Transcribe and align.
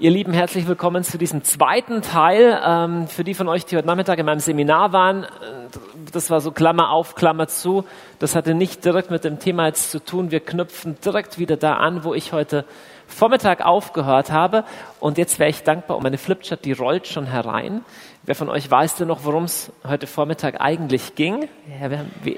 Ihr 0.00 0.10
Lieben, 0.10 0.32
herzlich 0.32 0.66
willkommen 0.66 1.04
zu 1.04 1.18
diesem 1.18 1.44
zweiten 1.44 2.02
Teil. 2.02 2.60
Ähm, 2.66 3.06
für 3.06 3.22
die 3.22 3.32
von 3.32 3.48
euch, 3.48 3.64
die 3.64 3.76
heute 3.76 3.86
Nachmittag 3.86 4.18
in 4.18 4.26
meinem 4.26 4.40
Seminar 4.40 4.92
waren, 4.92 5.22
äh, 5.22 5.28
das 6.10 6.30
war 6.30 6.40
so 6.40 6.50
Klammer 6.50 6.90
auf, 6.90 7.14
Klammer 7.14 7.46
zu. 7.46 7.84
Das 8.18 8.34
hatte 8.34 8.54
nicht 8.54 8.84
direkt 8.84 9.12
mit 9.12 9.22
dem 9.22 9.38
Thema 9.38 9.66
jetzt 9.66 9.92
zu 9.92 10.04
tun. 10.04 10.32
Wir 10.32 10.40
knüpfen 10.40 10.96
direkt 11.04 11.38
wieder 11.38 11.56
da 11.56 11.74
an, 11.74 12.02
wo 12.02 12.12
ich 12.12 12.32
heute 12.32 12.64
Vormittag 13.06 13.64
aufgehört 13.64 14.32
habe. 14.32 14.64
Und 14.98 15.16
jetzt 15.16 15.38
wäre 15.38 15.50
ich 15.50 15.62
dankbar 15.62 15.96
um 15.96 16.02
meine 16.02 16.18
Flipchart, 16.18 16.64
die 16.64 16.72
rollt 16.72 17.06
schon 17.06 17.26
herein. 17.26 17.82
Wer 18.24 18.34
von 18.34 18.48
euch 18.48 18.68
weiß 18.68 18.96
denn 18.96 19.06
noch, 19.06 19.24
worum 19.24 19.44
es 19.44 19.70
heute 19.86 20.08
Vormittag 20.08 20.60
eigentlich 20.60 21.14
ging? 21.14 21.48
Ja, 21.80 21.90
wir 21.90 21.98
haben, 21.98 22.10
wir, 22.24 22.36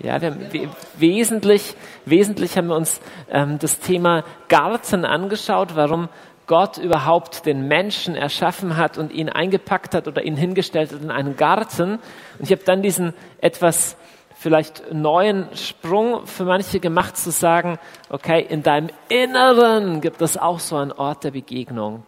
ja, 0.00 0.20
wir 0.20 0.32
haben 0.32 0.70
wesentlich, 0.98 1.76
wesentlich 2.06 2.56
haben 2.56 2.66
wir 2.66 2.76
uns 2.76 3.00
ähm, 3.30 3.60
das 3.60 3.78
Thema 3.78 4.24
Garten 4.48 5.04
angeschaut, 5.04 5.76
warum 5.76 6.08
Gott 6.46 6.78
überhaupt 6.78 7.46
den 7.46 7.68
Menschen 7.68 8.14
erschaffen 8.14 8.76
hat 8.76 8.98
und 8.98 9.12
ihn 9.12 9.28
eingepackt 9.28 9.94
hat 9.94 10.08
oder 10.08 10.22
ihn 10.22 10.36
hingestellt 10.36 10.92
hat 10.92 11.02
in 11.02 11.10
einen 11.10 11.36
Garten. 11.36 11.94
Und 12.38 12.40
ich 12.40 12.50
habe 12.50 12.62
dann 12.64 12.82
diesen 12.82 13.14
etwas 13.40 13.96
vielleicht 14.34 14.92
neuen 14.92 15.46
Sprung 15.54 16.26
für 16.26 16.44
manche 16.44 16.80
gemacht, 16.80 17.16
zu 17.16 17.30
sagen, 17.30 17.78
okay, 18.10 18.44
in 18.46 18.62
deinem 18.62 18.90
Inneren 19.08 20.00
gibt 20.00 20.20
es 20.20 20.36
auch 20.36 20.58
so 20.58 20.76
einen 20.76 20.92
Ort 20.92 21.24
der 21.24 21.30
Begegnung. 21.30 22.02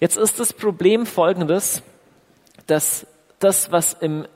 Jetzt 0.00 0.16
ist 0.16 0.40
das 0.40 0.52
Problem 0.52 1.04
folgendes, 1.04 1.82
dass 2.66 3.06
das, 3.38 3.70
was 3.72 3.92
im, 3.92 4.26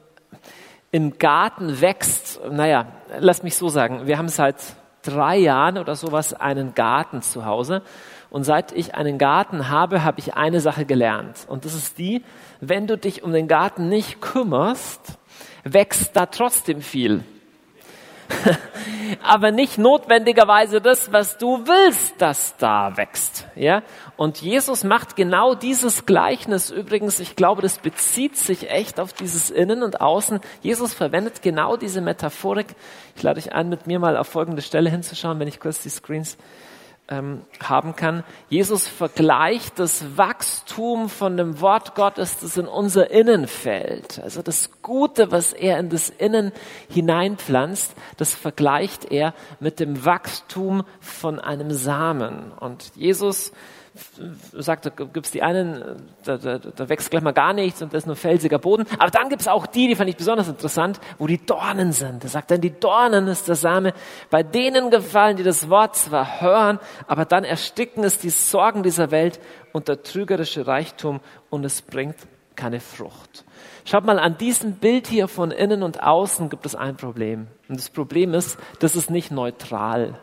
im 0.92 1.18
Garten 1.18 1.80
wächst, 1.80 2.40
naja, 2.50 2.86
lass 3.18 3.42
mich 3.42 3.56
so 3.56 3.68
sagen, 3.68 4.06
wir 4.06 4.18
haben 4.18 4.28
seit 4.28 4.56
drei 5.02 5.38
Jahren 5.38 5.78
oder 5.78 5.96
sowas 5.96 6.34
einen 6.34 6.74
Garten 6.74 7.22
zu 7.22 7.46
Hause 7.46 7.82
und 8.30 8.44
seit 8.44 8.72
ich 8.72 8.94
einen 8.94 9.18
Garten 9.18 9.68
habe, 9.68 10.04
habe 10.04 10.20
ich 10.20 10.34
eine 10.34 10.60
Sache 10.60 10.84
gelernt. 10.84 11.46
Und 11.48 11.64
das 11.64 11.74
ist 11.74 11.98
die, 11.98 12.22
wenn 12.60 12.86
du 12.86 12.96
dich 12.96 13.22
um 13.22 13.32
den 13.32 13.48
Garten 13.48 13.88
nicht 13.88 14.20
kümmerst, 14.20 15.18
wächst 15.64 16.16
da 16.16 16.26
trotzdem 16.26 16.80
viel. 16.80 17.24
aber 19.22 19.50
nicht 19.50 19.78
notwendigerweise 19.78 20.80
das, 20.80 21.12
was 21.12 21.38
du 21.38 21.66
willst, 21.66 22.20
dass 22.20 22.56
da 22.56 22.96
wächst. 22.96 23.46
Ja? 23.54 23.82
Und 24.16 24.40
Jesus 24.40 24.84
macht 24.84 25.16
genau 25.16 25.54
dieses 25.54 26.06
Gleichnis 26.06 26.70
übrigens, 26.70 27.20
ich 27.20 27.36
glaube, 27.36 27.62
das 27.62 27.78
bezieht 27.78 28.36
sich 28.36 28.70
echt 28.70 29.00
auf 29.00 29.12
dieses 29.12 29.50
Innen 29.50 29.82
und 29.82 30.00
Außen. 30.00 30.40
Jesus 30.62 30.94
verwendet 30.94 31.42
genau 31.42 31.76
diese 31.76 32.00
Metaphorik. 32.00 32.68
Ich 33.16 33.22
lade 33.22 33.40
dich 33.40 33.52
ein, 33.52 33.68
mit 33.68 33.86
mir 33.86 33.98
mal 33.98 34.16
auf 34.16 34.28
folgende 34.28 34.62
Stelle 34.62 34.90
hinzuschauen, 34.90 35.38
wenn 35.40 35.48
ich 35.48 35.60
kurz 35.60 35.82
die 35.82 35.90
Screens 35.90 36.36
ähm, 37.10 37.42
haben 37.62 37.96
kann. 37.96 38.24
Jesus 38.48 38.88
vergleicht 38.88 39.78
das 39.78 40.16
Wachstum 40.16 41.08
von 41.08 41.36
dem 41.36 41.60
Wort 41.60 41.94
Gottes, 41.94 42.38
das 42.38 42.56
in 42.56 42.66
unser 42.66 43.10
Innen 43.10 43.46
fällt. 43.46 44.20
Also 44.22 44.42
das 44.42 44.70
Gute, 44.80 45.32
was 45.32 45.52
er 45.52 45.78
in 45.78 45.90
das 45.90 46.08
Innen 46.08 46.52
hineinpflanzt, 46.88 47.94
das 48.16 48.34
vergleicht 48.34 49.10
er 49.10 49.34
mit 49.58 49.80
dem 49.80 50.04
Wachstum 50.04 50.84
von 51.00 51.38
einem 51.38 51.72
Samen. 51.72 52.52
Und 52.52 52.92
Jesus 52.94 53.52
sagt, 54.52 54.86
da 54.86 54.90
gibt 54.90 55.26
es 55.26 55.32
die 55.32 55.42
einen, 55.42 55.82
da, 56.24 56.36
da, 56.36 56.58
da 56.58 56.88
wächst 56.88 57.10
gleich 57.10 57.22
mal 57.22 57.32
gar 57.32 57.52
nichts 57.52 57.82
und 57.82 57.92
das 57.92 58.04
ist 58.04 58.06
nur 58.06 58.16
felsiger 58.16 58.58
Boden. 58.58 58.86
Aber 58.98 59.10
dann 59.10 59.28
gibt 59.28 59.42
es 59.42 59.48
auch 59.48 59.66
die, 59.66 59.88
die 59.88 59.96
fand 59.96 60.08
ich 60.08 60.16
besonders 60.16 60.48
interessant, 60.48 61.00
wo 61.18 61.26
die 61.26 61.44
Dornen 61.44 61.92
sind. 61.92 62.22
Er 62.22 62.30
sagt 62.30 62.50
dann, 62.50 62.60
die 62.60 62.78
Dornen 62.78 63.26
ist 63.26 63.48
der 63.48 63.56
Same, 63.56 63.92
bei 64.30 64.42
denen 64.42 64.90
gefallen, 64.90 65.36
die 65.36 65.42
das 65.42 65.68
Wort 65.68 65.96
zwar 65.96 66.40
hören, 66.40 66.78
aber 67.06 67.24
dann 67.24 67.44
ersticken 67.44 68.04
es 68.04 68.18
die 68.18 68.30
Sorgen 68.30 68.82
dieser 68.82 69.10
Welt 69.10 69.40
und 69.72 69.88
der 69.88 70.02
trügerische 70.02 70.66
Reichtum 70.66 71.20
und 71.50 71.64
es 71.64 71.82
bringt 71.82 72.16
keine 72.54 72.80
Frucht. 72.80 73.44
Schaut 73.84 74.04
mal, 74.04 74.18
an 74.18 74.38
diesem 74.38 74.74
Bild 74.74 75.06
hier 75.08 75.26
von 75.26 75.50
innen 75.50 75.82
und 75.82 76.02
außen 76.02 76.48
gibt 76.48 76.66
es 76.66 76.74
ein 76.74 76.96
Problem. 76.96 77.48
Und 77.68 77.78
das 77.78 77.90
Problem 77.90 78.34
ist, 78.34 78.58
das 78.78 78.94
ist 78.94 79.10
nicht 79.10 79.30
neutral 79.30 80.18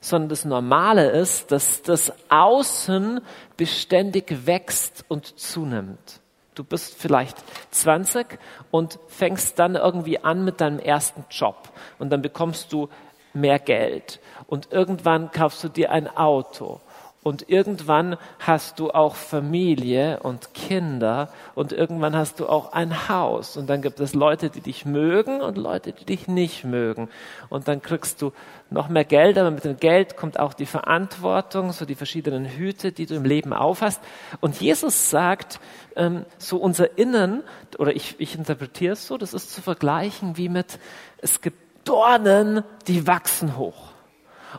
sondern 0.00 0.28
das 0.28 0.44
Normale 0.44 1.10
ist, 1.10 1.52
dass 1.52 1.82
das 1.82 2.12
Außen 2.28 3.20
beständig 3.56 4.46
wächst 4.46 5.04
und 5.08 5.38
zunimmt. 5.38 6.20
Du 6.54 6.64
bist 6.64 6.94
vielleicht 7.00 7.36
20 7.70 8.38
und 8.70 8.98
fängst 9.06 9.58
dann 9.58 9.76
irgendwie 9.76 10.18
an 10.18 10.44
mit 10.44 10.60
deinem 10.60 10.80
ersten 10.80 11.24
Job 11.30 11.70
und 11.98 12.10
dann 12.10 12.22
bekommst 12.22 12.72
du 12.72 12.88
mehr 13.32 13.58
Geld 13.58 14.20
und 14.48 14.72
irgendwann 14.72 15.30
kaufst 15.30 15.62
du 15.62 15.68
dir 15.68 15.92
ein 15.92 16.08
Auto 16.08 16.80
und 17.28 17.48
irgendwann 17.48 18.16
hast 18.38 18.78
du 18.80 18.90
auch 18.90 19.14
Familie 19.14 20.20
und 20.22 20.54
Kinder 20.54 21.30
und 21.54 21.72
irgendwann 21.72 22.16
hast 22.16 22.40
du 22.40 22.48
auch 22.48 22.72
ein 22.72 23.08
Haus 23.08 23.56
und 23.56 23.68
dann 23.68 23.82
gibt 23.82 24.00
es 24.00 24.14
Leute, 24.14 24.50
die 24.50 24.60
dich 24.60 24.84
mögen 24.84 25.40
und 25.40 25.58
Leute, 25.58 25.92
die 25.92 26.04
dich 26.04 26.26
nicht 26.26 26.64
mögen 26.64 27.08
und 27.48 27.68
dann 27.68 27.82
kriegst 27.82 28.22
du 28.22 28.32
noch 28.70 28.88
mehr 28.88 29.04
Geld, 29.04 29.38
aber 29.38 29.50
mit 29.50 29.64
dem 29.64 29.78
Geld 29.78 30.16
kommt 30.16 30.38
auch 30.38 30.52
die 30.52 30.66
Verantwortung, 30.66 31.72
so 31.72 31.84
die 31.84 31.94
verschiedenen 31.94 32.44
Hüte, 32.44 32.92
die 32.92 33.06
du 33.06 33.14
im 33.14 33.24
Leben 33.24 33.52
aufhast. 33.52 34.00
Und 34.40 34.60
Jesus 34.60 35.10
sagt, 35.10 35.60
ähm, 35.96 36.26
so 36.36 36.58
unser 36.58 36.98
Innen, 36.98 37.42
oder 37.78 37.94
ich, 37.94 38.16
ich 38.18 38.34
interpretiere 38.36 38.92
es 38.92 39.06
so, 39.06 39.16
das 39.16 39.32
ist 39.32 39.52
zu 39.52 39.62
vergleichen 39.62 40.36
wie 40.36 40.48
mit, 40.48 40.78
es 41.18 41.40
gibt 41.40 41.58
Dornen, 41.88 42.62
die 42.86 43.06
wachsen 43.06 43.56
hoch. 43.56 43.87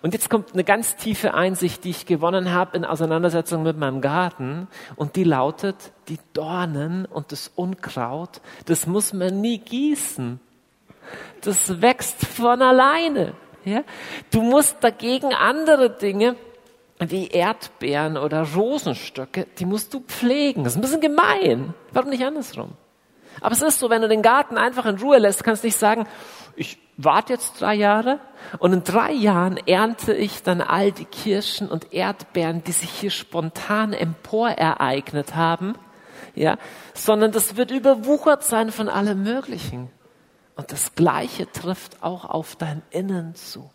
Und 0.02 0.14
jetzt 0.14 0.30
kommt 0.30 0.54
eine 0.54 0.64
ganz 0.64 0.96
tiefe 0.96 1.34
Einsicht, 1.34 1.84
die 1.84 1.90
ich 1.90 2.06
gewonnen 2.06 2.54
habe 2.54 2.78
in 2.78 2.86
Auseinandersetzung 2.86 3.64
mit 3.64 3.78
meinem 3.78 4.02
Garten. 4.02 4.68
Und 4.96 5.16
die 5.16 5.24
lautet, 5.24 5.92
die 6.08 6.20
Dornen 6.34 7.06
und 7.06 7.32
das 7.32 7.52
Unkraut, 7.56 8.42
das 8.66 8.88
muss 8.88 9.14
man 9.14 9.42
nie 9.42 9.58
gießen. 9.58 10.40
Das 11.42 11.82
wächst 11.82 12.26
von 12.26 12.62
alleine. 12.62 13.34
Ja? 13.66 13.84
Du 14.32 14.42
musst 14.42 14.78
dagegen 14.82 15.34
andere 15.34 15.90
Dinge 15.90 16.36
wie 17.00 17.28
Erdbeeren 17.28 18.18
oder 18.18 18.44
Rosenstöcke, 18.44 19.48
die 19.58 19.66
musst 19.66 19.94
du 19.94 20.02
pflegen. 20.02 20.64
Das 20.64 20.74
ist 20.74 20.78
ein 20.78 20.82
bisschen 20.82 21.02
gemein. 21.02 21.74
Warum 21.94 22.10
nicht 22.10 22.24
andersrum? 22.24 22.72
Aber 23.42 23.54
es 23.54 23.62
ist 23.62 23.80
so, 23.80 23.90
wenn 23.90 24.02
du 24.02 24.08
den 24.08 24.22
Garten 24.22 24.58
einfach 24.58 24.86
in 24.86 24.98
Ruhe 24.98 25.18
lässt, 25.18 25.44
kannst 25.44 25.64
du 25.64 25.68
nicht 25.68 25.78
sagen, 25.78 26.08
ich 26.56 26.78
warte 26.98 27.34
jetzt 27.34 27.62
drei 27.62 27.76
Jahre 27.76 28.20
und 28.60 28.74
in 28.74 28.84
drei 28.84 29.14
Jahren 29.14 29.58
ernte 29.58 30.14
ich 30.14 30.44
dann 30.44 30.62
all 30.62 30.92
die 30.92 31.06
Kirschen 31.06 31.70
und 31.70 31.94
Erdbeeren, 31.94 32.64
die 32.64 32.74
sich 32.74 32.90
hier 32.90 33.12
spontan 33.12 33.94
emporereignet 33.94 35.36
haben, 35.36 35.76
ja, 36.36 36.58
sondern 36.94 37.32
das 37.32 37.56
wird 37.56 37.72
überwuchert 37.72 38.44
sein 38.44 38.72
von 38.72 38.90
allem 38.90 39.24
Möglichen. 39.24 39.90
Und 40.56 40.74
das 40.74 40.94
Gleiche 40.96 41.50
trifft 41.50 42.04
auch 42.04 42.26
auf 42.26 42.58
dein 42.58 42.82
Innen 42.90 43.34
zu. 43.36 43.70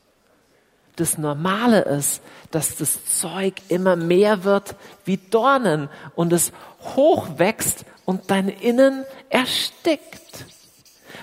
Das 0.96 1.18
Normale 1.18 1.82
ist, 1.82 2.22
dass 2.50 2.76
das 2.76 3.04
Zeug 3.18 3.54
immer 3.68 3.96
mehr 3.96 4.44
wird 4.44 4.76
wie 5.04 5.16
Dornen 5.16 5.88
und 6.14 6.32
es 6.32 6.52
hochwächst 6.94 7.84
und 8.04 8.30
dein 8.30 8.48
Innen 8.48 9.04
erstickt. 9.28 10.46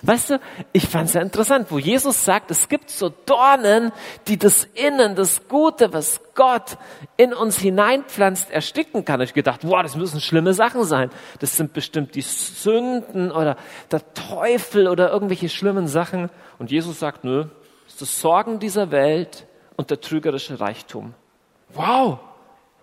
Weißt 0.03 0.31
du, 0.31 0.39
ich 0.73 0.87
fand 0.87 1.09
es 1.09 1.13
ja 1.13 1.21
interessant, 1.21 1.67
wo 1.69 1.77
Jesus 1.77 2.25
sagt, 2.25 2.49
es 2.49 2.69
gibt 2.69 2.89
so 2.89 3.09
Dornen, 3.09 3.91
die 4.27 4.37
das 4.37 4.63
Innen, 4.73 5.15
das 5.15 5.47
Gute, 5.47 5.93
was 5.93 6.21
Gott 6.33 6.77
in 7.17 7.33
uns 7.33 7.59
hineinpflanzt, 7.59 8.49
ersticken 8.49 9.05
kann. 9.05 9.21
Ich 9.21 9.33
gedacht, 9.33 9.61
wow, 9.63 9.83
das 9.83 9.95
müssen 9.95 10.19
schlimme 10.19 10.53
Sachen 10.53 10.85
sein. 10.85 11.11
Das 11.39 11.55
sind 11.55 11.73
bestimmt 11.73 12.15
die 12.15 12.21
Sünden 12.21 13.31
oder 13.31 13.57
der 13.91 14.13
Teufel 14.13 14.87
oder 14.87 15.11
irgendwelche 15.11 15.49
schlimmen 15.49 15.87
Sachen. 15.87 16.29
Und 16.57 16.71
Jesus 16.71 16.99
sagt, 16.99 17.23
nö, 17.23 17.45
das 17.85 17.93
ist 17.93 18.01
das 18.01 18.21
Sorgen 18.21 18.59
dieser 18.59 18.89
Welt 18.91 19.45
und 19.81 19.89
der 19.89 19.99
trügerische 19.99 20.59
Reichtum. 20.59 21.15
Wow, 21.73 22.19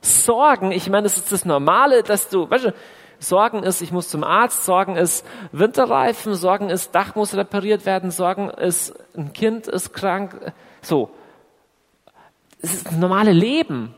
Sorgen, 0.00 0.72
ich 0.72 0.90
meine, 0.90 1.04
das 1.04 1.16
ist 1.16 1.30
das 1.30 1.44
Normale, 1.44 2.02
dass 2.02 2.28
du, 2.28 2.50
weißt 2.50 2.66
du, 2.66 2.74
Sorgen 3.20 3.62
ist, 3.62 3.80
ich 3.82 3.92
muss 3.92 4.08
zum 4.08 4.24
Arzt, 4.24 4.64
Sorgen 4.64 4.96
ist 4.96 5.24
Winterreifen, 5.52 6.34
Sorgen 6.34 6.70
ist, 6.70 6.94
Dach 6.96 7.14
muss 7.14 7.34
repariert 7.34 7.86
werden, 7.86 8.10
Sorgen 8.10 8.50
ist, 8.50 8.94
ein 9.16 9.32
Kind 9.32 9.68
ist 9.68 9.92
krank. 9.92 10.52
So. 10.82 11.10
Es 12.60 12.74
ist 12.74 12.86
das 12.86 12.96
normale 12.96 13.32
Leben. 13.32 13.94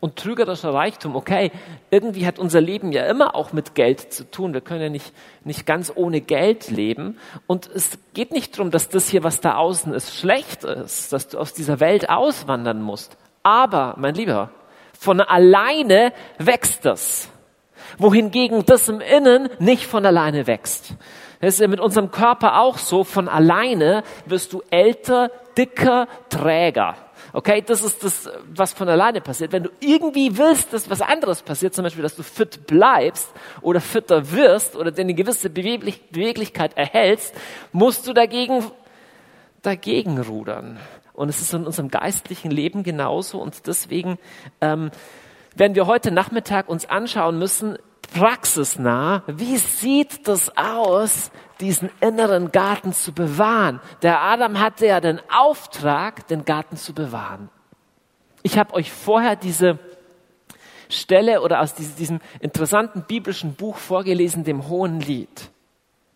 Und 0.00 0.16
trügerischer 0.16 0.74
Reichtum, 0.74 1.16
okay, 1.16 1.50
irgendwie 1.90 2.26
hat 2.26 2.38
unser 2.38 2.60
Leben 2.60 2.92
ja 2.92 3.06
immer 3.06 3.34
auch 3.34 3.52
mit 3.52 3.74
Geld 3.74 4.12
zu 4.12 4.30
tun. 4.30 4.52
Wir 4.52 4.60
können 4.60 4.82
ja 4.82 4.88
nicht, 4.88 5.12
nicht 5.44 5.66
ganz 5.66 5.92
ohne 5.94 6.20
Geld 6.20 6.70
leben. 6.70 7.18
Und 7.46 7.68
es 7.72 7.98
geht 8.12 8.32
nicht 8.32 8.56
darum, 8.56 8.70
dass 8.70 8.88
das 8.88 9.08
hier, 9.08 9.24
was 9.24 9.40
da 9.40 9.56
außen 9.56 9.94
ist, 9.94 10.14
schlecht 10.14 10.64
ist, 10.64 11.12
dass 11.12 11.28
du 11.28 11.38
aus 11.38 11.54
dieser 11.54 11.80
Welt 11.80 12.10
auswandern 12.10 12.82
musst. 12.82 13.16
Aber, 13.42 13.94
mein 13.98 14.14
Lieber, 14.14 14.50
von 14.92 15.20
alleine 15.20 16.12
wächst 16.38 16.84
das 16.84 17.30
wohingegen 17.98 18.64
das 18.64 18.88
im 18.88 19.00
Innen 19.00 19.48
nicht 19.58 19.86
von 19.86 20.04
alleine 20.06 20.46
wächst. 20.46 20.94
Das 21.40 21.54
ist 21.54 21.60
ja 21.60 21.68
mit 21.68 21.80
unserem 21.80 22.10
Körper 22.10 22.60
auch 22.60 22.78
so, 22.78 23.04
von 23.04 23.28
alleine 23.28 24.02
wirst 24.24 24.52
du 24.52 24.62
älter, 24.70 25.30
dicker, 25.56 26.08
träger. 26.30 26.96
Okay, 27.36 27.60
das 27.60 27.82
ist 27.82 28.02
das, 28.02 28.30
was 28.54 28.72
von 28.72 28.88
alleine 28.88 29.20
passiert. 29.20 29.52
Wenn 29.52 29.64
du 29.64 29.70
irgendwie 29.80 30.38
willst, 30.38 30.72
dass 30.72 30.88
was 30.88 31.02
anderes 31.02 31.42
passiert, 31.42 31.74
zum 31.74 31.82
Beispiel, 31.82 32.02
dass 32.02 32.16
du 32.16 32.22
fit 32.22 32.66
bleibst 32.66 33.28
oder 33.60 33.82
fitter 33.82 34.32
wirst 34.32 34.74
oder 34.74 34.90
eine 34.96 35.12
gewisse 35.12 35.50
Beweglichkeit 35.50 36.78
erhältst, 36.78 37.34
musst 37.72 38.06
du 38.06 38.14
dagegen, 38.14 38.64
dagegen 39.60 40.18
rudern. 40.18 40.78
Und 41.12 41.28
es 41.28 41.42
ist 41.42 41.52
in 41.52 41.66
unserem 41.66 41.90
geistlichen 41.90 42.50
Leben 42.50 42.84
genauso. 42.84 43.38
Und 43.38 43.66
deswegen 43.66 44.16
ähm, 44.62 44.90
werden 45.54 45.74
wir 45.74 45.86
heute 45.86 46.12
Nachmittag 46.12 46.70
uns 46.70 46.88
anschauen 46.88 47.38
müssen, 47.38 47.76
praxisnah, 48.06 49.22
wie 49.26 49.56
sieht 49.56 50.26
das 50.28 50.56
aus, 50.56 51.30
diesen 51.60 51.90
inneren 52.00 52.52
Garten 52.52 52.92
zu 52.92 53.12
bewahren? 53.12 53.80
Der 54.02 54.20
Adam 54.20 54.58
hatte 54.60 54.86
ja 54.86 55.00
den 55.00 55.20
Auftrag, 55.30 56.26
den 56.28 56.44
Garten 56.44 56.76
zu 56.76 56.94
bewahren. 56.94 57.48
Ich 58.42 58.58
habe 58.58 58.74
euch 58.74 58.92
vorher 58.92 59.36
diese 59.36 59.78
Stelle 60.88 61.40
oder 61.42 61.60
aus 61.60 61.74
diesem 61.74 62.20
interessanten 62.40 63.02
biblischen 63.02 63.54
Buch 63.54 63.76
vorgelesen, 63.76 64.44
dem 64.44 64.68
Hohen 64.68 65.00
Lied. 65.00 65.50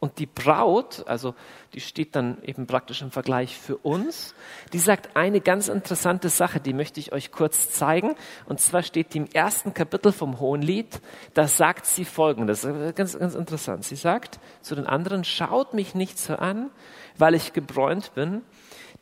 Und 0.00 0.18
die 0.18 0.26
Braut, 0.26 1.04
also 1.06 1.34
die 1.74 1.80
steht 1.80 2.16
dann 2.16 2.42
eben 2.42 2.66
praktisch 2.66 3.02
im 3.02 3.10
Vergleich 3.10 3.58
für 3.58 3.76
uns, 3.76 4.34
die 4.72 4.78
sagt 4.78 5.14
eine 5.14 5.42
ganz 5.42 5.68
interessante 5.68 6.30
Sache, 6.30 6.58
die 6.58 6.72
möchte 6.72 6.98
ich 6.98 7.12
euch 7.12 7.30
kurz 7.30 7.70
zeigen. 7.70 8.14
Und 8.46 8.60
zwar 8.60 8.82
steht 8.82 9.12
die 9.12 9.18
im 9.18 9.26
ersten 9.26 9.74
Kapitel 9.74 10.12
vom 10.12 10.40
Hohenlied, 10.40 11.02
da 11.34 11.46
sagt 11.46 11.84
sie 11.84 12.06
folgendes, 12.06 12.66
ganz, 12.94 13.18
ganz 13.18 13.34
interessant. 13.34 13.84
Sie 13.84 13.96
sagt 13.96 14.40
zu 14.62 14.74
den 14.74 14.86
anderen, 14.86 15.22
schaut 15.22 15.74
mich 15.74 15.94
nicht 15.94 16.18
so 16.18 16.34
an, 16.34 16.70
weil 17.18 17.34
ich 17.34 17.52
gebräunt 17.52 18.14
bin. 18.14 18.40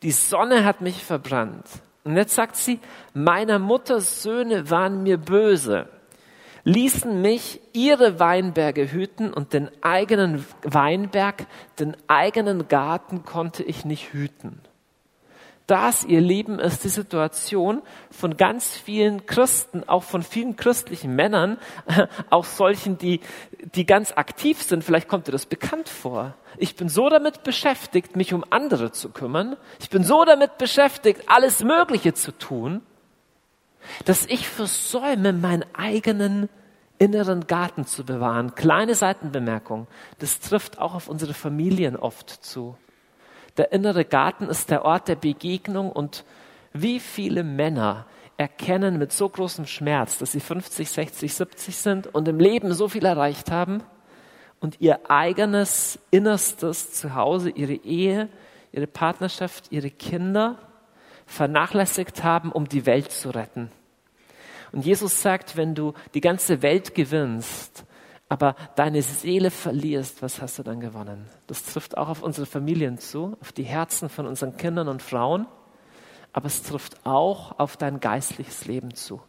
Die 0.03 0.11
Sonne 0.11 0.65
hat 0.65 0.81
mich 0.81 1.05
verbrannt. 1.05 1.65
Und 2.03 2.17
jetzt 2.17 2.35
sagt 2.35 2.57
sie, 2.57 2.79
meiner 3.13 3.57
Mutters 3.57 4.21
Söhne 4.21 4.69
waren 4.69 5.03
mir 5.03 5.17
böse 5.17 5.87
ließen 6.63 7.21
mich 7.21 7.61
ihre 7.73 8.19
Weinberge 8.19 8.91
hüten 8.91 9.33
und 9.33 9.53
den 9.53 9.69
eigenen 9.81 10.45
Weinberg, 10.63 11.47
den 11.79 11.95
eigenen 12.07 12.67
Garten 12.67 13.23
konnte 13.23 13.63
ich 13.63 13.85
nicht 13.85 14.13
hüten. 14.13 14.61
Das, 15.69 16.03
ihr 16.03 16.19
Lieben, 16.19 16.57
ist 16.57 16.83
die 16.83 16.89
Situation 16.89 17.83
von 18.09 18.37
ganz 18.37 18.75
vielen 18.75 19.27
Christen, 19.27 19.87
auch 19.87 20.01
von 20.01 20.23
vielen 20.23 20.55
christlichen 20.55 21.15
Männern, 21.15 21.59
auch 22.31 22.45
solchen, 22.45 22.97
die, 22.97 23.19
die 23.75 23.85
ganz 23.85 24.11
aktiv 24.11 24.63
sind. 24.63 24.83
Vielleicht 24.83 25.07
kommt 25.07 25.27
dir 25.27 25.31
das 25.31 25.45
bekannt 25.45 25.87
vor. 25.87 26.33
Ich 26.57 26.75
bin 26.75 26.89
so 26.89 27.07
damit 27.07 27.43
beschäftigt, 27.43 28.15
mich 28.15 28.33
um 28.33 28.43
andere 28.49 28.91
zu 28.91 29.09
kümmern. 29.09 29.57
Ich 29.79 29.91
bin 29.91 30.03
so 30.03 30.25
damit 30.25 30.57
beschäftigt, 30.57 31.21
alles 31.27 31.63
Mögliche 31.63 32.15
zu 32.15 32.35
tun, 32.35 32.81
dass 34.05 34.25
ich 34.25 34.47
versäume, 34.47 35.33
meinen 35.33 35.65
eigenen 35.73 36.49
inneren 36.99 37.47
Garten 37.47 37.85
zu 37.85 38.03
bewahren. 38.03 38.55
Kleine 38.55 38.93
Seitenbemerkung. 38.93 39.87
Das 40.19 40.39
trifft 40.39 40.79
auch 40.79 40.93
auf 40.93 41.07
unsere 41.07 41.33
Familien 41.33 41.95
oft 41.95 42.29
zu. 42.29 42.77
Der 43.57 43.71
innere 43.71 44.05
Garten 44.05 44.45
ist 44.45 44.69
der 44.69 44.85
Ort 44.85 45.07
der 45.07 45.15
Begegnung 45.15 45.91
und 45.91 46.23
wie 46.73 46.99
viele 46.99 47.43
Männer 47.43 48.05
erkennen 48.37 48.97
mit 48.97 49.11
so 49.11 49.27
großem 49.27 49.65
Schmerz, 49.65 50.17
dass 50.17 50.31
sie 50.31 50.39
50, 50.39 50.89
60, 50.89 51.33
70 51.33 51.75
sind 51.75 52.07
und 52.13 52.27
im 52.27 52.39
Leben 52.39 52.73
so 52.73 52.87
viel 52.87 53.05
erreicht 53.05 53.51
haben 53.51 53.83
und 54.59 54.79
ihr 54.79 55.09
eigenes 55.09 55.99
Innerstes 56.11 56.93
zu 56.93 57.15
Hause, 57.15 57.49
ihre 57.49 57.73
Ehe, 57.73 58.29
ihre 58.71 58.87
Partnerschaft, 58.87 59.71
ihre 59.71 59.89
Kinder 59.89 60.57
vernachlässigt 61.25 62.23
haben, 62.23 62.51
um 62.51 62.67
die 62.67 62.85
Welt 62.85 63.11
zu 63.11 63.29
retten. 63.29 63.71
Und 64.71 64.85
Jesus 64.85 65.21
sagt, 65.21 65.57
wenn 65.57 65.75
du 65.75 65.93
die 66.13 66.21
ganze 66.21 66.61
Welt 66.61 66.95
gewinnst, 66.95 67.85
aber 68.29 68.55
deine 68.75 69.01
Seele 69.01 69.49
verlierst, 69.49 70.21
was 70.21 70.41
hast 70.41 70.59
du 70.59 70.63
dann 70.63 70.79
gewonnen? 70.79 71.27
Das 71.47 71.63
trifft 71.63 71.97
auch 71.97 72.09
auf 72.09 72.21
unsere 72.21 72.45
Familien 72.45 72.99
zu, 72.99 73.35
auf 73.41 73.51
die 73.51 73.63
Herzen 73.63 74.07
von 74.07 74.27
unseren 74.27 74.55
Kindern 74.55 74.87
und 74.87 75.01
Frauen, 75.01 75.47
aber 76.31 76.45
es 76.45 76.61
trifft 76.61 77.05
auch 77.05 77.57
auf 77.59 77.75
dein 77.75 77.99
geistliches 77.99 78.65
Leben 78.65 78.93
zu. 78.93 79.19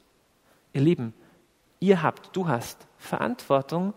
Ihr 0.74 0.82
Lieben, 0.82 1.14
ihr 1.80 2.02
habt, 2.02 2.36
du 2.36 2.46
hast 2.46 2.86
Verantwortung 2.98 3.94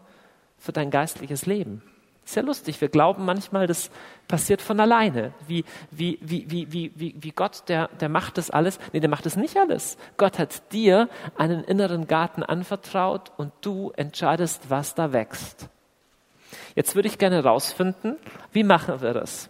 für 0.57 0.71
dein 0.71 0.89
geistliches 0.89 1.45
Leben. 1.45 1.83
Sehr 2.25 2.43
lustig. 2.43 2.79
Wir 2.79 2.87
glauben 2.87 3.25
manchmal, 3.25 3.67
das 3.67 3.91
passiert 4.27 4.61
von 4.61 4.79
alleine. 4.79 5.33
Wie, 5.47 5.65
wie, 5.91 6.17
wie, 6.21 6.49
wie, 6.49 6.71
wie, 6.71 6.91
wie, 6.95 7.15
wie 7.19 7.31
Gott, 7.31 7.63
der, 7.67 7.89
der 7.99 8.09
macht 8.09 8.37
das 8.37 8.49
alles. 8.49 8.79
Nee, 8.93 9.01
der 9.01 9.09
macht 9.09 9.25
das 9.25 9.35
nicht 9.35 9.57
alles. 9.57 9.97
Gott 10.17 10.39
hat 10.39 10.71
dir 10.71 11.09
einen 11.37 11.63
inneren 11.63 12.07
Garten 12.07 12.43
anvertraut 12.43 13.31
und 13.35 13.51
du 13.61 13.91
entscheidest, 13.95 14.69
was 14.69 14.95
da 14.95 15.11
wächst. 15.11 15.67
Jetzt 16.75 16.95
würde 16.95 17.07
ich 17.07 17.17
gerne 17.17 17.35
herausfinden, 17.35 18.15
wie 18.51 18.63
machen 18.63 19.01
wir 19.01 19.13
das? 19.13 19.49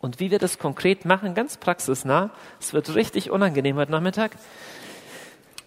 Und 0.00 0.20
wie 0.20 0.30
wir 0.30 0.38
das 0.38 0.58
konkret 0.58 1.04
machen, 1.04 1.34
ganz 1.34 1.56
praxisnah, 1.56 2.30
es 2.60 2.74
wird 2.74 2.94
richtig 2.94 3.30
unangenehm 3.30 3.76
heute 3.76 3.92
Nachmittag, 3.92 4.32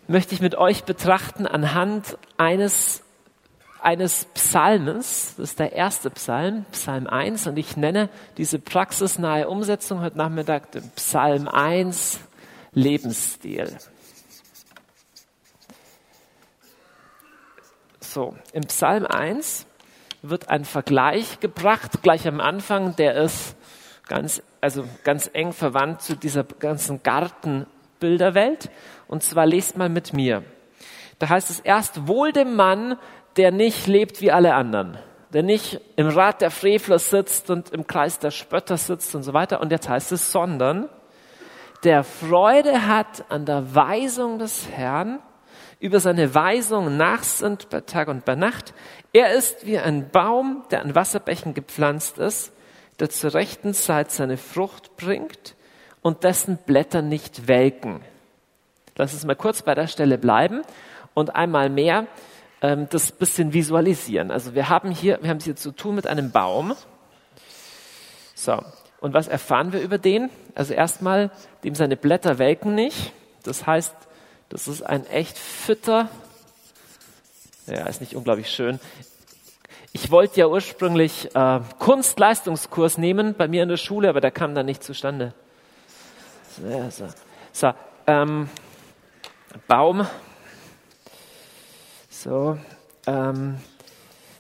möchte 0.08 0.36
ich 0.36 0.42
mit 0.42 0.56
euch 0.56 0.84
betrachten 0.84 1.48
anhand 1.48 2.18
eines 2.38 3.04
eines 3.82 4.26
Psalmes, 4.34 5.36
das 5.38 5.52
ist 5.52 5.60
der 5.60 5.74
erste 5.74 6.10
Psalm, 6.10 6.66
Psalm 6.72 7.08
1, 7.08 7.48
und 7.48 7.58
ich 7.58 7.78
nenne 7.78 8.10
diese 8.38 8.60
praxisnahe 8.60 9.48
Umsetzung 9.48 10.02
heute 10.02 10.18
Nachmittag 10.18 10.72
den 10.72 10.90
Psalm 10.92 11.48
1 11.48 12.20
Lebensstil. 12.74 13.78
So, 18.00 18.36
im 18.54 18.64
Psalm 18.64 19.06
1 19.06 19.66
wird 20.22 20.50
ein 20.50 20.66
Vergleich 20.66 21.40
gebracht, 21.40 22.02
gleich 22.02 22.28
am 22.28 22.40
Anfang, 22.40 22.96
der 22.96 23.16
ist 23.16 23.56
ganz, 24.08 24.42
also 24.62 24.86
ganz 25.04 25.30
eng 25.34 25.54
verwandt 25.54 26.02
zu 26.02 26.16
dieser 26.16 26.44
ganzen 26.44 27.04
Gartenbilderwelt. 27.04 28.70
Und 29.08 29.24
zwar 29.24 29.46
lest 29.46 29.78
mal 29.78 29.90
mit 29.90 30.14
mir. 30.14 30.44
Da 31.20 31.30
heißt 31.30 31.50
es 31.50 31.60
erst 31.60 32.08
wohl 32.08 32.32
dem 32.32 32.56
Mann, 32.56 32.98
der 33.38 33.52
nicht 33.52 33.88
lebt 33.88 34.22
wie 34.22 34.32
alle 34.32 34.56
anderen, 34.56 34.98
der 35.32 35.44
nicht 35.44 35.80
im 35.96 36.08
Rat 36.08 36.42
der 36.42 36.52
Frevler 36.52 37.00
sitzt 37.00 37.50
und 37.50 37.70
im 37.70 37.86
Kreis 37.86 38.20
der 38.20 38.32
Spötter 38.32 38.78
sitzt 38.78 39.14
und 39.16 39.24
so 39.24 39.34
weiter. 39.34 39.62
Und 39.62 39.72
jetzt 39.72 39.88
heißt 39.88 40.12
es, 40.12 40.32
sondern 40.32 40.90
der 41.84 42.04
Freude 42.04 42.88
hat 42.88 43.26
an 43.30 43.46
der 43.46 43.76
Weisung 43.76 44.40
des 44.40 44.70
Herrn, 44.70 45.20
über 45.80 46.00
seine 46.00 46.34
Weisung 46.34 46.98
nachsinnt 46.98 47.70
bei 47.70 47.82
Tag 47.82 48.08
und 48.08 48.26
bei 48.26 48.34
Nacht. 48.34 48.74
Er 49.14 49.34
ist 49.36 49.68
wie 49.68 49.78
ein 49.78 50.10
Baum, 50.10 50.64
der 50.72 50.82
an 50.82 50.96
Wasserbächen 50.96 51.54
gepflanzt 51.54 52.18
ist, 52.18 52.52
der 53.00 53.12
zur 53.12 53.36
rechten 53.36 53.76
Zeit 53.76 54.10
seine 54.10 54.38
Frucht 54.38 54.98
bringt 54.98 55.56
und 56.02 56.24
dessen 56.24 56.58
Blätter 56.58 57.04
nicht 57.04 57.48
welken. 57.48 58.02
Lass 58.96 59.14
uns 59.14 59.26
mal 59.26 59.36
kurz 59.36 59.62
bei 59.62 59.76
der 59.76 59.86
Stelle 59.86 60.18
bleiben 60.18 60.64
und 61.14 61.36
einmal 61.36 61.70
mehr 61.70 62.08
ähm, 62.62 62.88
das 62.90 63.12
bisschen 63.12 63.54
visualisieren. 63.54 64.32
Also 64.32 64.56
wir 64.56 64.70
haben 64.70 64.92
hier, 64.92 65.20
wir 65.22 65.30
haben 65.30 65.38
es 65.38 65.46
hier 65.46 65.56
zu 65.56 65.72
tun 65.72 65.96
mit 65.96 66.08
einem 66.08 66.32
Baum. 66.32 66.76
So. 68.36 68.64
Und 69.00 69.14
was 69.14 69.28
erfahren 69.28 69.74
wir 69.74 69.82
über 69.82 69.98
den? 69.98 70.30
Also 70.56 70.74
erstmal, 70.74 71.32
dem 71.64 71.76
seine 71.76 71.98
Blätter 71.98 72.40
welken 72.40 72.74
nicht. 72.76 73.14
Das 73.44 73.68
heißt, 73.68 73.96
das 74.50 74.68
ist 74.68 74.82
ein 74.82 75.06
echt 75.08 75.38
fitter, 75.38 76.10
ja, 77.68 77.86
ist 77.86 78.00
nicht 78.02 78.16
unglaublich 78.16 78.50
schön. 78.50 78.80
Ich 79.92 80.10
wollte 80.10 80.40
ja 80.40 80.48
ursprünglich 80.48 81.36
äh, 81.36 81.60
Kunstleistungskurs 81.80 82.98
nehmen 82.98 83.34
bei 83.34 83.48
mir 83.48 83.64
in 83.64 83.70
der 83.70 83.78
Schule, 83.78 84.10
aber 84.10 84.22
der 84.22 84.32
kam 84.32 84.56
dann 84.56 84.66
nicht 84.66 84.84
zustande. 84.84 85.34
So, 86.58 86.90
so. 86.90 87.08
so 87.52 87.74
ähm, 88.06 88.50
Baum, 89.68 90.08
so, 92.28 92.58
ähm, 93.06 93.58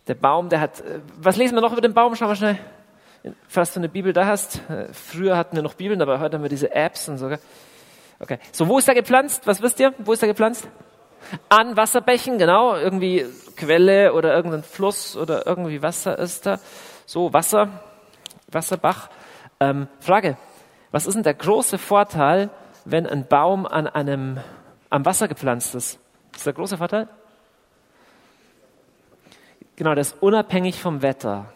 der 0.09 0.15
Baum, 0.15 0.49
der 0.49 0.59
hat, 0.59 0.81
äh, 0.81 0.99
was 1.21 1.37
lesen 1.37 1.55
wir 1.55 1.61
noch 1.61 1.71
über 1.71 1.79
den 1.79 1.93
Baum? 1.93 2.15
Schauen 2.15 2.27
wir 2.27 2.35
schnell, 2.35 2.59
falls 3.47 3.73
du 3.73 3.79
eine 3.79 3.87
Bibel 3.87 4.11
da 4.11 4.25
hast. 4.25 4.59
Äh, 4.69 4.91
früher 4.91 5.37
hatten 5.37 5.55
wir 5.55 5.63
noch 5.63 5.75
Bibeln, 5.75 6.01
aber 6.01 6.19
heute 6.19 6.35
haben 6.35 6.43
wir 6.43 6.49
diese 6.49 6.75
Apps 6.75 7.07
und 7.07 7.17
so. 7.17 7.31
Okay, 8.19 8.39
so, 8.51 8.67
wo 8.67 8.77
ist 8.77 8.89
er 8.89 8.93
gepflanzt? 8.93 9.47
Was 9.47 9.61
wisst 9.61 9.79
ihr? 9.79 9.93
Wo 9.99 10.11
ist 10.11 10.21
er 10.21 10.27
gepflanzt? 10.27 10.67
An 11.47 11.77
Wasserbächen, 11.77 12.37
genau, 12.37 12.75
irgendwie 12.75 13.25
Quelle 13.55 14.11
oder 14.11 14.35
irgendein 14.35 14.63
Fluss 14.63 15.15
oder 15.15 15.47
irgendwie 15.47 15.81
Wasser 15.81 16.19
ist 16.19 16.45
da. 16.45 16.59
So, 17.05 17.31
Wasser, 17.31 17.69
Wasserbach. 18.51 19.09
Ähm, 19.61 19.87
Frage, 20.01 20.35
was 20.91 21.05
ist 21.05 21.13
denn 21.13 21.23
der 21.23 21.35
große 21.35 21.77
Vorteil, 21.77 22.49
wenn 22.83 23.07
ein 23.07 23.29
Baum 23.29 23.65
an 23.65 23.87
einem, 23.87 24.41
am 24.89 25.05
Wasser 25.05 25.29
gepflanzt 25.29 25.73
ist? 25.73 25.99
ist 26.35 26.45
der 26.45 26.51
große 26.51 26.77
Vorteil? 26.77 27.07
Genau, 29.77 29.93
das 29.93 30.13
ist 30.13 30.21
unabhängig 30.23 30.81
vom 30.81 31.03
Wetter. 31.03 31.53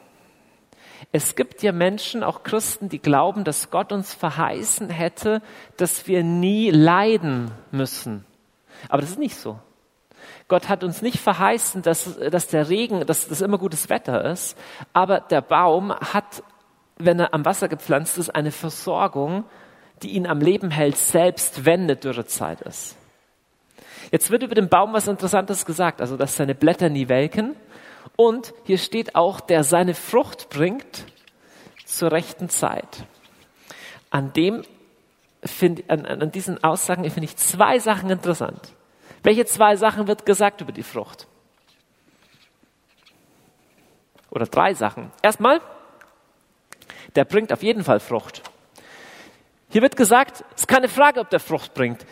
Es 1.12 1.36
gibt 1.36 1.63
ja 1.63 1.72
Menschen, 1.72 2.24
auch 2.24 2.44
Christen, 2.44 2.88
die 2.88 3.00
glauben, 3.00 3.44
dass 3.44 3.72
Gott 3.72 3.92
uns 3.92 4.13
verheißen 4.13 4.90
hätte, 4.92 5.42
dass 5.75 6.08
wir 6.08 6.24
nie 6.24 6.70
leiden 6.70 7.51
müssen. 7.72 8.24
Aber 8.90 9.01
das 9.01 9.12
ist 9.12 9.20
nicht 9.20 9.36
so. 9.36 9.60
Gott 10.48 10.70
hat 10.70 10.84
uns 10.84 11.01
nicht 11.01 11.20
verheißen, 11.20 11.82
dass, 11.82 12.20
dass 12.20 12.48
der 12.48 12.70
Regen, 12.70 13.06
dass 13.08 13.28
das 13.28 13.42
immer 13.42 13.58
gutes 13.58 13.90
Wetter 13.90 14.24
ist, 14.25 14.56
aber 14.94 15.20
der 15.20 15.42
Baum 15.42 15.92
hat, 15.92 16.44
wenn 16.98 17.20
er 17.20 17.34
am 17.34 17.44
Wasser 17.44 17.70
gepflanzt 17.70 18.20
ist, 18.20 18.30
eine 18.30 18.51
Versorgung, 18.51 19.46
die 20.04 20.12
ihn 20.12 20.28
am 20.28 20.40
Leben 20.40 20.70
hält, 20.70 20.98
selbst 20.98 21.66
wenn 21.66 21.84
eine 21.84 21.96
Dürrezeit 21.96 22.62
ist. 22.62 22.96
Jetzt 24.12 24.30
wird 24.30 24.44
über 24.44 24.56
den 24.56 24.70
Baum 24.70 24.94
was 24.94 25.08
Interessantes 25.08 25.66
gesagt, 25.66 26.01
also 26.01 26.18
dass 26.18 26.36
seine 26.36 26.54
Blätter 26.54 26.90
nie 26.90 27.10
welken. 27.10 27.56
Und 28.15 28.53
hier 28.65 28.77
steht 28.77 29.15
auch, 29.15 29.39
der 29.39 29.63
seine 29.63 29.93
Frucht 29.93 30.50
bringt 30.50 31.05
zur 31.86 32.12
rechten 32.12 32.50
Zeit. 32.50 33.05
An 34.10 34.34
dem 34.34 34.63
find, 35.43 35.89
an, 35.89 36.05
an 36.05 36.31
diesen 36.31 36.63
Aussagen 36.63 37.03
finde 37.03 37.25
ich 37.25 37.38
zwei 37.38 37.79
Sachen 37.79 38.10
interessant. 38.10 38.74
Welche 39.24 39.46
zwei 39.46 39.75
Sachen 39.75 40.08
wird 40.08 40.25
gesagt 40.25 40.62
über 40.62 40.72
die 40.72 40.84
Frucht? 40.84 41.27
Oder 44.29 44.46
drei 44.46 44.74
Sachen. 44.74 45.12
Erstmal, 45.22 45.62
der 47.15 47.25
bringt 47.25 47.51
auf 47.51 47.63
jeden 47.63 47.84
Fall 47.84 48.00
Frucht. 48.00 48.41
Hier 49.70 49.81
wird 49.81 49.96
gesagt, 49.96 50.43
es 50.55 50.62
ist 50.62 50.67
keine 50.67 50.89
Frage, 50.89 51.20
ob 51.20 51.29
der 51.29 51.39
Frucht 51.39 51.74
bringt. 51.74 52.05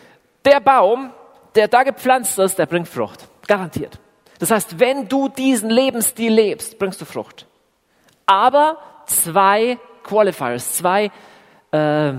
Der 0.46 0.60
Baum, 0.60 1.12
der 1.56 1.68
da 1.68 1.84
gepflanzt 1.84 2.38
ist, 2.40 2.58
der 2.58 2.66
bringt 2.66 2.88
Frucht. 2.88 3.28
Garantiert. 3.48 4.00
Das 4.40 4.52
heißt, 4.52 4.80
wenn 4.80 5.08
du 5.08 5.28
diesen 5.28 5.70
Lebensstil 5.70 6.32
lebst, 6.32 6.80
bringst 6.80 7.00
du 7.02 7.06
Frucht. 7.06 7.46
Aber 8.26 8.78
zwei 9.06 9.78
Qualifiers, 10.04 10.74
zwei, 10.74 11.12
äh, 11.72 12.14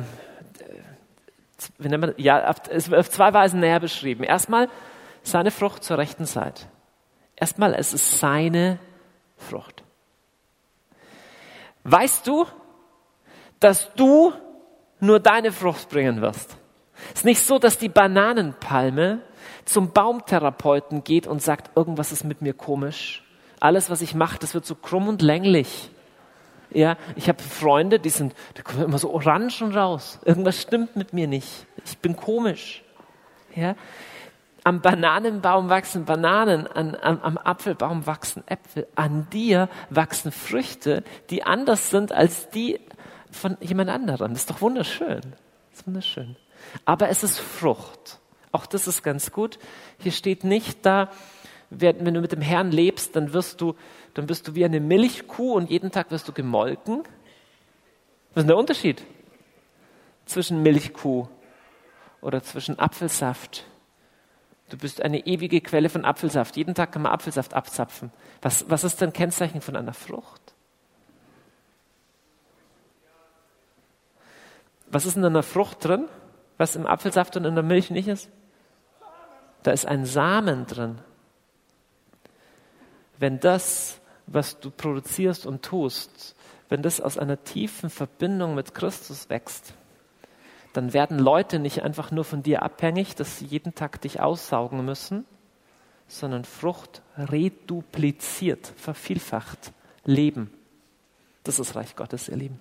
wie 1.79 1.89
nennt 1.89 2.00
man, 2.00 2.15
ja, 2.19 2.50
auf, 2.50 2.93
auf 2.93 3.11
zwei 3.11 3.33
Weisen 3.33 3.61
näher 3.61 3.81
beschrieben. 3.81 4.23
Erstmal 4.23 4.69
seine 5.23 5.50
Frucht 5.50 5.83
zur 5.83 5.99
rechten 5.99 6.27
Zeit. 6.27 6.67
Erstmal, 7.37 7.75
es 7.75 7.95
ist 7.95 8.21
seine 8.21 8.79
Frucht. 9.37 9.83
Weißt 11.85 12.27
du, 12.27 12.47
dass 13.61 13.93
du 13.95 14.33
nur 15.00 15.21
deine 15.21 15.53
Frucht 15.53 15.89
bringen 15.89 16.21
wirst? 16.21 16.57
Es 17.15 17.21
ist 17.21 17.25
nicht 17.25 17.43
so, 17.43 17.59
dass 17.59 17.79
die 17.79 17.89
Bananenpalme 17.89 19.23
zum 19.71 19.93
Baumtherapeuten 19.93 21.05
geht 21.05 21.27
und 21.27 21.43
sagt, 21.43 21.77
irgendwas 21.77 22.12
ist 22.12 22.25
mit 22.25 22.43
mir 22.43 22.55
komisch. 22.55 23.23
Alles, 23.61 23.91
was 23.91 24.00
ich 24.00 24.15
mache, 24.15 24.39
das 24.39 24.55
wird 24.55 24.67
so 24.67 24.75
krumm 24.75 25.09
und 25.09 25.23
länglich. 25.23 25.91
Ja, 26.71 26.97
ich 27.17 27.29
habe 27.29 27.43
Freunde, 27.43 27.99
die 27.99 28.11
sind, 28.11 28.35
die 28.57 28.62
kommen 28.62 28.85
immer 28.85 28.99
so 28.99 29.12
orangen 29.12 29.73
raus. 29.73 30.19
Irgendwas 30.25 30.61
stimmt 30.61 30.97
mit 30.97 31.12
mir 31.12 31.27
nicht. 31.27 31.67
Ich 31.85 31.99
bin 31.99 32.17
komisch. 32.17 32.83
Ja, 33.55 33.75
am 34.65 34.81
Bananenbaum 34.81 35.69
wachsen 35.69 36.05
Bananen, 36.05 36.67
an, 36.67 36.97
am, 37.00 37.21
am 37.23 37.39
Apfelbaum 37.39 38.07
wachsen 38.07 38.47
Äpfel. 38.47 38.87
An 38.95 39.29
dir 39.33 39.69
wachsen 39.89 40.33
Früchte, 40.33 41.03
die 41.31 41.45
anders 41.45 41.91
sind 41.91 42.12
als 42.12 42.50
die 42.50 42.81
von 43.31 43.57
jemand 43.61 43.91
anderem. 43.91 44.33
Das 44.33 44.43
ist 44.43 44.50
doch 44.50 44.61
wunderschön. 44.61 45.21
Das 45.71 45.81
ist 45.81 45.87
wunderschön. 45.87 46.37
Aber 46.85 47.09
es 47.09 47.23
ist 47.23 47.39
Frucht. 47.39 48.21
Auch 48.52 48.66
das 48.66 48.87
ist 48.87 49.02
ganz 49.02 49.33
gut. 49.33 49.59
Hier 49.99 50.12
steht 50.12 50.45
nicht 50.45 50.85
da, 50.85 51.11
wenn 51.71 52.14
du 52.14 52.21
mit 52.21 52.33
dem 52.33 52.40
Herrn 52.40 52.73
lebst, 52.73 53.14
dann 53.14 53.33
wirst 53.33 53.61
du 53.61 53.76
dann 54.14 54.26
bist 54.26 54.49
du 54.49 54.54
wie 54.54 54.64
eine 54.64 54.80
Milchkuh 54.80 55.54
und 55.54 55.71
jeden 55.71 55.90
Tag 55.90 56.11
wirst 56.11 56.28
du 56.28 56.33
gemolken. 56.33 57.02
Was 58.35 58.42
ist 58.42 58.49
der 58.49 58.57
Unterschied 58.57 59.02
zwischen 60.26 60.62
Milchkuh 60.62 61.28
oder 62.21 62.42
zwischen 62.42 62.78
Apfelsaft? 62.78 63.64
Du 64.69 64.76
bist 64.76 65.02
eine 65.02 65.26
ewige 65.26 65.61
Quelle 65.61 65.88
von 65.88 66.04
Apfelsaft. 66.04 66.57
Jeden 66.57 66.75
Tag 66.75 66.92
kann 66.92 67.02
man 67.02 67.12
Apfelsaft 67.12 67.54
abzapfen. 67.54 68.12
Was, 68.40 68.69
was 68.71 68.85
ist 68.85 69.00
denn 69.00 69.12
Kennzeichen 69.12 69.61
von 69.61 69.75
einer 69.75 69.95
Frucht? 69.95 70.54
Was 74.87 75.07
ist 75.07 75.16
in 75.16 75.25
einer 75.25 75.42
Frucht 75.42 75.85
drin, 75.85 76.09
was 76.57 76.76
im 76.76 76.87
Apfelsaft 76.87 77.37
und 77.37 77.45
in 77.45 77.54
der 77.54 77.64
Milch 77.64 77.90
nicht 77.90 78.09
ist? 78.09 78.28
Da 79.62 79.73
ist 79.73 79.87
ein 79.87 80.07
Samen 80.07 80.67
drin. 80.67 80.99
Wenn 83.19 83.40
das 83.40 84.00
was 84.31 84.61
du 84.61 84.71
produzierst 84.71 85.45
und 85.45 85.62
tust, 85.62 86.37
wenn 86.69 86.83
das 86.83 87.00
aus 87.00 87.19
einer 87.19 87.43
tiefen 87.43 87.90
Verbindung 87.90 88.55
mit 88.55 88.75
Christus 88.75 89.29
wächst, 89.29 89.75
dann 90.73 90.93
werden 90.93 91.19
Leute 91.19 91.59
nicht 91.59 91.83
einfach 91.83 92.12
nur 92.12 92.25
von 92.25 92.45
dir 92.45 92.62
abhängig, 92.62 93.17
dass 93.17 93.38
sie 93.38 93.45
jeden 93.45 93.75
Tag 93.75 94.00
dich 94.00 94.21
aussaugen 94.21 94.85
müssen, 94.85 95.25
sondern 96.07 96.45
Frucht 96.45 97.02
redupliziert, 97.17 98.73
vervielfacht, 98.76 99.73
Leben. 100.05 100.52
Das 101.43 101.59
ist 101.59 101.75
Reich 101.75 101.97
Gottes, 101.97 102.29
ihr 102.29 102.37
Lieben. 102.37 102.61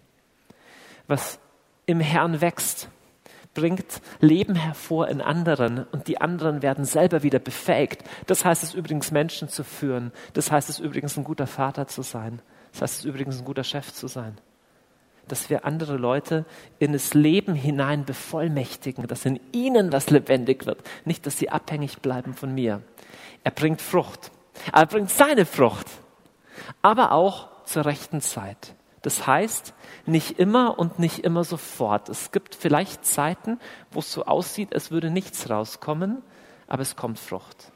Was 1.08 1.39
im 1.86 2.00
Herrn 2.00 2.41
wächst, 2.41 2.89
bringt 3.53 4.01
Leben 4.20 4.56
hervor 4.56 5.08
in 5.08 5.22
anderen 5.22 5.84
und 5.91 6.08
die 6.08 6.22
anderen 6.22 6.62
werden 6.62 6.86
selber 6.86 7.24
wieder 7.24 7.39
befähigt. 7.39 8.03
Das 8.27 8.46
heißt 8.46 8.63
es 8.63 8.74
übrigens, 8.74 9.12
Menschen 9.12 9.50
zu 9.50 9.63
führen. 9.63 10.12
Das 10.34 10.51
heißt 10.51 10.70
es 10.70 10.79
übrigens, 10.79 11.18
ein 11.18 11.24
guter 11.24 11.48
Vater 11.48 11.88
zu 11.88 12.01
sein. 12.01 12.41
Das 12.72 12.82
heißt 12.82 13.00
es 13.00 13.06
übrigens, 13.06 13.39
ein 13.39 13.46
guter 13.46 13.63
Chef 13.63 13.94
zu 13.94 14.08
sein. 14.08 14.38
Dass 15.27 15.50
wir 15.50 15.65
andere 15.65 15.98
Leute 15.98 16.46
in 16.79 16.94
das 16.94 17.13
Leben 17.13 17.53
hinein 17.53 18.06
bevollmächtigen, 18.06 19.08
dass 19.08 19.25
in 19.25 19.39
ihnen 19.51 19.91
was 19.91 20.10
lebendig 20.10 20.65
wird. 20.65 20.82
Nicht, 21.06 21.25
dass 21.25 21.38
sie 21.38 21.50
abhängig 21.50 22.00
bleiben 22.00 22.34
von 22.34 22.53
mir. 22.53 22.82
Er 23.44 23.51
bringt 23.51 23.82
Frucht. 23.82 24.32
Er 24.74 24.86
bringt 24.86 25.10
seine 25.10 25.46
Frucht. 25.46 25.88
Aber 26.82 27.12
auch 27.12 27.50
zur 27.65 27.86
rechten 27.86 28.22
Zeit. 28.22 28.75
Das 29.01 29.25
heißt, 29.27 29.74
nicht 30.06 30.39
immer 30.39 30.77
und 30.77 31.00
nicht 31.00 31.20
immer 31.20 31.44
sofort. 31.44 32.10
Es 32.10 32.32
gibt 32.32 32.56
vielleicht 32.56 33.06
Zeiten, 33.06 33.60
wo 33.91 34.00
es 34.00 34.12
so 34.12 34.25
aussieht, 34.25 34.70
es 34.72 34.91
würde 34.91 35.10
nichts 35.10 35.50
rauskommen, 35.50 36.22
aber 36.68 36.82
es 36.82 36.96
kommt 36.96 37.20
Frucht. 37.20 37.72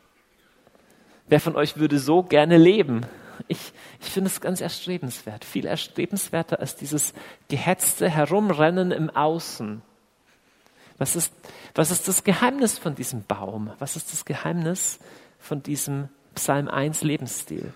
Wer 1.27 1.39
von 1.39 1.55
euch 1.55 1.77
würde 1.77 1.99
so 1.99 2.23
gerne 2.23 2.57
leben? 2.57 3.05
Ich, 3.47 3.73
ich 4.01 4.09
finde 4.09 4.29
es 4.29 4.41
ganz 4.41 4.61
erstrebenswert, 4.61 5.45
viel 5.45 5.65
erstrebenswerter 5.65 6.59
als 6.59 6.75
dieses 6.75 7.13
gehetzte 7.47 8.09
Herumrennen 8.09 8.91
im 8.91 9.09
Außen. 9.09 9.81
Was 10.97 11.15
ist, 11.15 11.33
was 11.73 11.89
ist 11.89 12.07
das 12.07 12.23
Geheimnis 12.23 12.77
von 12.77 12.95
diesem 12.95 13.23
Baum? 13.23 13.71
Was 13.79 13.95
ist 13.95 14.13
das 14.13 14.25
Geheimnis 14.25 14.99
von 15.39 15.63
diesem 15.63 16.09
Psalm 16.35 16.67
1 16.67 17.01
Lebensstil? 17.01 17.73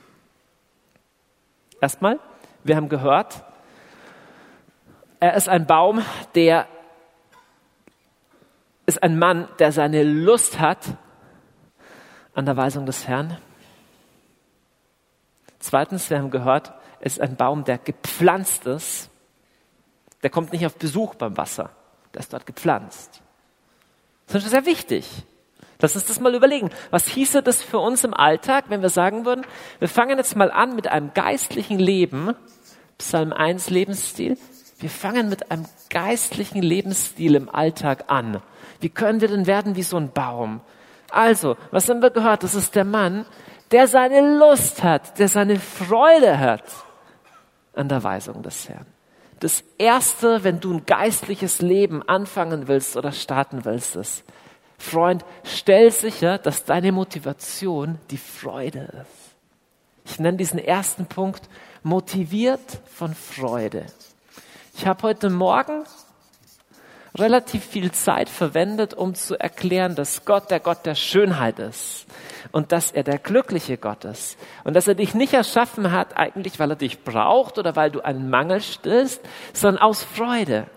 Erstmal, 1.82 2.20
wir 2.68 2.76
haben 2.76 2.90
gehört, 2.90 3.44
er 5.20 5.34
ist 5.36 5.50
ein 5.50 5.66
Baum, 5.66 6.02
der 6.36 6.68
ist 8.86 9.02
ein 9.02 9.18
Mann, 9.18 9.48
der 9.60 9.72
seine 9.72 10.04
Lust 10.04 10.60
hat 10.60 10.86
an 12.34 12.46
der 12.46 12.56
Weisung 12.56 12.86
des 12.86 13.08
Herrn. 13.08 13.38
Zweitens, 15.60 16.10
wir 16.10 16.20
haben 16.20 16.32
gehört, 16.32 16.74
es 17.00 17.14
ist 17.14 17.22
ein 17.22 17.36
Baum, 17.36 17.64
der 17.64 17.78
gepflanzt 17.78 18.66
ist. 18.66 19.10
Der 20.24 20.30
kommt 20.30 20.52
nicht 20.52 20.66
auf 20.66 20.76
Besuch 20.76 21.16
beim 21.16 21.36
Wasser, 21.38 21.72
der 22.14 22.22
ist 22.22 22.34
dort 22.34 22.46
gepflanzt. 22.46 23.22
Das 24.28 24.44
ist 24.44 24.52
sehr 24.52 24.66
wichtig. 24.66 25.08
Lass 25.80 25.96
uns 25.96 26.06
das 26.06 26.20
mal 26.20 26.34
überlegen. 26.34 26.72
Was 26.90 27.08
hieße 27.08 27.44
das 27.44 27.62
für 27.62 27.78
uns 27.80 28.04
im 28.04 28.14
Alltag, 28.14 28.66
wenn 28.70 28.82
wir 28.82 28.90
sagen 28.90 29.26
würden, 29.26 29.46
wir 29.80 29.88
fangen 29.88 30.18
jetzt 30.18 30.36
mal 30.36 30.52
an 30.52 30.76
mit 30.76 30.88
einem 30.88 31.14
geistlichen 31.14 31.78
Leben, 31.78 32.36
Psalm 32.98 33.32
1 33.32 33.70
Lebensstil, 33.70 34.38
wir 34.80 34.89
fangen 34.89 35.30
mit 35.30 35.51
einem 35.51 35.66
geistlichen 35.89 36.62
Lebensstil 36.62 37.36
im 37.36 37.50
Alltag 37.50 38.06
an. 38.08 38.42
Wie 38.80 38.89
können 38.89 39.22
wir 39.22 39.27
denn 39.27 39.48
werden 39.48 39.75
wie 39.75 39.84
so 39.84 39.98
ein 39.98 40.12
Baum? 40.12 40.62
Also, 41.10 41.58
was 41.72 41.89
haben 41.89 42.01
wir 42.01 42.10
gehört? 42.10 42.44
Das 42.44 42.56
ist 42.56 42.75
der 42.75 42.84
Mann, 42.84 43.25
der 43.72 43.88
seine 43.88 44.38
Lust 44.38 44.84
hat, 44.84 45.20
der 45.20 45.30
seine 45.30 45.60
Freude 45.60 46.39
hat 46.39 46.63
an 47.74 47.89
der 47.89 48.04
Weisung 48.04 48.44
des 48.44 48.70
Herrn. 48.70 48.86
Das 49.39 49.63
Erste, 49.77 50.44
wenn 50.44 50.60
du 50.60 50.74
ein 50.74 50.86
geistliches 50.86 51.62
Leben 51.62 52.08
anfangen 52.08 52.68
willst 52.68 52.98
oder 52.98 53.12
starten 53.12 53.66
willst, 53.66 53.96
ist, 53.96 54.24
Freund, 54.80 55.25
stell 55.44 55.92
sicher, 55.92 56.38
dass 56.38 56.66
deine 56.66 56.92
Motivation 56.92 57.98
die 58.12 58.18
Freude 58.18 58.89
ist. 59.01 59.36
Ich 60.06 60.20
nenne 60.20 60.38
diesen 60.38 60.60
ersten 60.60 61.08
Punkt 61.08 61.50
motiviert 61.88 62.82
von 62.94 63.15
Freude. 63.15 63.86
Ich 64.75 64.86
habe 64.86 65.03
heute 65.03 65.29
Morgen 65.29 65.86
relativ 67.15 67.63
viel 67.65 67.94
Zeit 67.94 68.27
verwendet, 68.29 68.94
um 68.94 69.15
zu 69.15 69.39
erklären, 69.39 69.96
dass 69.96 70.25
Gott 70.25 70.51
der 70.51 70.60
Gott 70.60 70.86
der 70.86 70.96
Schönheit 70.96 71.60
ist 71.60 72.06
und 72.51 72.74
dass 72.74 72.91
er 72.91 73.03
der 73.03 73.17
glückliche 73.17 73.77
Gott 73.77 74.03
ist 74.03 74.38
und 74.65 74.75
dass 74.75 74.89
er 74.89 74.96
dich 74.96 75.15
nicht 75.15 75.34
erschaffen 75.34 75.94
hat, 75.94 76.17
eigentlich 76.17 76.60
weil 76.60 76.72
er 76.72 76.75
dich 76.75 77.06
braucht 77.06 77.58
oder 77.58 77.77
weil 77.77 77.89
du 77.89 78.01
einen 78.01 78.29
Mangel 78.29 78.62
stillst, 78.62 79.22
sondern 79.53 79.82
aus 79.82 80.03
Freude. 80.03 80.67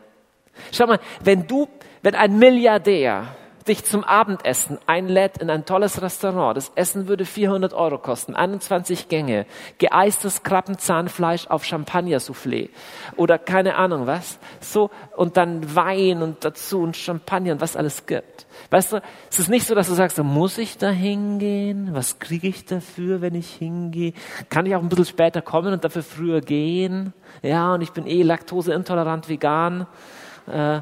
Schau 0.71 0.87
mal, 0.87 1.01
wenn 1.25 1.49
du, 1.49 1.69
wenn 2.03 2.15
ein 2.15 2.39
Milliardär 2.39 3.35
dich 3.71 3.85
zum 3.85 4.03
Abendessen 4.03 4.79
einlädt 4.87 5.39
in 5.39 5.49
ein 5.49 5.65
tolles 5.65 6.03
Restaurant. 6.03 6.57
Das 6.57 6.73
Essen 6.75 7.07
würde 7.07 7.25
400 7.25 7.73
Euro 7.73 7.99
kosten, 7.99 8.35
21 8.35 9.09
Gänge, 9.09 9.47
geeistes 9.79 10.43
Krabbenzahnfleisch 10.43 11.47
auf 11.47 11.65
Champagner-Soufflé 11.65 12.71
oder 13.17 13.39
keine 13.39 13.77
Ahnung 13.77 14.09
was. 14.09 14.41
So, 14.61 14.91
und 15.17 15.37
dann 15.37 15.77
Wein 15.77 16.21
und 16.21 16.45
dazu 16.45 16.81
und 16.81 16.97
Champagner 16.97 17.53
und 17.53 17.61
was 17.61 17.77
alles 17.77 18.07
gibt. 18.07 18.47
Weißt 18.71 18.93
du, 18.93 19.03
es 19.31 19.39
ist 19.39 19.49
nicht 19.49 19.67
so, 19.67 19.77
dass 19.77 19.87
du 19.87 19.95
sagst, 19.95 20.19
muss 20.19 20.59
ich 20.59 20.77
da 20.77 20.91
hingehen? 20.91 21.91
Was 21.93 22.19
kriege 22.19 22.49
ich 22.49 22.65
dafür, 22.65 23.21
wenn 23.21 23.37
ich 23.37 23.51
hingehe? 23.51 24.15
Kann 24.49 24.67
ich 24.67 24.75
auch 24.75 24.83
ein 24.83 24.89
bisschen 24.89 25.07
später 25.07 25.43
kommen 25.43 25.73
und 25.73 25.85
dafür 25.85 26.03
früher 26.03 26.41
gehen? 26.41 27.13
Ja, 27.43 27.75
und 27.75 27.83
ich 27.83 27.93
bin 27.93 28.09
eh 28.09 28.23
laktoseintolerant 28.23 29.29
vegan. 29.29 29.87
Äh, 30.49 30.81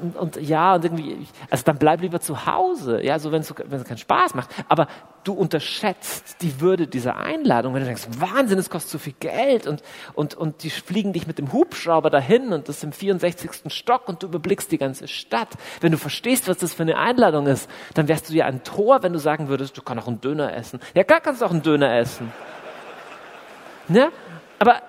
und, 0.00 0.16
und, 0.16 0.36
ja, 0.40 0.74
und 0.74 0.84
irgendwie, 0.84 1.26
also 1.50 1.64
dann 1.64 1.78
bleib 1.78 2.00
lieber 2.00 2.20
zu 2.20 2.46
Hause, 2.46 3.02
ja, 3.02 3.18
so 3.18 3.32
wenn 3.32 3.40
es, 3.40 3.54
keinen 3.54 3.98
Spaß 3.98 4.34
macht. 4.34 4.50
Aber 4.68 4.88
du 5.24 5.32
unterschätzt 5.32 6.42
die 6.42 6.60
Würde 6.60 6.86
dieser 6.86 7.16
Einladung, 7.16 7.74
wenn 7.74 7.80
du 7.80 7.86
denkst, 7.86 8.06
Wahnsinn, 8.18 8.58
es 8.58 8.70
kostet 8.70 8.90
so 8.90 8.98
viel 8.98 9.14
Geld 9.18 9.66
und, 9.66 9.82
und, 10.14 10.34
und 10.34 10.62
die 10.62 10.70
fliegen 10.70 11.12
dich 11.12 11.26
mit 11.26 11.38
dem 11.38 11.52
Hubschrauber 11.52 12.10
dahin 12.10 12.52
und 12.52 12.68
das 12.68 12.82
im 12.82 12.92
64. 12.92 13.72
Stock 13.72 14.08
und 14.08 14.22
du 14.22 14.26
überblickst 14.26 14.70
die 14.70 14.78
ganze 14.78 15.08
Stadt. 15.08 15.48
Wenn 15.80 15.92
du 15.92 15.98
verstehst, 15.98 16.48
was 16.48 16.58
das 16.58 16.74
für 16.74 16.82
eine 16.82 16.98
Einladung 16.98 17.46
ist, 17.46 17.68
dann 17.94 18.08
wärst 18.08 18.30
du 18.30 18.34
ja 18.34 18.46
ein 18.46 18.62
Tor, 18.64 19.02
wenn 19.02 19.12
du 19.12 19.18
sagen 19.18 19.48
würdest, 19.48 19.76
du 19.76 19.82
kannst 19.82 20.04
auch 20.04 20.08
einen 20.08 20.20
Döner 20.20 20.54
essen. 20.54 20.80
Ja, 20.94 21.04
klar 21.04 21.20
kannst 21.20 21.40
du 21.40 21.46
auch 21.46 21.50
einen 21.50 21.62
Döner 21.62 21.96
essen. 21.96 22.32
Ne? 23.88 24.10
Aber, 24.58 24.80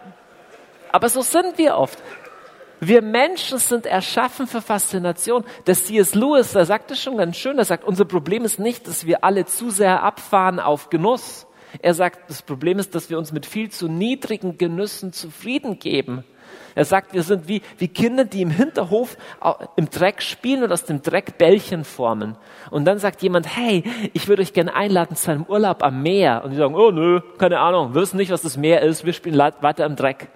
aber 0.91 1.09
so 1.09 1.21
sind 1.21 1.57
wir 1.57 1.77
oft. 1.77 1.99
Wir 2.79 3.01
Menschen 3.01 3.57
sind 3.57 3.85
erschaffen 3.85 4.47
für 4.47 4.61
Faszination. 4.61 5.43
Der 5.67 5.75
C.S. 5.75 6.15
Lewis, 6.15 6.53
der 6.53 6.65
sagt 6.65 6.91
es 6.91 7.01
schon 7.01 7.17
ganz 7.17 7.37
schön, 7.37 7.57
er 7.57 7.65
sagt, 7.65 7.83
unser 7.83 8.05
Problem 8.05 8.43
ist 8.43 8.59
nicht, 8.59 8.87
dass 8.87 9.05
wir 9.05 9.23
alle 9.23 9.45
zu 9.45 9.69
sehr 9.69 10.03
abfahren 10.03 10.59
auf 10.59 10.89
Genuss. 10.89 11.47
Er 11.81 11.93
sagt, 11.93 12.29
das 12.29 12.41
Problem 12.41 12.79
ist, 12.79 12.95
dass 12.95 13.09
wir 13.09 13.17
uns 13.17 13.31
mit 13.31 13.45
viel 13.45 13.69
zu 13.69 13.87
niedrigen 13.87 14.57
Genüssen 14.57 15.13
zufrieden 15.13 15.79
geben. 15.79 16.23
Er 16.73 16.85
sagt, 16.85 17.13
wir 17.13 17.23
sind 17.23 17.47
wie, 17.47 17.61
wie 17.77 17.87
Kinder, 17.87 18.25
die 18.25 18.41
im 18.41 18.49
Hinterhof 18.51 19.17
im 19.77 19.89
Dreck 19.89 20.21
spielen 20.21 20.63
und 20.63 20.71
aus 20.73 20.83
dem 20.83 21.01
Dreck 21.01 21.37
Bällchen 21.37 21.85
formen. 21.85 22.37
Und 22.69 22.85
dann 22.85 22.99
sagt 22.99 23.23
jemand, 23.23 23.55
hey, 23.55 23.83
ich 24.13 24.27
würde 24.27 24.41
euch 24.41 24.51
gerne 24.51 24.75
einladen 24.75 25.15
zu 25.15 25.31
einem 25.31 25.45
Urlaub 25.45 25.83
am 25.83 26.03
Meer. 26.03 26.43
Und 26.43 26.51
die 26.51 26.57
sagen, 26.57 26.75
oh 26.75 26.91
nö, 26.91 27.21
keine 27.37 27.59
Ahnung, 27.59 27.93
wir 27.93 28.01
wissen 28.01 28.17
nicht, 28.17 28.31
was 28.31 28.41
das 28.41 28.57
Meer 28.57 28.81
ist, 28.81 29.05
wir 29.05 29.13
spielen 29.13 29.37
weiter 29.37 29.85
im 29.85 29.95
Dreck. 29.95 30.27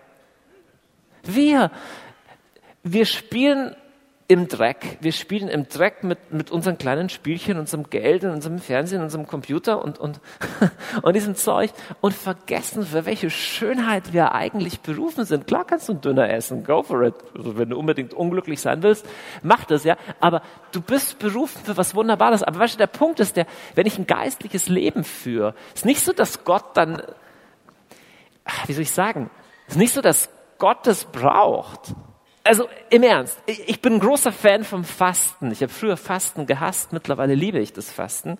Wir, 1.23 1.71
wir 2.83 3.05
spielen 3.05 3.75
im 4.29 4.47
Dreck. 4.47 4.99
Wir 5.01 5.11
spielen 5.11 5.47
im 5.47 5.67
Dreck 5.67 6.03
mit, 6.03 6.31
mit 6.31 6.51
unseren 6.51 6.77
kleinen 6.77 7.09
Spielchen, 7.09 7.57
unserem 7.57 7.89
Geld, 7.89 8.23
unserem 8.23 8.59
Fernsehen, 8.59 9.01
unserem 9.01 9.25
Computer 9.25 9.83
und, 9.83 9.97
und, 9.97 10.21
und 11.01 11.15
diesem 11.15 11.35
Zeug 11.35 11.71
und 11.99 12.13
vergessen, 12.13 12.85
für 12.85 13.07
welche 13.07 13.31
Schönheit 13.31 14.13
wir 14.13 14.33
eigentlich 14.33 14.81
berufen 14.81 15.25
sind. 15.25 15.47
Klar 15.47 15.65
kannst 15.65 15.89
du 15.89 15.93
einen 15.93 16.01
Döner 16.01 16.29
essen, 16.29 16.63
go 16.63 16.83
for 16.83 17.01
it. 17.01 17.15
Also 17.35 17.57
wenn 17.57 17.71
du 17.71 17.79
unbedingt 17.79 18.13
unglücklich 18.13 18.61
sein 18.61 18.83
willst, 18.83 19.03
mach 19.41 19.65
das, 19.65 19.83
ja. 19.83 19.97
Aber 20.19 20.43
du 20.73 20.79
bist 20.79 21.17
berufen 21.17 21.59
für 21.65 21.75
was 21.75 21.95
Wunderbares. 21.95 22.43
Aber 22.43 22.59
weißt 22.59 22.75
du, 22.75 22.77
der 22.77 22.87
Punkt 22.87 23.19
ist 23.19 23.35
der, 23.35 23.47
wenn 23.73 23.87
ich 23.87 23.97
ein 23.97 24.05
geistliches 24.05 24.69
Leben 24.69 25.03
führe, 25.03 25.55
ist 25.73 25.85
nicht 25.85 26.05
so, 26.05 26.13
dass 26.13 26.43
Gott 26.43 26.77
dann, 26.77 27.01
wie 28.67 28.73
soll 28.73 28.83
ich 28.83 28.91
sagen, 28.91 29.31
ist 29.67 29.77
nicht 29.77 29.93
so, 29.93 30.01
dass 30.01 30.29
Gott 30.59 30.85
es 30.85 31.05
braucht 31.05 31.95
also 32.43 32.67
im 32.89 33.03
Ernst, 33.03 33.39
ich 33.45 33.81
bin 33.81 33.93
ein 33.93 33.99
großer 33.99 34.31
Fan 34.31 34.63
vom 34.63 34.83
Fasten. 34.83 35.51
Ich 35.51 35.61
habe 35.61 35.71
früher 35.71 35.97
Fasten 35.97 36.45
gehasst, 36.45 36.93
mittlerweile 36.93 37.35
liebe 37.35 37.59
ich 37.59 37.73
das 37.73 37.91
Fasten. 37.91 38.37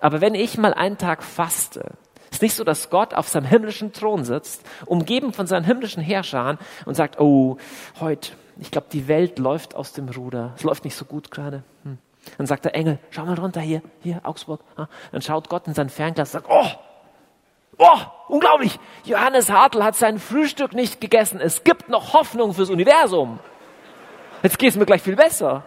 Aber 0.00 0.20
wenn 0.20 0.34
ich 0.34 0.58
mal 0.58 0.74
einen 0.74 0.98
Tag 0.98 1.22
faste, 1.22 1.92
ist 2.30 2.42
nicht 2.42 2.54
so, 2.54 2.64
dass 2.64 2.90
Gott 2.90 3.14
auf 3.14 3.28
seinem 3.28 3.46
himmlischen 3.46 3.92
Thron 3.92 4.24
sitzt, 4.24 4.62
umgeben 4.84 5.32
von 5.32 5.46
seinen 5.46 5.64
himmlischen 5.64 6.02
Herrschern 6.02 6.58
und 6.84 6.94
sagt, 6.94 7.20
oh, 7.20 7.56
heute, 8.00 8.32
ich 8.58 8.70
glaube, 8.70 8.88
die 8.92 9.08
Welt 9.08 9.38
läuft 9.38 9.74
aus 9.74 9.92
dem 9.92 10.08
Ruder. 10.08 10.52
Es 10.56 10.62
läuft 10.62 10.84
nicht 10.84 10.96
so 10.96 11.04
gut 11.04 11.30
gerade. 11.30 11.62
Hm. 11.84 11.98
Dann 12.38 12.46
sagt 12.46 12.64
der 12.64 12.74
Engel, 12.74 12.98
schau 13.10 13.24
mal 13.24 13.38
runter 13.38 13.60
hier, 13.60 13.82
hier, 14.02 14.20
Augsburg. 14.24 14.60
Dann 15.12 15.22
schaut 15.22 15.48
Gott 15.48 15.66
in 15.68 15.74
sein 15.74 15.88
Fernglas 15.88 16.34
und 16.34 16.42
sagt, 16.42 16.46
oh, 16.50 16.66
Oh, 17.78 17.98
unglaublich. 18.28 18.78
Johannes 19.04 19.50
Hartl 19.50 19.84
hat 19.84 19.96
sein 19.96 20.18
Frühstück 20.18 20.72
nicht 20.72 21.00
gegessen. 21.00 21.40
Es 21.40 21.64
gibt 21.64 21.88
noch 21.88 22.14
Hoffnung 22.14 22.54
fürs 22.54 22.70
Universum. 22.70 23.38
Jetzt 24.42 24.58
geht 24.58 24.70
es 24.70 24.76
mir 24.76 24.86
gleich 24.86 25.02
viel 25.02 25.16
besser. 25.16 25.64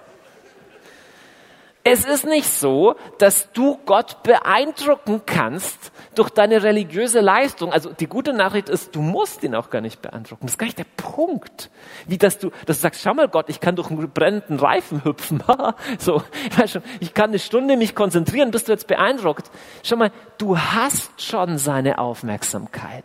Es 1.91 2.05
ist 2.05 2.23
nicht 2.23 2.47
so, 2.47 2.95
dass 3.17 3.51
du 3.51 3.79
Gott 3.87 4.21
beeindrucken 4.21 5.23
kannst 5.25 5.91
durch 6.13 6.29
deine 6.29 6.61
religiöse 6.61 7.19
Leistung. 7.19 7.73
Also 7.73 7.91
die 7.91 8.05
gute 8.05 8.31
Nachricht 8.31 8.69
ist, 8.69 8.95
du 8.95 9.01
musst 9.01 9.43
ihn 9.43 9.55
auch 9.55 9.71
gar 9.71 9.81
nicht 9.81 9.99
beeindrucken. 9.99 10.45
Das 10.45 10.51
ist 10.51 10.57
gar 10.59 10.67
nicht 10.67 10.77
der 10.77 10.85
Punkt. 10.97 11.71
Wie 12.05 12.19
dass 12.19 12.37
du, 12.37 12.51
dass 12.67 12.77
du 12.77 12.81
sagst, 12.83 13.01
schau 13.01 13.15
mal 13.15 13.27
Gott, 13.27 13.49
ich 13.49 13.59
kann 13.59 13.75
durch 13.75 13.89
einen 13.89 14.11
brennenden 14.11 14.59
Reifen 14.59 15.03
hüpfen. 15.03 15.43
so, 15.97 16.21
weißt 16.57 16.73
schon, 16.73 16.83
ich 16.99 17.15
kann 17.15 17.31
eine 17.31 17.39
Stunde 17.39 17.75
mich 17.75 17.95
konzentrieren, 17.95 18.51
bist 18.51 18.67
du 18.67 18.71
jetzt 18.71 18.85
beeindruckt. 18.85 19.49
Schau 19.81 19.95
mal, 19.95 20.11
du 20.37 20.59
hast 20.59 21.19
schon 21.19 21.57
seine 21.57 21.97
Aufmerksamkeit. 21.97 23.03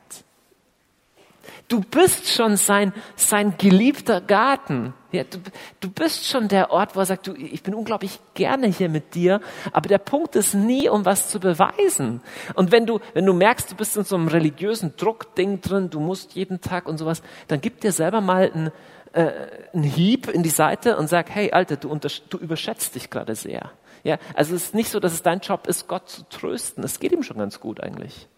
Du 1.68 1.80
bist 1.80 2.28
schon 2.28 2.56
sein, 2.56 2.92
sein 3.16 3.54
geliebter 3.56 4.20
Garten. 4.20 4.92
Ja, 5.12 5.24
du, 5.24 5.38
du 5.80 5.90
bist 5.90 6.26
schon 6.26 6.48
der 6.48 6.70
Ort, 6.70 6.94
wo 6.94 7.00
er 7.00 7.06
sagt, 7.06 7.26
du, 7.26 7.34
ich 7.34 7.62
bin 7.62 7.74
unglaublich 7.74 8.20
gerne 8.34 8.66
hier 8.66 8.90
mit 8.90 9.14
dir. 9.14 9.40
Aber 9.72 9.88
der 9.88 9.98
Punkt 9.98 10.36
ist 10.36 10.54
nie, 10.54 10.88
um 10.90 11.06
was 11.06 11.30
zu 11.30 11.40
beweisen. 11.40 12.20
Und 12.54 12.70
wenn 12.70 12.84
du, 12.84 13.00
wenn 13.14 13.24
du 13.24 13.32
merkst, 13.32 13.72
du 13.72 13.76
bist 13.76 13.96
in 13.96 14.04
so 14.04 14.16
einem 14.16 14.28
religiösen 14.28 14.94
Druckding 14.96 15.62
drin, 15.62 15.88
du 15.88 16.00
musst 16.00 16.34
jeden 16.34 16.60
Tag 16.60 16.86
und 16.86 16.98
sowas, 16.98 17.22
dann 17.48 17.62
gib 17.62 17.80
dir 17.80 17.92
selber 17.92 18.20
mal 18.20 18.52
einen, 18.52 18.70
äh, 19.12 19.32
einen 19.72 19.84
Hieb 19.84 20.28
in 20.28 20.42
die 20.42 20.50
Seite 20.50 20.98
und 20.98 21.08
sag, 21.08 21.30
hey, 21.30 21.52
Alter, 21.52 21.76
du, 21.76 21.98
du 22.28 22.38
überschätzt 22.38 22.94
dich 22.94 23.08
gerade 23.08 23.34
sehr. 23.34 23.70
Ja, 24.02 24.18
also 24.34 24.54
es 24.54 24.64
ist 24.64 24.74
nicht 24.74 24.90
so, 24.90 25.00
dass 25.00 25.14
es 25.14 25.22
dein 25.22 25.40
Job 25.40 25.66
ist, 25.66 25.88
Gott 25.88 26.10
zu 26.10 26.28
trösten. 26.28 26.84
Es 26.84 27.00
geht 27.00 27.12
ihm 27.12 27.22
schon 27.22 27.38
ganz 27.38 27.58
gut 27.58 27.80
eigentlich. 27.80 28.28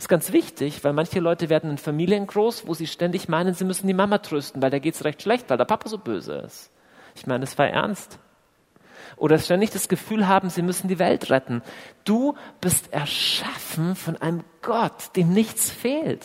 Das 0.00 0.04
ist 0.06 0.08
ganz 0.08 0.32
wichtig, 0.32 0.82
weil 0.82 0.94
manche 0.94 1.20
Leute 1.20 1.50
werden 1.50 1.68
in 1.68 1.76
Familien 1.76 2.26
groß, 2.26 2.66
wo 2.66 2.72
sie 2.72 2.86
ständig 2.86 3.28
meinen, 3.28 3.52
sie 3.52 3.66
müssen 3.66 3.86
die 3.86 3.92
Mama 3.92 4.16
trösten, 4.16 4.62
weil 4.62 4.70
der 4.70 4.80
geht's 4.80 5.04
recht 5.04 5.20
schlecht, 5.20 5.50
weil 5.50 5.58
der 5.58 5.66
Papa 5.66 5.90
so 5.90 5.98
böse 5.98 6.36
ist. 6.36 6.70
Ich 7.14 7.26
meine, 7.26 7.44
es 7.44 7.58
war 7.58 7.68
ernst. 7.68 8.18
Oder 9.18 9.38
ständig 9.38 9.68
das 9.72 9.90
Gefühl 9.90 10.26
haben, 10.26 10.48
sie 10.48 10.62
müssen 10.62 10.88
die 10.88 10.98
Welt 10.98 11.28
retten. 11.28 11.60
Du 12.04 12.34
bist 12.62 12.94
erschaffen 12.94 13.94
von 13.94 14.16
einem 14.16 14.42
Gott, 14.62 15.14
dem 15.16 15.34
nichts 15.34 15.68
fehlt. 15.68 16.24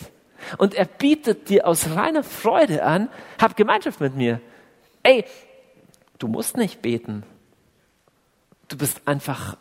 Und 0.58 0.74
er 0.74 0.86
bietet 0.86 1.50
dir 1.50 1.68
aus 1.68 1.90
reiner 1.98 2.24
Freude 2.24 2.82
an, 2.82 3.10
hab 3.42 3.58
Gemeinschaft 3.58 4.00
mit 4.00 4.16
mir. 4.16 4.40
Ey, 5.04 5.26
du 6.18 6.30
musst 6.30 6.56
nicht 6.56 6.82
beten. 6.82 7.24
Du 8.70 8.78
bist 8.78 9.02
einfach 9.06 9.58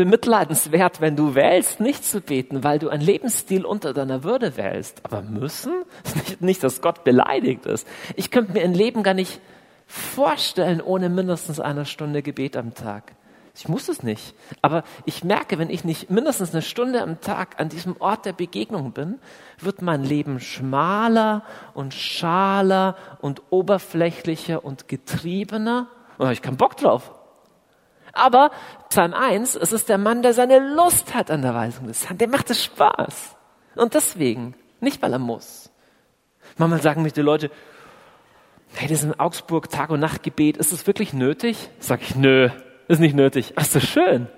bemitleidenswert, 0.00 1.02
wenn 1.02 1.14
du 1.14 1.34
wählst, 1.34 1.78
nicht 1.78 2.06
zu 2.06 2.22
beten, 2.22 2.64
weil 2.64 2.78
du 2.78 2.88
einen 2.88 3.02
Lebensstil 3.02 3.66
unter 3.66 3.92
deiner 3.92 4.24
Würde 4.24 4.56
wählst. 4.56 5.04
Aber 5.04 5.20
müssen? 5.20 5.84
Nicht, 6.14 6.40
nicht, 6.40 6.62
dass 6.64 6.80
Gott 6.80 7.04
beleidigt 7.04 7.66
ist. 7.66 7.86
Ich 8.16 8.30
könnte 8.30 8.52
mir 8.54 8.62
ein 8.62 8.72
Leben 8.72 9.02
gar 9.02 9.12
nicht 9.12 9.40
vorstellen 9.86 10.80
ohne 10.80 11.10
mindestens 11.10 11.60
eine 11.60 11.84
Stunde 11.84 12.22
Gebet 12.22 12.56
am 12.56 12.72
Tag. 12.72 13.12
Ich 13.54 13.68
muss 13.68 13.90
es 13.90 14.02
nicht. 14.02 14.34
Aber 14.62 14.84
ich 15.04 15.22
merke, 15.22 15.58
wenn 15.58 15.68
ich 15.68 15.84
nicht 15.84 16.08
mindestens 16.08 16.52
eine 16.52 16.62
Stunde 16.62 17.02
am 17.02 17.20
Tag 17.20 17.60
an 17.60 17.68
diesem 17.68 18.00
Ort 18.00 18.24
der 18.24 18.32
Begegnung 18.32 18.92
bin, 18.92 19.18
wird 19.58 19.82
mein 19.82 20.02
Leben 20.02 20.40
schmaler 20.40 21.42
und 21.74 21.92
schaler 21.92 22.96
und 23.20 23.42
oberflächlicher 23.50 24.64
und 24.64 24.88
getriebener. 24.88 25.88
Und 26.12 26.20
da 26.20 26.24
habe 26.24 26.32
ich 26.32 26.40
keinen 26.40 26.56
Bock 26.56 26.78
drauf. 26.78 27.12
Aber 28.12 28.50
Psalm 28.88 29.14
1, 29.14 29.56
es 29.56 29.72
ist 29.72 29.88
der 29.88 29.98
Mann, 29.98 30.22
der 30.22 30.34
seine 30.34 30.58
Lust 30.58 31.14
hat 31.14 31.30
an 31.30 31.42
der 31.42 31.54
Weisung 31.54 31.86
des 31.86 32.08
Herrn. 32.08 32.18
Der 32.18 32.28
macht 32.28 32.50
es 32.50 32.64
Spaß. 32.64 33.36
Und 33.76 33.94
deswegen, 33.94 34.54
nicht 34.80 35.00
weil 35.02 35.12
er 35.12 35.18
muss. 35.18 35.70
Manchmal 36.56 36.82
sagen 36.82 37.02
mich 37.02 37.12
die 37.12 37.22
Leute, 37.22 37.50
hey, 38.74 38.88
das 38.88 38.98
ist 38.98 39.04
in 39.04 39.18
Augsburg 39.18 39.70
Tag- 39.70 39.90
und 39.90 40.00
Nachtgebet, 40.00 40.56
ist 40.56 40.72
das 40.72 40.86
wirklich 40.86 41.12
nötig? 41.12 41.70
Sag 41.78 42.02
ich, 42.02 42.16
nö, 42.16 42.50
ist 42.88 42.98
nicht 42.98 43.14
nötig. 43.14 43.52
Ach 43.56 43.64
so, 43.64 43.80
schön. 43.80 44.28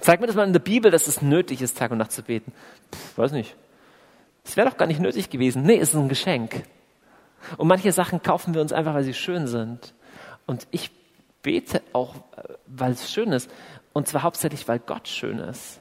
Zeig 0.00 0.20
mir 0.20 0.26
das 0.26 0.36
mal 0.36 0.46
in 0.46 0.52
der 0.52 0.60
Bibel, 0.60 0.90
dass 0.90 1.06
es 1.06 1.22
nötig 1.22 1.60
ist, 1.60 1.76
Tag 1.76 1.90
und 1.90 1.98
Nacht 1.98 2.12
zu 2.12 2.22
beten. 2.22 2.52
Puh, 2.90 3.22
weiß 3.22 3.32
nicht. 3.32 3.56
Es 4.44 4.56
wäre 4.56 4.68
doch 4.68 4.76
gar 4.76 4.86
nicht 4.86 5.00
nötig 5.00 5.28
gewesen. 5.28 5.62
Nee, 5.62 5.78
es 5.78 5.90
ist 5.90 5.96
ein 5.96 6.08
Geschenk. 6.08 6.62
Und 7.56 7.68
manche 7.68 7.92
Sachen 7.92 8.22
kaufen 8.22 8.54
wir 8.54 8.60
uns 8.60 8.72
einfach, 8.72 8.94
weil 8.94 9.04
sie 9.04 9.14
schön 9.14 9.46
sind. 9.46 9.94
Und 10.48 10.66
ich 10.72 10.90
bete 11.42 11.82
auch, 11.92 12.16
äh, 12.16 12.54
weil 12.66 12.92
es 12.92 13.12
schön 13.12 13.30
ist. 13.30 13.48
Und 13.92 14.08
zwar 14.08 14.24
hauptsächlich, 14.24 14.66
weil 14.66 14.80
Gott 14.80 15.06
schön 15.06 15.38
ist. 15.38 15.80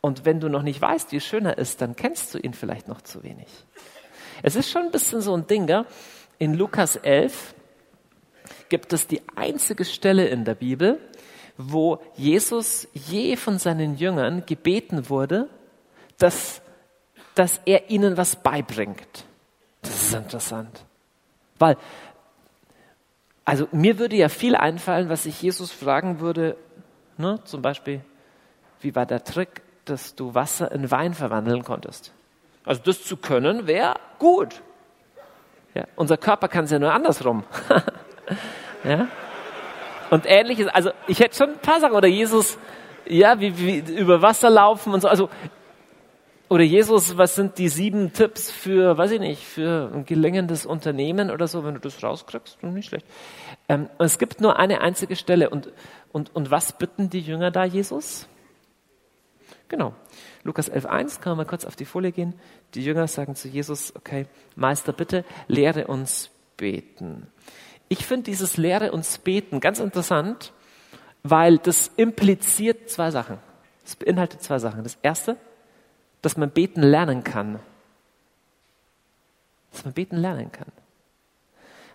Und 0.00 0.24
wenn 0.24 0.40
du 0.40 0.48
noch 0.48 0.62
nicht 0.62 0.82
weißt, 0.82 1.12
wie 1.12 1.20
schön 1.20 1.46
er 1.46 1.56
ist, 1.56 1.80
dann 1.80 1.96
kennst 1.96 2.34
du 2.34 2.38
ihn 2.38 2.52
vielleicht 2.52 2.88
noch 2.88 3.00
zu 3.00 3.22
wenig. 3.22 3.48
Es 4.42 4.56
ist 4.56 4.70
schon 4.70 4.82
ein 4.82 4.90
bisschen 4.90 5.20
so 5.22 5.34
ein 5.34 5.46
Ding, 5.46 5.66
gell? 5.66 5.86
in 6.38 6.54
Lukas 6.54 6.96
11 6.96 7.54
gibt 8.68 8.92
es 8.92 9.06
die 9.06 9.22
einzige 9.36 9.84
Stelle 9.84 10.26
in 10.26 10.44
der 10.44 10.54
Bibel, 10.54 11.00
wo 11.56 12.00
Jesus 12.16 12.88
je 12.92 13.36
von 13.36 13.58
seinen 13.58 13.96
Jüngern 13.96 14.44
gebeten 14.46 15.08
wurde, 15.10 15.48
dass, 16.18 16.60
dass 17.34 17.60
er 17.64 17.90
ihnen 17.90 18.16
was 18.16 18.36
beibringt. 18.36 19.24
Das 19.82 20.02
ist 20.02 20.14
interessant. 20.14 20.84
Weil, 21.58 21.76
also 23.48 23.66
mir 23.72 23.98
würde 23.98 24.14
ja 24.14 24.28
viel 24.28 24.54
einfallen, 24.54 25.08
was 25.08 25.24
ich 25.24 25.40
Jesus 25.40 25.72
fragen 25.72 26.20
würde, 26.20 26.58
ne, 27.16 27.40
zum 27.44 27.62
Beispiel, 27.62 28.02
wie 28.80 28.94
war 28.94 29.06
der 29.06 29.24
Trick, 29.24 29.62
dass 29.86 30.14
du 30.14 30.34
Wasser 30.34 30.70
in 30.70 30.90
Wein 30.90 31.14
verwandeln 31.14 31.64
konntest? 31.64 32.12
Also 32.66 32.82
das 32.84 33.02
zu 33.02 33.16
können 33.16 33.66
wäre 33.66 33.94
gut. 34.18 34.60
Ja, 35.72 35.84
unser 35.96 36.18
Körper 36.18 36.48
kann 36.48 36.66
es 36.66 36.72
ja 36.72 36.78
nur 36.78 36.92
andersrum. 36.92 37.42
ja? 38.84 39.08
Und 40.10 40.26
ähnliches, 40.26 40.68
also 40.68 40.90
ich 41.06 41.20
hätte 41.20 41.34
schon 41.34 41.52
ein 41.52 41.58
paar 41.58 41.80
Sachen, 41.80 41.94
oder 41.94 42.08
Jesus, 42.08 42.58
ja, 43.06 43.40
wie, 43.40 43.56
wie 43.56 43.78
über 43.94 44.20
Wasser 44.20 44.50
laufen 44.50 44.92
und 44.92 45.00
so, 45.00 45.08
also, 45.08 45.30
oder 46.48 46.64
Jesus, 46.64 47.18
was 47.18 47.34
sind 47.34 47.58
die 47.58 47.68
sieben 47.68 48.12
Tipps 48.12 48.50
für, 48.50 48.96
weiß 48.96 49.12
ich 49.12 49.20
nicht, 49.20 49.44
für 49.44 49.90
ein 49.94 50.04
gelingendes 50.04 50.64
Unternehmen 50.64 51.30
oder 51.30 51.46
so, 51.46 51.64
wenn 51.64 51.74
du 51.74 51.80
das 51.80 52.02
rauskriegst, 52.02 52.62
nicht 52.62 52.88
schlecht. 52.88 53.06
Ähm, 53.68 53.88
es 53.98 54.18
gibt 54.18 54.40
nur 54.40 54.58
eine 54.58 54.80
einzige 54.80 55.16
Stelle 55.16 55.50
und, 55.50 55.70
und, 56.10 56.34
und 56.34 56.50
was 56.50 56.72
bitten 56.72 57.10
die 57.10 57.20
Jünger 57.20 57.50
da 57.50 57.64
Jesus? 57.64 58.26
Genau. 59.68 59.94
Lukas 60.42 60.72
11.1, 60.72 61.20
kann 61.20 61.32
man 61.32 61.38
mal 61.38 61.50
kurz 61.50 61.66
auf 61.66 61.76
die 61.76 61.84
Folie 61.84 62.12
gehen. 62.12 62.32
Die 62.74 62.82
Jünger 62.82 63.06
sagen 63.06 63.34
zu 63.34 63.48
Jesus, 63.48 63.94
okay, 63.94 64.26
Meister, 64.56 64.94
bitte 64.94 65.24
lehre 65.46 65.86
uns 65.86 66.30
beten. 66.56 67.26
Ich 67.90 68.06
finde 68.06 68.24
dieses 68.24 68.56
Lehre 68.56 68.92
uns 68.92 69.18
beten 69.18 69.60
ganz 69.60 69.78
interessant, 69.78 70.52
weil 71.22 71.58
das 71.58 71.90
impliziert 71.96 72.88
zwei 72.88 73.10
Sachen. 73.10 73.38
Es 73.84 73.96
beinhaltet 73.96 74.42
zwei 74.42 74.58
Sachen. 74.58 74.82
Das 74.82 74.98
erste, 75.02 75.36
dass 76.28 76.36
man 76.36 76.50
beten 76.50 76.82
lernen 76.82 77.24
kann. 77.24 77.58
Dass 79.72 79.86
man 79.86 79.94
beten 79.94 80.18
lernen 80.18 80.52
kann. 80.52 80.70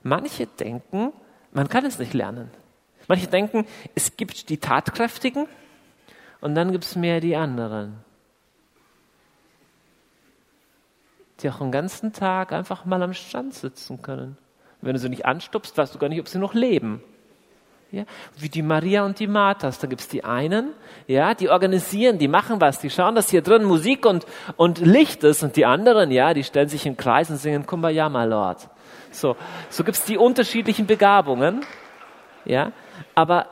Manche 0.02 0.48
denken, 0.48 1.13
man 1.52 1.69
kann 1.69 1.86
es 1.86 2.00
nicht 2.00 2.15
lernen. 2.15 2.50
Manche 3.08 3.28
denken, 3.28 3.67
es 3.93 4.17
gibt 4.17 4.50
die 4.50 4.58
Tatkräftigen 4.58 5.46
und 6.41 6.56
dann 6.56 6.72
gibt 6.72 6.84
es 6.84 6.96
mehr 6.96 7.19
die 7.19 7.36
anderen. 7.36 8.04
Die 11.41 11.50
auch 11.52 11.60
den 11.60 11.72
ganzen 11.72 12.12
Tag 12.12 12.54
einfach 12.54 12.86
mal 12.86 13.04
am 13.04 13.13
Strand 13.13 13.54
sitzen 13.54 14.02
können. 14.02 14.36
Wenn 14.82 14.93
du 14.93 15.00
sie 15.00 15.10
nicht 15.10 15.28
anstupst, 15.28 15.78
weißt 15.78 15.93
du 15.93 16.00
gar 16.00 16.10
nicht, 16.10 16.22
ob 16.22 16.28
sie 16.28 16.39
noch 16.39 16.56
leben. 16.56 17.04
Ja, 17.93 18.06
wie 18.39 18.49
die 18.49 18.63
Maria 18.63 19.06
und 19.06 19.19
die 19.19 19.27
Marthas. 19.27 19.77
Da 19.77 19.86
gibt's 19.86 20.08
die 20.08 20.23
einen, 20.23 20.73
ja, 21.06 21.36
die 21.36 21.49
organisieren, 21.49 22.17
die 22.17 22.27
machen 22.27 22.60
was, 22.60 22.79
die 22.79 22.89
schauen, 22.89 23.13
dass 23.13 23.29
hier 23.29 23.43
drin 23.43 23.63
Musik 23.63 24.08
und, 24.08 24.25
und 24.58 24.79
Licht 24.79 25.23
ist. 25.23 25.43
Und 25.43 25.56
die 25.58 25.67
anderen, 25.67 26.10
ja, 26.10 26.34
die 26.34 26.43
stellen 26.43 26.69
sich 26.69 26.88
im 26.88 26.97
Kreis 26.97 27.29
und 27.29 27.38
singen 27.38 27.67
Kumbaya, 27.67 28.10
my 28.10 28.25
Lord. 28.25 28.67
So, 29.12 29.36
so 29.69 29.84
gibt's 29.84 30.06
die 30.06 30.17
unterschiedlichen 30.17 30.88
Begabungen. 30.88 31.62
Ja, 32.45 32.71
aber, 33.13 33.45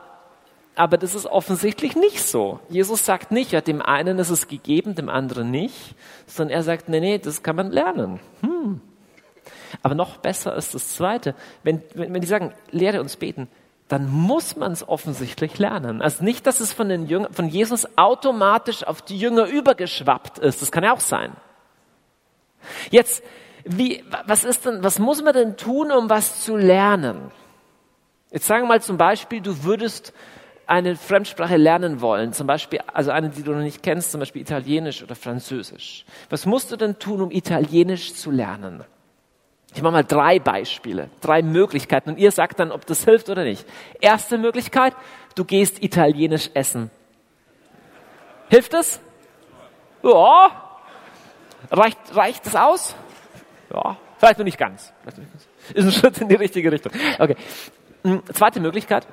aber 0.74 0.98
das 0.98 1.14
ist 1.14 1.26
offensichtlich 1.26 1.94
nicht 1.94 2.20
so. 2.20 2.58
Jesus 2.68 3.06
sagt 3.06 3.30
nicht, 3.30 3.52
ja, 3.52 3.60
dem 3.60 3.80
einen 3.80 4.18
ist 4.18 4.30
es 4.30 4.48
gegeben, 4.48 4.96
dem 4.96 5.08
anderen 5.08 5.52
nicht, 5.52 5.94
sondern 6.26 6.56
er 6.56 6.64
sagt, 6.64 6.88
nee, 6.88 6.98
nee, 6.98 7.18
das 7.18 7.44
kann 7.44 7.54
man 7.54 7.70
lernen. 7.70 8.18
Hm. 8.40 8.80
Aber 9.84 9.94
noch 9.94 10.16
besser 10.16 10.56
ist 10.56 10.74
das 10.74 10.94
Zweite. 10.94 11.36
Wenn, 11.62 11.80
wenn, 11.94 12.12
wenn 12.12 12.20
die 12.20 12.26
sagen, 12.26 12.52
lehre 12.72 13.00
uns 13.00 13.16
beten, 13.16 13.46
dann 13.92 14.10
muss 14.10 14.56
man 14.56 14.72
es 14.72 14.88
offensichtlich 14.88 15.58
lernen. 15.58 16.00
Also 16.00 16.24
nicht, 16.24 16.46
dass 16.46 16.60
es 16.60 16.72
von, 16.72 16.88
den 16.88 17.08
Jünger, 17.08 17.28
von 17.30 17.46
Jesus 17.46 17.86
automatisch 17.98 18.84
auf 18.84 19.02
die 19.02 19.18
Jünger 19.18 19.44
übergeschwappt 19.44 20.38
ist. 20.38 20.62
Das 20.62 20.72
kann 20.72 20.82
ja 20.82 20.94
auch 20.94 21.00
sein. 21.00 21.32
Jetzt, 22.90 23.22
wie, 23.64 24.02
was 24.24 24.44
ist 24.44 24.64
denn, 24.64 24.82
was 24.82 24.98
muss 24.98 25.22
man 25.22 25.34
denn 25.34 25.58
tun, 25.58 25.92
um 25.92 26.08
was 26.08 26.42
zu 26.42 26.56
lernen? 26.56 27.30
Jetzt 28.30 28.46
sagen 28.46 28.64
wir 28.64 28.68
mal 28.68 28.80
zum 28.80 28.96
Beispiel, 28.96 29.42
du 29.42 29.62
würdest 29.62 30.14
eine 30.66 30.96
Fremdsprache 30.96 31.58
lernen 31.58 32.00
wollen, 32.00 32.32
zum 32.32 32.46
Beispiel, 32.46 32.80
also 32.94 33.10
eine, 33.10 33.28
die 33.28 33.42
du 33.42 33.52
noch 33.52 33.60
nicht 33.60 33.82
kennst, 33.82 34.10
zum 34.10 34.20
Beispiel 34.20 34.40
Italienisch 34.40 35.02
oder 35.02 35.16
Französisch. 35.16 36.06
Was 36.30 36.46
musst 36.46 36.72
du 36.72 36.76
denn 36.76 36.98
tun, 36.98 37.20
um 37.20 37.30
Italienisch 37.30 38.14
zu 38.14 38.30
lernen? 38.30 38.84
Ich 39.74 39.82
mache 39.82 39.92
mal 39.92 40.04
drei 40.04 40.38
Beispiele, 40.38 41.08
drei 41.20 41.42
Möglichkeiten 41.42 42.10
und 42.10 42.18
ihr 42.18 42.30
sagt 42.30 42.60
dann, 42.60 42.72
ob 42.72 42.84
das 42.86 43.04
hilft 43.04 43.30
oder 43.30 43.44
nicht. 43.44 43.66
Erste 44.00 44.36
Möglichkeit, 44.36 44.94
du 45.34 45.44
gehst 45.44 45.82
italienisch 45.82 46.50
essen. 46.54 46.90
Hilft 48.48 48.74
es? 48.74 49.00
Ja. 50.02 50.78
Reicht, 51.70 51.98
reicht 52.14 52.44
das 52.46 52.56
aus? 52.56 52.94
Ja. 53.72 53.96
Vielleicht 54.18 54.38
noch 54.38 54.44
nicht 54.44 54.58
ganz. 54.58 54.92
Ist 55.74 55.84
ein 55.84 55.92
Schritt 55.92 56.18
in 56.18 56.28
die 56.28 56.34
richtige 56.34 56.70
Richtung. 56.70 56.92
Okay. 57.18 57.36
Hm, 58.04 58.22
zweite 58.32 58.60
Möglichkeit, 58.60 59.06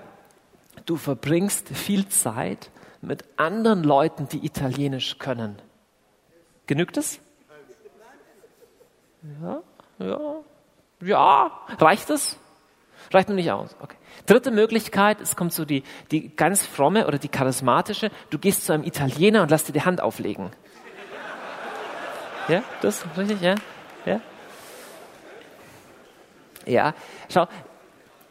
du 0.86 0.98
verbringst 0.98 1.70
viel 1.70 2.08
Zeit 2.10 2.70
mit 3.02 3.24
anderen 3.38 3.84
Leuten, 3.84 4.28
die 4.28 4.46
Italienisch 4.46 5.18
können. 5.20 5.62
Genügt 6.68 6.98
es? 6.98 7.20
Ja, 9.42 9.62
ja, 10.00 10.42
ja, 11.02 11.52
reicht 11.78 12.10
es? 12.10 12.38
Reicht 13.12 13.30
noch 13.30 13.36
nicht 13.36 13.52
aus. 13.52 13.76
Okay. 13.82 13.96
Dritte 14.26 14.52
Möglichkeit, 14.52 15.22
es 15.22 15.36
kommt 15.36 15.54
so 15.54 15.66
die, 15.66 15.84
die 16.12 16.36
ganz 16.36 16.66
fromme 16.66 17.08
oder 17.08 17.18
die 17.18 17.30
charismatische, 17.30 18.12
du 18.30 18.38
gehst 18.38 18.66
zu 18.66 18.74
einem 18.74 18.84
Italiener 18.84 19.42
und 19.42 19.50
lass 19.50 19.64
dir 19.64 19.74
die 19.74 19.82
Hand 19.82 20.02
auflegen. 20.02 20.52
Ja, 22.48 22.64
das 22.82 23.06
richtig, 23.18 23.42
ja? 23.42 23.56
Ja. 24.06 24.22
Ja, 26.66 26.94
schau, 27.30 27.48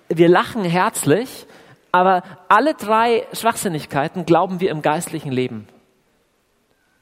wir 0.09 0.29
lachen 0.29 0.65
herzlich, 0.65 1.47
aber 1.93 2.23
alle 2.49 2.75
drei 2.75 3.27
Schwachsinnigkeiten 3.33 4.27
glauben 4.27 4.61
wir 4.61 4.71
im 4.71 4.83
geistlichen 4.83 5.33
Leben. 5.33 5.67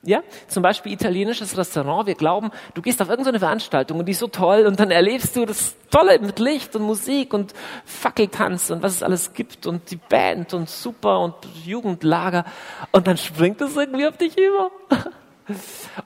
Ja, 0.02 0.22
zum 0.46 0.62
Beispiel 0.62 0.92
italienisches 0.92 1.56
Restaurant. 1.59 2.06
Wir 2.06 2.14
glauben, 2.14 2.50
du 2.74 2.82
gehst 2.82 3.02
auf 3.02 3.09
irgendeine 3.09 3.40
Veranstaltung 3.40 3.98
und 3.98 4.06
die 4.06 4.12
ist 4.12 4.20
so 4.20 4.28
toll 4.28 4.64
und 4.66 4.78
dann 4.78 4.92
erlebst 4.92 5.35
du 5.35 5.44
das 5.46 5.74
Tolle 5.90 6.20
mit 6.20 6.38
Licht 6.38 6.76
und 6.76 6.82
Musik 6.82 7.35
und 7.35 7.54
Fackeltanz 7.85 8.70
und 8.70 8.82
was 8.82 8.92
es 8.92 9.02
alles 9.02 9.35
gibt 9.35 9.66
und 9.66 9.90
die 9.90 9.96
Band 9.96 10.54
und 10.54 10.70
super 10.70 11.20
und 11.20 11.35
Jugendlager 11.64 12.44
und 12.92 13.06
dann 13.09 13.16
springt 13.16 13.61
es 13.61 13.76
irgendwie 13.76 14.06
auf 14.06 14.16
dich 14.16 14.37
über. 14.38 14.70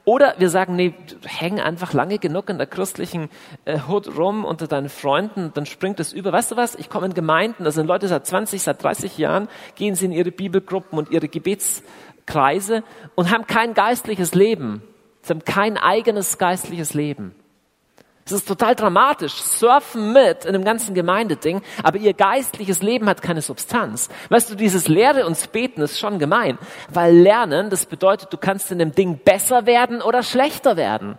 Oder 0.05 0.35
wir 0.38 0.50
sagen, 0.50 0.76
nee, 0.76 0.94
häng 1.24 1.61
einfach 1.61 1.92
lange 1.92 2.18
genug 2.18 2.50
in 2.50 2.59
der 2.59 2.66
christlichen 2.66 3.31
äh, 3.64 3.79
Hut 3.88 4.16
rum 4.18 4.44
unter 4.44 4.66
deinen 4.66 4.88
Freunden, 4.88 5.53
dann 5.55 5.66
springt 5.66 5.98
es 6.00 6.12
über. 6.12 6.33
Weißt 6.33 6.50
du 6.50 6.57
was? 6.57 6.74
Ich 6.74 6.90
komme 6.90 7.07
in 7.07 7.14
Gemeinden, 7.14 7.64
da 7.64 7.70
sind 7.70 7.87
Leute 7.87 8.09
seit 8.09 8.26
20, 8.26 8.62
seit 8.62 8.83
30 8.83 9.16
Jahren, 9.18 9.48
gehen 9.76 9.94
sie 9.94 10.07
in 10.07 10.12
ihre 10.12 10.31
Bibelgruppen 10.31 10.98
und 10.98 11.11
ihre 11.11 11.29
Gebets 11.29 11.83
Kreise 12.31 12.83
und 13.14 13.31
haben 13.31 13.47
kein 13.47 13.75
geistliches 13.75 14.35
Leben. 14.35 14.83
Sie 15.23 15.31
haben 15.31 15.45
kein 15.45 15.77
eigenes 15.77 16.38
geistliches 16.38 16.95
Leben. 16.95 17.35
Es 18.25 18.33
ist 18.33 18.47
total 18.47 18.77
dramatisch. 18.77 19.35
Surfen 19.35 20.12
mit 20.12 20.45
in 20.45 20.53
dem 20.53 20.64
ganzen 20.64 20.95
Gemeindeding, 20.95 21.62
aber 21.83 21.99
ihr 21.99 22.14
geistliches 22.14 22.81
Leben 22.81 23.09
hat 23.09 23.23
keine 23.23 23.43
Substanz. 23.43 24.09
Weißt 24.29 24.51
du, 24.51 24.55
dieses 24.55 24.87
Lehre 24.87 25.27
uns 25.27 25.49
beten 25.49 25.83
ist 25.83 25.99
schon 25.99 26.21
gemein, 26.21 26.57
weil 26.90 27.12
Lernen, 27.16 27.71
das 27.71 27.87
bedeutet, 27.87 28.33
du 28.33 28.37
kannst 28.37 28.71
in 28.71 28.79
dem 28.79 28.93
Ding 28.93 29.19
besser 29.25 29.66
werden 29.66 30.01
oder 30.01 30.23
schlechter 30.23 30.77
werden. 30.77 31.19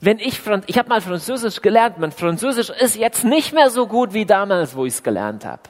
Wenn 0.00 0.18
ich, 0.18 0.40
ich 0.66 0.78
habe 0.78 0.88
mal 0.88 1.00
Französisch 1.00 1.62
gelernt, 1.62 1.98
mein 1.98 2.10
Französisch 2.10 2.70
ist 2.70 2.96
jetzt 2.96 3.24
nicht 3.24 3.52
mehr 3.52 3.70
so 3.70 3.86
gut 3.86 4.14
wie 4.14 4.26
damals, 4.26 4.74
wo 4.74 4.84
ich 4.84 4.94
es 4.94 5.02
gelernt 5.04 5.44
habe. 5.44 5.62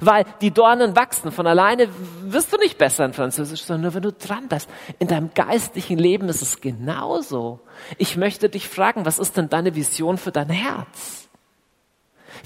Weil 0.00 0.24
die 0.40 0.50
Dornen 0.50 0.96
wachsen. 0.96 1.32
Von 1.32 1.46
alleine 1.46 1.88
wirst 2.22 2.52
du 2.52 2.56
nicht 2.58 2.78
besser 2.78 3.04
in 3.04 3.12
Französisch, 3.12 3.64
sondern 3.64 3.82
nur 3.82 3.94
wenn 3.94 4.02
du 4.02 4.12
dran 4.12 4.48
bist. 4.48 4.68
In 4.98 5.08
deinem 5.08 5.32
geistlichen 5.34 5.98
Leben 5.98 6.28
ist 6.28 6.42
es 6.42 6.60
genauso. 6.60 7.60
Ich 7.98 8.16
möchte 8.16 8.48
dich 8.48 8.68
fragen, 8.68 9.04
was 9.04 9.18
ist 9.18 9.36
denn 9.36 9.48
deine 9.48 9.74
Vision 9.74 10.18
für 10.18 10.32
dein 10.32 10.50
Herz? 10.50 11.23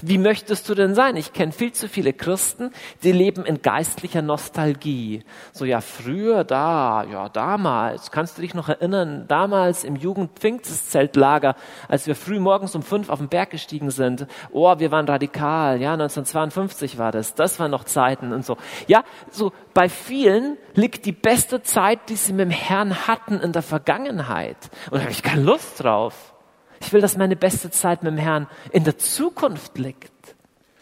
Wie 0.01 0.17
möchtest 0.17 0.69
du 0.69 0.75
denn 0.75 0.95
sein? 0.95 1.17
Ich 1.17 1.33
kenne 1.33 1.51
viel 1.51 1.73
zu 1.73 1.89
viele 1.89 2.13
Christen, 2.13 2.71
die 3.03 3.11
leben 3.11 3.45
in 3.45 3.61
geistlicher 3.61 4.21
Nostalgie. 4.21 5.23
So 5.51 5.65
ja, 5.65 5.81
früher 5.81 6.43
da, 6.43 7.03
ja 7.03 7.27
damals, 7.27 8.11
kannst 8.11 8.37
du 8.37 8.41
dich 8.41 8.53
noch 8.53 8.69
erinnern, 8.69 9.25
damals 9.27 9.83
im 9.83 9.95
Jugendpfingstzeltlager, 9.95 11.55
als 11.87 12.07
wir 12.07 12.15
früh 12.15 12.39
morgens 12.39 12.75
um 12.75 12.81
fünf 12.81 13.09
auf 13.09 13.19
den 13.19 13.27
Berg 13.27 13.49
gestiegen 13.49 13.91
sind. 13.91 14.25
Oh, 14.51 14.73
wir 14.79 14.91
waren 14.91 15.07
radikal, 15.07 15.81
ja, 15.81 15.93
1952 15.93 16.97
war 16.97 17.11
das, 17.11 17.35
das 17.35 17.59
waren 17.59 17.71
noch 17.71 17.83
Zeiten 17.83 18.31
und 18.31 18.45
so. 18.45 18.57
Ja, 18.87 19.03
so 19.31 19.51
bei 19.73 19.89
vielen 19.89 20.57
liegt 20.75 21.05
die 21.05 21.11
beste 21.11 21.61
Zeit, 21.61 22.09
die 22.09 22.15
sie 22.15 22.33
mit 22.33 22.45
dem 22.45 22.51
Herrn 22.51 23.07
hatten, 23.07 23.39
in 23.39 23.51
der 23.51 23.61
Vergangenheit. 23.61 24.57
Und 24.91 24.97
da 24.97 25.01
habe 25.01 25.11
ich 25.11 25.23
keine 25.23 25.41
Lust 25.41 25.83
drauf. 25.83 26.33
Ich 26.81 26.93
will, 26.93 27.01
dass 27.01 27.17
meine 27.17 27.35
beste 27.35 27.69
Zeit 27.71 28.03
mit 28.03 28.11
dem 28.11 28.17
Herrn 28.17 28.47
in 28.71 28.83
der 28.83 28.97
Zukunft 28.97 29.77
liegt. 29.77 30.11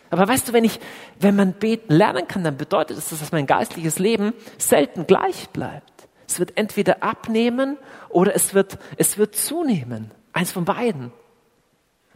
Aber 0.09 0.27
weißt 0.27 0.47
du, 0.49 0.53
wenn 0.53 0.63
ich, 0.63 0.79
wenn 1.19 1.35
man 1.35 1.53
beten 1.53 1.93
lernen 1.93 2.27
kann, 2.27 2.43
dann 2.43 2.57
bedeutet 2.57 2.97
das, 2.97 3.09
dass 3.09 3.31
mein 3.31 3.45
geistliches 3.45 3.99
Leben 3.99 4.33
selten 4.57 5.05
gleich 5.05 5.49
bleibt. 5.49 6.07
Es 6.27 6.39
wird 6.39 6.57
entweder 6.57 7.03
abnehmen 7.03 7.77
oder 8.09 8.35
es 8.35 8.53
wird, 8.53 8.77
es 8.97 9.17
wird 9.17 9.35
zunehmen. 9.35 10.11
Eins 10.33 10.51
von 10.51 10.65
beiden. 10.65 11.11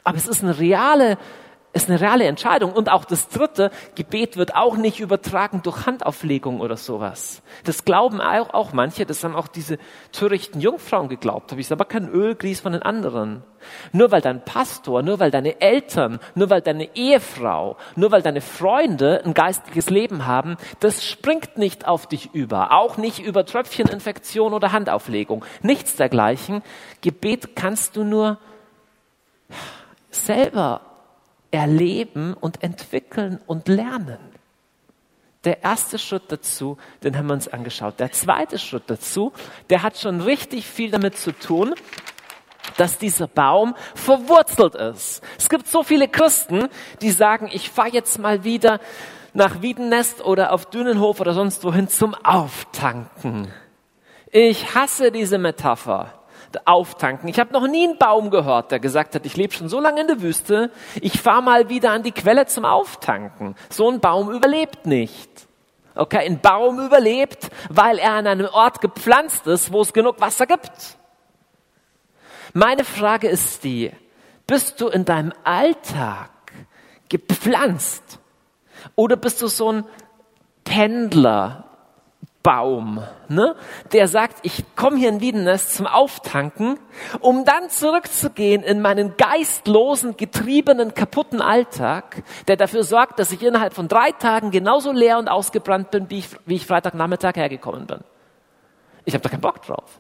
Aber 0.04 0.17
es 0.17 0.28
ist 0.28 0.44
eine 0.44 0.58
reale 0.58 1.17
ist 1.73 1.89
eine 1.89 2.01
reale 2.01 2.25
Entscheidung. 2.25 2.73
Und 2.73 2.91
auch 2.91 3.05
das 3.05 3.29
dritte, 3.29 3.71
Gebet 3.95 4.38
wird 4.38 4.55
auch 4.55 4.75
nicht 4.75 4.99
übertragen 4.99 5.62
durch 5.63 5.86
Handauflegung 5.86 6.60
oder 6.60 6.75
sowas. 6.75 7.41
Das 7.63 7.86
glauben 7.86 8.19
auch, 8.19 8.53
auch 8.53 8.73
manche, 8.73 9.05
das 9.05 9.23
haben 9.23 9.36
auch 9.36 9.47
diese 9.47 9.77
törichten 10.12 10.60
Jungfrauen 10.60 11.07
geglaubt. 11.07 11.51
Habe 11.51 11.62
ich 11.62 11.71
aber 11.71 11.86
kein 11.86 12.10
Ölgries 12.10 12.60
von 12.60 12.73
den 12.73 12.81
anderen. 12.81 13.43
Nur 13.93 14.12
weil 14.12 14.21
dein 14.21 14.43
Pastor, 14.43 15.01
nur 15.01 15.19
weil 15.19 15.31
deine 15.31 15.62
Eltern, 15.62 16.19
nur 16.36 16.49
weil 16.49 16.62
deine 16.62 16.95
Ehefrau, 16.95 17.77
nur 17.95 18.12
weil 18.12 18.21
deine 18.21 18.41
Freunde 18.41 19.21
ein 19.23 19.34
geistliches 19.34 19.89
Leben 19.89 20.25
haben, 20.25 20.57
das 20.79 21.05
springt 21.05 21.57
nicht 21.57 21.88
auf 21.88 22.07
dich 22.07 22.34
über. 22.34 22.71
Auch 22.71 22.97
nicht 22.97 23.19
über 23.19 23.45
Tröpfcheninfektion 23.45 24.53
oder 24.53 24.71
Handauflegung. 24.71 25.45
Nichts 25.62 25.95
dergleichen. 25.95 26.63
Gebet 27.01 27.55
kannst 27.55 27.95
du 27.95 28.03
nur 28.03 28.39
selber 30.10 30.81
erleben 31.51 32.33
und 32.33 32.63
entwickeln 32.63 33.39
und 33.45 33.67
lernen. 33.67 34.19
Der 35.43 35.63
erste 35.63 35.97
Schritt 35.97 36.23
dazu, 36.29 36.77
den 37.03 37.17
haben 37.17 37.27
wir 37.27 37.33
uns 37.33 37.47
angeschaut. 37.47 37.99
Der 37.99 38.11
zweite 38.11 38.59
Schritt 38.59 38.83
dazu, 38.87 39.33
der 39.69 39.81
hat 39.81 39.97
schon 39.97 40.21
richtig 40.21 40.67
viel 40.67 40.91
damit 40.91 41.17
zu 41.17 41.31
tun, 41.31 41.73
dass 42.77 42.99
dieser 42.99 43.27
Baum 43.27 43.75
verwurzelt 43.95 44.75
ist. 44.75 45.21
Es 45.37 45.49
gibt 45.49 45.67
so 45.67 45.83
viele 45.83 46.07
Christen, 46.07 46.67
die 47.01 47.11
sagen, 47.11 47.49
ich 47.51 47.69
fahre 47.71 47.89
jetzt 47.89 48.19
mal 48.19 48.43
wieder 48.43 48.79
nach 49.33 49.61
Wiedennest 49.61 50.23
oder 50.23 50.53
auf 50.53 50.67
Dünenhof 50.67 51.19
oder 51.19 51.33
sonst 51.33 51.63
wohin 51.63 51.87
zum 51.87 52.13
Auftanken. 52.13 53.51
Ich 54.31 54.75
hasse 54.75 55.11
diese 55.11 55.37
Metapher 55.37 56.20
auftanken. 56.65 57.29
Ich 57.29 57.39
habe 57.39 57.53
noch 57.53 57.67
nie 57.67 57.87
einen 57.87 57.97
Baum 57.97 58.29
gehört, 58.29 58.71
der 58.71 58.79
gesagt 58.79 59.15
hat, 59.15 59.25
ich 59.25 59.37
lebe 59.37 59.53
schon 59.53 59.69
so 59.69 59.79
lange 59.79 60.01
in 60.01 60.07
der 60.07 60.21
Wüste, 60.21 60.71
ich 61.01 61.19
fahre 61.21 61.41
mal 61.41 61.69
wieder 61.69 61.91
an 61.91 62.03
die 62.03 62.11
Quelle 62.11 62.45
zum 62.45 62.65
Auftanken. 62.65 63.55
So 63.69 63.89
ein 63.89 63.99
Baum 63.99 64.31
überlebt 64.31 64.85
nicht. 64.85 65.29
Okay, 65.93 66.25
ein 66.25 66.39
Baum 66.39 66.79
überlebt, 66.79 67.49
weil 67.69 67.97
er 67.97 68.13
an 68.13 68.27
einem 68.27 68.47
Ort 68.47 68.79
gepflanzt 68.81 69.45
ist, 69.47 69.71
wo 69.71 69.81
es 69.81 69.91
genug 69.91 70.21
Wasser 70.21 70.47
gibt. 70.47 70.97
Meine 72.53 72.83
Frage 72.83 73.27
ist 73.27 73.63
die, 73.63 73.91
bist 74.47 74.79
du 74.81 74.87
in 74.87 75.05
deinem 75.05 75.33
Alltag 75.43 76.29
gepflanzt? 77.09 78.19
Oder 78.95 79.15
bist 79.15 79.41
du 79.41 79.47
so 79.47 79.71
ein 79.71 79.85
Pendler, 80.63 81.70
Baum, 82.43 83.04
ne? 83.27 83.56
der 83.91 84.08
sagt, 84.08 84.39
ich 84.41 84.63
komme 84.75 84.97
hier 84.97 85.10
in 85.10 85.21
Wiedenest 85.21 85.75
zum 85.75 85.86
Auftanken, 85.86 86.80
um 87.19 87.45
dann 87.45 87.69
zurückzugehen 87.69 88.63
in 88.63 88.82
meinen 88.82 89.15
geistlosen, 89.17 90.17
getriebenen, 90.17 90.95
kaputten 90.95 91.41
Alltag, 91.41 92.23
der 92.47 92.58
dafür 92.58 92.84
sorgt, 92.84 93.19
dass 93.19 93.32
ich 93.32 93.43
innerhalb 93.43 93.73
von 93.73 93.88
drei 93.88 94.12
Tagen 94.12 94.49
genauso 94.49 94.91
leer 94.91 95.19
und 95.19 95.27
ausgebrannt 95.27 95.91
bin, 95.91 96.10
wie 96.10 96.19
ich, 96.19 96.30
wie 96.45 96.56
ich 96.56 96.65
Freitagnachmittag 96.65 97.36
hergekommen 97.36 97.86
bin. 97.86 97.99
Ich 99.06 99.13
habe 99.13 99.21
da 99.21 99.30
keinen 99.30 99.41
Bock 99.41 99.62
drauf. 99.62 99.99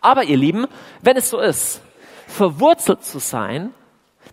Aber 0.00 0.24
ihr 0.24 0.36
Lieben, 0.36 0.66
wenn 1.02 1.16
es 1.16 1.30
so 1.30 1.38
ist, 1.40 1.82
verwurzelt 2.26 3.04
zu 3.04 3.18
sein, 3.18 3.74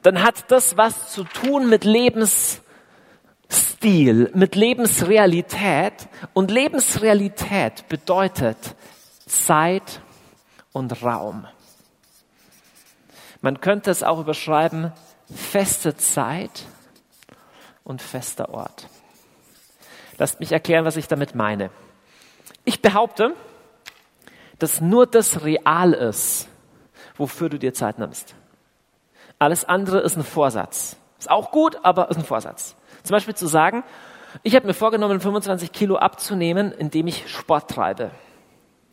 dann 0.02 0.24
hat 0.24 0.50
das 0.52 0.78
was 0.78 1.12
zu 1.12 1.24
tun 1.24 1.70
mit 1.70 1.84
Lebens 1.84 2.62
Lebensstil, 3.50 4.32
mit 4.34 4.56
Lebensrealität. 4.56 6.08
Und 6.34 6.52
Lebensrealität 6.52 7.88
bedeutet 7.88 8.58
Zeit 9.26 10.02
und 10.72 11.04
Raum. 11.04 11.48
Man 13.42 13.62
könnte 13.62 13.92
es 13.92 14.04
auch 14.04 14.20
überschreiben, 14.20 14.92
feste 15.34 15.96
Zeit 15.96 16.66
und 17.84 18.02
fester 18.02 18.50
Ort. 18.50 18.88
Lasst 20.18 20.40
mich 20.40 20.52
erklären, 20.52 20.86
was 20.86 20.98
ich 20.98 21.08
damit 21.08 21.36
meine. 21.36 21.70
Ich 22.66 22.82
behaupte, 22.82 23.36
dass 24.58 24.82
nur 24.82 25.06
das 25.06 25.44
real 25.44 25.94
ist, 25.94 26.48
wofür 27.16 27.50
du 27.50 27.60
dir 27.60 27.74
Zeit 27.74 28.00
nimmst. 28.00 28.36
Alles 29.38 29.66
andere 29.66 30.00
ist 30.00 30.18
ein 30.18 30.24
Vorsatz. 30.24 30.98
Ist 31.20 31.30
auch 31.30 31.52
gut, 31.52 31.78
aber 31.84 32.10
ist 32.10 32.18
ein 32.18 32.26
Vorsatz. 32.26 32.77
Zum 33.08 33.16
Beispiel 33.16 33.36
zu 33.36 33.48
sagen, 33.48 33.86
ich 34.44 34.54
habe 34.54 34.68
mir 34.68 34.74
vorgenommen, 34.74 35.22
25 35.22 35.72
Kilo 35.72 35.96
abzunehmen, 35.96 36.74
indem 36.74 37.08
ich 37.08 37.30
Sport 37.30 37.72
treibe. 37.72 38.12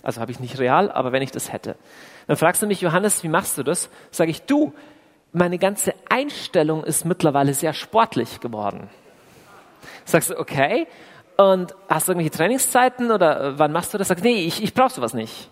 Also 0.04 0.20
habe 0.20 0.30
ich 0.30 0.38
nicht 0.38 0.60
real, 0.60 0.88
aber 0.92 1.10
wenn 1.10 1.20
ich 1.20 1.32
das 1.32 1.52
hätte. 1.52 1.74
Dann 2.28 2.36
fragst 2.36 2.62
du 2.62 2.68
mich, 2.68 2.80
Johannes, 2.80 3.24
wie 3.24 3.28
machst 3.28 3.58
du 3.58 3.64
das? 3.64 3.90
Sage 4.12 4.30
ich, 4.30 4.42
du, 4.42 4.72
meine 5.32 5.58
ganze 5.58 5.94
Einstellung 6.08 6.84
ist 6.84 7.04
mittlerweile 7.04 7.54
sehr 7.54 7.72
sportlich 7.72 8.38
geworden. 8.38 8.88
Sagst 10.04 10.30
du, 10.30 10.38
okay, 10.38 10.86
und 11.36 11.74
hast 11.88 12.06
du 12.06 12.12
irgendwelche 12.12 12.36
Trainingszeiten 12.36 13.10
oder 13.10 13.40
äh, 13.40 13.58
wann 13.58 13.72
machst 13.72 13.92
du 13.92 13.98
das? 13.98 14.06
Sagst 14.06 14.24
du, 14.24 14.28
nee, 14.28 14.46
ich, 14.46 14.62
ich 14.62 14.74
brauche 14.74 14.94
sowas 14.94 15.12
nicht. 15.12 15.50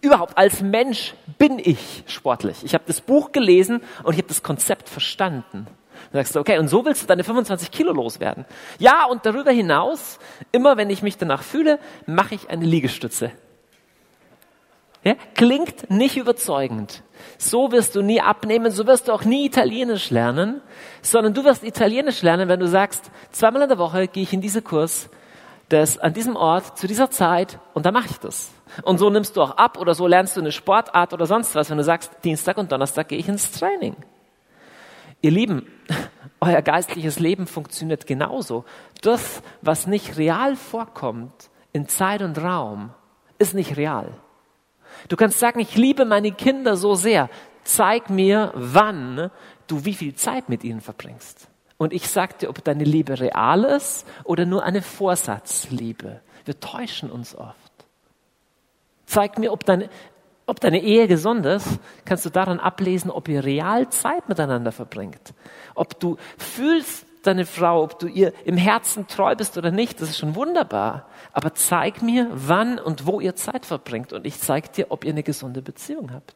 Überhaupt 0.00 0.38
als 0.38 0.62
Mensch 0.62 1.14
bin 1.36 1.58
ich 1.58 2.04
sportlich. 2.06 2.58
Ich 2.62 2.74
habe 2.74 2.84
das 2.86 3.00
Buch 3.00 3.32
gelesen 3.32 3.82
und 4.04 4.12
ich 4.12 4.18
habe 4.18 4.28
das 4.28 4.44
Konzept 4.44 4.88
verstanden. 4.88 5.66
Dann 6.10 6.20
sagst 6.20 6.34
du, 6.34 6.40
okay, 6.40 6.58
und 6.58 6.68
so 6.68 6.84
willst 6.84 7.02
du 7.02 7.06
deine 7.06 7.24
25 7.24 7.70
Kilo 7.70 7.92
loswerden. 7.92 8.44
Ja, 8.78 9.06
und 9.06 9.24
darüber 9.26 9.50
hinaus, 9.50 10.18
immer 10.50 10.76
wenn 10.76 10.90
ich 10.90 11.02
mich 11.02 11.18
danach 11.18 11.42
fühle, 11.42 11.78
mache 12.06 12.34
ich 12.34 12.50
eine 12.50 12.64
Liegestütze. 12.64 13.32
Ja? 15.04 15.14
Klingt 15.34 15.90
nicht 15.90 16.16
überzeugend. 16.16 17.02
So 17.38 17.72
wirst 17.72 17.94
du 17.96 18.02
nie 18.02 18.20
abnehmen, 18.20 18.70
so 18.70 18.86
wirst 18.86 19.08
du 19.08 19.12
auch 19.12 19.24
nie 19.24 19.46
Italienisch 19.46 20.10
lernen, 20.10 20.60
sondern 21.02 21.34
du 21.34 21.44
wirst 21.44 21.64
Italienisch 21.64 22.22
lernen, 22.22 22.48
wenn 22.48 22.60
du 22.60 22.68
sagst, 22.68 23.10
zweimal 23.30 23.62
in 23.62 23.68
der 23.68 23.78
Woche 23.78 24.08
gehe 24.08 24.22
ich 24.22 24.32
in 24.32 24.40
diese 24.40 24.62
Kurs, 24.62 25.08
das 25.68 25.98
an 25.98 26.12
diesem 26.12 26.36
Ort, 26.36 26.78
zu 26.78 26.86
dieser 26.86 27.10
Zeit 27.10 27.58
und 27.74 27.86
da 27.86 27.92
mache 27.92 28.08
ich 28.10 28.18
das. 28.18 28.50
Und 28.82 28.98
so 28.98 29.10
nimmst 29.10 29.36
du 29.36 29.42
auch 29.42 29.52
ab 29.52 29.78
oder 29.78 29.94
so 29.94 30.06
lernst 30.06 30.36
du 30.36 30.40
eine 30.40 30.52
Sportart 30.52 31.12
oder 31.12 31.26
sonst 31.26 31.54
was, 31.54 31.70
wenn 31.70 31.78
du 31.78 31.84
sagst, 31.84 32.10
Dienstag 32.24 32.56
und 32.58 32.72
Donnerstag 32.72 33.08
gehe 33.08 33.18
ich 33.18 33.28
ins 33.28 33.52
Training. 33.52 33.96
Ihr 35.22 35.30
Lieben, 35.30 35.66
euer 36.40 36.60
geistliches 36.62 37.20
Leben 37.20 37.46
funktioniert 37.46 38.06
genauso. 38.06 38.64
Das, 39.00 39.40
was 39.60 39.86
nicht 39.86 40.18
real 40.18 40.56
vorkommt 40.56 41.50
in 41.72 41.88
Zeit 41.88 42.22
und 42.22 42.38
Raum, 42.38 42.90
ist 43.38 43.54
nicht 43.54 43.76
real. 43.76 44.12
Du 45.08 45.16
kannst 45.16 45.38
sagen, 45.38 45.60
ich 45.60 45.76
liebe 45.76 46.04
meine 46.04 46.32
Kinder 46.32 46.76
so 46.76 46.94
sehr. 46.94 47.30
Zeig 47.62 48.10
mir, 48.10 48.52
wann 48.54 49.30
du 49.68 49.84
wie 49.84 49.94
viel 49.94 50.14
Zeit 50.16 50.48
mit 50.48 50.64
ihnen 50.64 50.80
verbringst. 50.80 51.48
Und 51.78 51.92
ich 51.92 52.08
sag 52.08 52.38
dir, 52.40 52.50
ob 52.50 52.62
deine 52.64 52.84
Liebe 52.84 53.20
real 53.20 53.62
ist 53.62 54.06
oder 54.24 54.44
nur 54.44 54.64
eine 54.64 54.82
Vorsatzliebe. 54.82 56.20
Wir 56.44 56.60
täuschen 56.60 57.10
uns 57.10 57.36
oft. 57.36 57.56
Zeig 59.06 59.38
mir, 59.38 59.52
ob 59.52 59.64
deine, 59.64 59.88
ob 60.46 60.60
deine 60.60 60.82
Ehe 60.82 61.08
gesund 61.08 61.46
ist, 61.46 61.78
kannst 62.04 62.24
du 62.24 62.30
daran 62.30 62.60
ablesen, 62.60 63.10
ob 63.10 63.28
ihr 63.28 63.44
real 63.44 63.88
Zeit 63.90 64.28
miteinander 64.28 64.72
verbringt. 64.72 65.34
Ob 65.74 65.98
du 66.00 66.16
fühlst 66.36 67.06
deine 67.22 67.46
Frau, 67.46 67.82
ob 67.82 67.98
du 67.98 68.08
ihr 68.08 68.32
im 68.44 68.56
Herzen 68.56 69.06
treu 69.06 69.34
bist 69.36 69.56
oder 69.56 69.70
nicht, 69.70 70.00
das 70.00 70.10
ist 70.10 70.18
schon 70.18 70.34
wunderbar. 70.34 71.06
Aber 71.32 71.54
zeig 71.54 72.02
mir, 72.02 72.28
wann 72.32 72.78
und 72.78 73.06
wo 73.06 73.20
ihr 73.20 73.36
Zeit 73.36 73.64
verbringt. 73.64 74.12
Und 74.12 74.26
ich 74.26 74.40
zeig 74.40 74.72
dir, 74.72 74.86
ob 74.90 75.04
ihr 75.04 75.12
eine 75.12 75.22
gesunde 75.22 75.62
Beziehung 75.62 76.12
habt. 76.12 76.34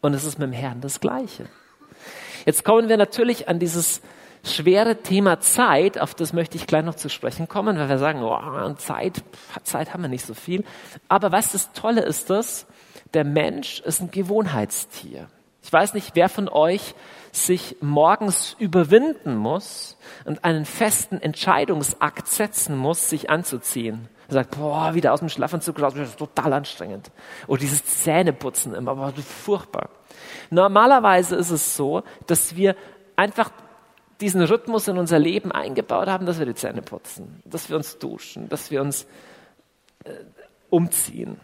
Und 0.00 0.14
es 0.14 0.24
ist 0.24 0.38
mit 0.38 0.48
dem 0.48 0.52
Herrn 0.52 0.80
das 0.80 1.00
Gleiche. 1.00 1.46
Jetzt 2.46 2.64
kommen 2.64 2.88
wir 2.88 2.96
natürlich 2.96 3.48
an 3.48 3.58
dieses 3.58 4.00
schwere 4.44 5.02
Thema 5.02 5.40
Zeit, 5.40 5.98
auf 5.98 6.14
das 6.14 6.32
möchte 6.32 6.56
ich 6.56 6.66
gleich 6.66 6.84
noch 6.84 6.94
zu 6.94 7.08
sprechen 7.08 7.48
kommen, 7.48 7.76
weil 7.78 7.88
wir 7.88 7.98
sagen, 7.98 8.22
oh, 8.22 8.74
Zeit, 8.74 9.22
Zeit 9.64 9.92
haben 9.92 10.02
wir 10.02 10.08
nicht 10.08 10.24
so 10.24 10.34
viel. 10.34 10.64
Aber 11.08 11.32
was 11.32 11.52
das 11.52 11.72
Tolle 11.72 12.02
ist 12.02 12.30
das, 12.30 12.66
der 13.16 13.24
Mensch 13.24 13.80
ist 13.80 14.02
ein 14.02 14.10
Gewohnheitstier. 14.10 15.28
Ich 15.62 15.72
weiß 15.72 15.94
nicht, 15.94 16.10
wer 16.14 16.28
von 16.28 16.50
euch 16.50 16.94
sich 17.32 17.76
morgens 17.80 18.54
überwinden 18.58 19.36
muss 19.36 19.96
und 20.26 20.44
einen 20.44 20.66
festen 20.66 21.18
Entscheidungsakt 21.18 22.28
setzen 22.28 22.76
muss, 22.76 23.08
sich 23.08 23.30
anzuziehen. 23.30 24.08
Er 24.28 24.34
sagt, 24.34 24.58
boah, 24.58 24.92
wieder 24.92 25.14
aus 25.14 25.20
dem 25.20 25.30
Schlafanzug 25.30 25.80
raus, 25.80 25.94
das 25.96 26.10
ist 26.10 26.18
total 26.18 26.52
anstrengend. 26.52 27.10
Oder 27.46 27.60
dieses 27.60 27.86
Zähneputzen 27.86 28.74
immer, 28.74 28.96
boah, 28.96 29.14
furchtbar. 29.14 29.88
Normalerweise 30.50 31.36
ist 31.36 31.50
es 31.50 31.74
so, 31.74 32.02
dass 32.26 32.54
wir 32.54 32.76
einfach 33.16 33.50
diesen 34.20 34.42
Rhythmus 34.42 34.88
in 34.88 34.98
unser 34.98 35.18
Leben 35.18 35.52
eingebaut 35.52 36.08
haben, 36.08 36.26
dass 36.26 36.38
wir 36.38 36.46
die 36.46 36.54
Zähne 36.54 36.82
putzen, 36.82 37.40
dass 37.46 37.70
wir 37.70 37.76
uns 37.76 37.98
duschen, 37.98 38.50
dass 38.50 38.70
wir 38.70 38.82
uns 38.82 39.06
äh, 40.04 40.12
umziehen. 40.68 41.40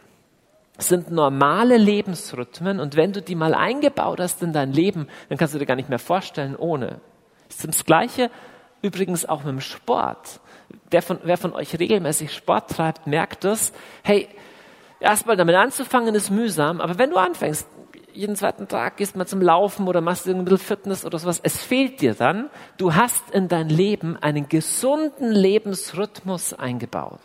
Sind 0.78 1.10
normale 1.10 1.76
Lebensrhythmen 1.76 2.80
und 2.80 2.96
wenn 2.96 3.12
du 3.12 3.20
die 3.22 3.34
mal 3.34 3.54
eingebaut 3.54 4.20
hast 4.20 4.42
in 4.42 4.52
dein 4.52 4.72
Leben, 4.72 5.06
dann 5.28 5.38
kannst 5.38 5.54
du 5.54 5.58
dir 5.58 5.66
gar 5.66 5.76
nicht 5.76 5.90
mehr 5.90 5.98
vorstellen 5.98 6.56
ohne. 6.56 7.00
Das 7.48 7.58
ist 7.58 7.68
das 7.68 7.84
Gleiche 7.84 8.30
übrigens 8.80 9.26
auch 9.26 9.44
mit 9.44 9.52
dem 9.52 9.60
Sport. 9.60 10.40
Von, 11.00 11.18
wer 11.22 11.38
von 11.38 11.52
euch 11.52 11.78
regelmäßig 11.78 12.34
Sport 12.34 12.70
treibt, 12.70 13.06
merkt 13.06 13.44
das. 13.44 13.72
Hey, 14.02 14.28
erstmal 15.00 15.36
damit 15.36 15.54
anzufangen 15.54 16.14
ist 16.14 16.30
mühsam, 16.30 16.80
aber 16.80 16.98
wenn 16.98 17.10
du 17.10 17.16
anfängst, 17.16 17.66
jeden 18.14 18.36
zweiten 18.36 18.68
Tag 18.68 18.98
gehst 18.98 19.16
mal 19.16 19.26
zum 19.26 19.40
Laufen 19.40 19.88
oder 19.88 20.00
machst 20.00 20.28
ein 20.28 20.44
bisschen 20.44 20.58
Fitness 20.58 21.04
oder 21.04 21.18
sowas. 21.18 21.40
Es 21.42 21.62
fehlt 21.62 22.00
dir 22.00 22.14
dann. 22.14 22.50
Du 22.76 22.94
hast 22.94 23.30
in 23.30 23.48
dein 23.48 23.68
Leben 23.68 24.16
einen 24.16 24.48
gesunden 24.48 25.32
Lebensrhythmus 25.32 26.52
eingebaut. 26.52 27.20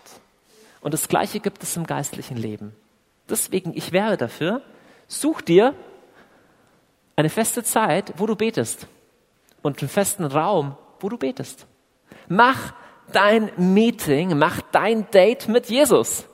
Und 0.80 0.94
das 0.94 1.10
Gleiche 1.10 1.40
gibt 1.42 1.64
es 1.64 1.76
im 1.76 1.86
geistlichen 1.86 2.38
Leben. 2.38 2.74
Deswegen, 3.30 3.76
ich 3.76 3.92
wäre 3.92 4.18
dafür, 4.18 4.62
such 5.08 5.42
dir 5.42 5.74
eine 7.16 7.30
feste 7.30 7.64
Zeit, 7.64 8.14
wo 8.18 8.26
du 8.26 8.36
betest. 8.36 8.88
Und 9.62 9.82
einen 9.82 9.90
festen 9.90 10.26
Raum, 10.26 10.78
wo 11.00 11.10
du 11.10 11.18
betest. 11.18 11.66
Mach 12.28 12.74
dein 13.12 13.52
Meeting, 13.58 14.38
mach 14.38 14.62
dein 14.72 15.10
Date 15.12 15.48
mit 15.48 15.68
Jesus. 15.68 16.28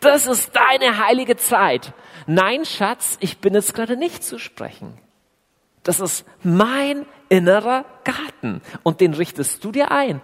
Das 0.00 0.26
ist 0.26 0.52
deine 0.54 1.04
heilige 1.04 1.36
Zeit. 1.36 1.92
Nein, 2.26 2.64
Schatz, 2.64 3.16
ich 3.20 3.38
bin 3.38 3.54
jetzt 3.54 3.74
gerade 3.74 3.96
nicht 3.96 4.22
zu 4.22 4.38
sprechen. 4.38 4.98
Das 5.82 6.00
ist 6.00 6.24
mein 6.42 7.06
innerer 7.28 7.84
Garten 8.04 8.60
und 8.82 9.00
den 9.00 9.14
richtest 9.14 9.64
du 9.64 9.72
dir 9.72 9.90
ein. 9.90 10.20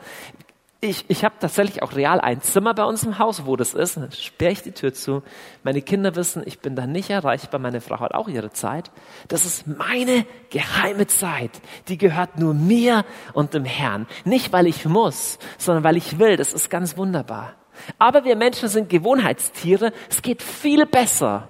Ich, 0.81 1.07
ich 1.09 1.25
habe 1.25 1.35
tatsächlich 1.41 1.83
auch 1.83 1.97
real 1.97 2.21
ein 2.21 2.41
Zimmer 2.41 2.73
bei 2.73 2.85
uns 2.85 3.03
im 3.03 3.19
Haus, 3.19 3.45
wo 3.47 3.57
das 3.57 3.75
ist. 3.75 3.97
Dann 3.97 4.13
sperre 4.13 4.53
ich 4.53 4.63
die 4.63 4.71
Tür 4.71 4.95
zu. 4.95 5.25
Meine 5.65 5.83
Kinder 5.83 6.15
wissen, 6.15 6.45
ich 6.47 6.61
bin 6.61 6.77
da 6.77 6.87
nicht 6.87 7.11
erreichbar. 7.11 7.59
Meine 7.59 7.81
Frau 7.81 7.99
hat 7.99 8.15
auch 8.15 8.29
ihre 8.29 8.53
Zeit. 8.53 8.93
Das 9.27 9.45
ist 9.45 9.67
meine 9.67 10.25
geheime 10.51 11.09
Zeit. 11.09 11.51
Die 11.89 11.99
gehört 11.99 12.39
nur 12.39 12.55
mir 12.55 13.05
und 13.33 13.55
dem 13.55 13.65
Herrn. 13.65 14.07
Nicht, 14.25 14.53
weil 14.53 14.69
ich 14.69 14.85
muss, 14.85 15.41
sondern 15.59 15.83
weil 15.83 15.97
ich 15.97 16.21
will. 16.21 16.37
Das 16.37 16.53
ist 16.53 16.71
ganz 16.71 16.97
wunderbar. 16.97 17.55
Aber 17.99 18.25
wir 18.25 18.37
Menschen 18.37 18.69
sind 18.69 18.89
Gewohnheitstiere. 18.89 19.93
Es 20.09 20.23
geht 20.23 20.43
viel 20.45 20.87
besser, 20.87 21.49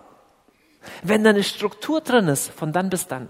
wenn 1.02 1.22
da 1.22 1.30
eine 1.30 1.42
Struktur 1.42 2.00
drin 2.00 2.28
ist, 2.28 2.50
von 2.50 2.72
dann 2.72 2.88
bis 2.88 3.08
dann. 3.08 3.28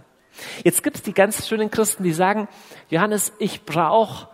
Jetzt 0.63 0.85
gibt 0.85 0.95
es 0.95 1.03
die 1.03 1.13
ganz 1.13 1.49
schönen 1.49 1.73
Christen, 1.73 2.05
die 2.05 2.13
sagen, 2.13 2.47
Johannes, 2.89 3.33
ich 3.41 3.65
brauche 3.65 4.29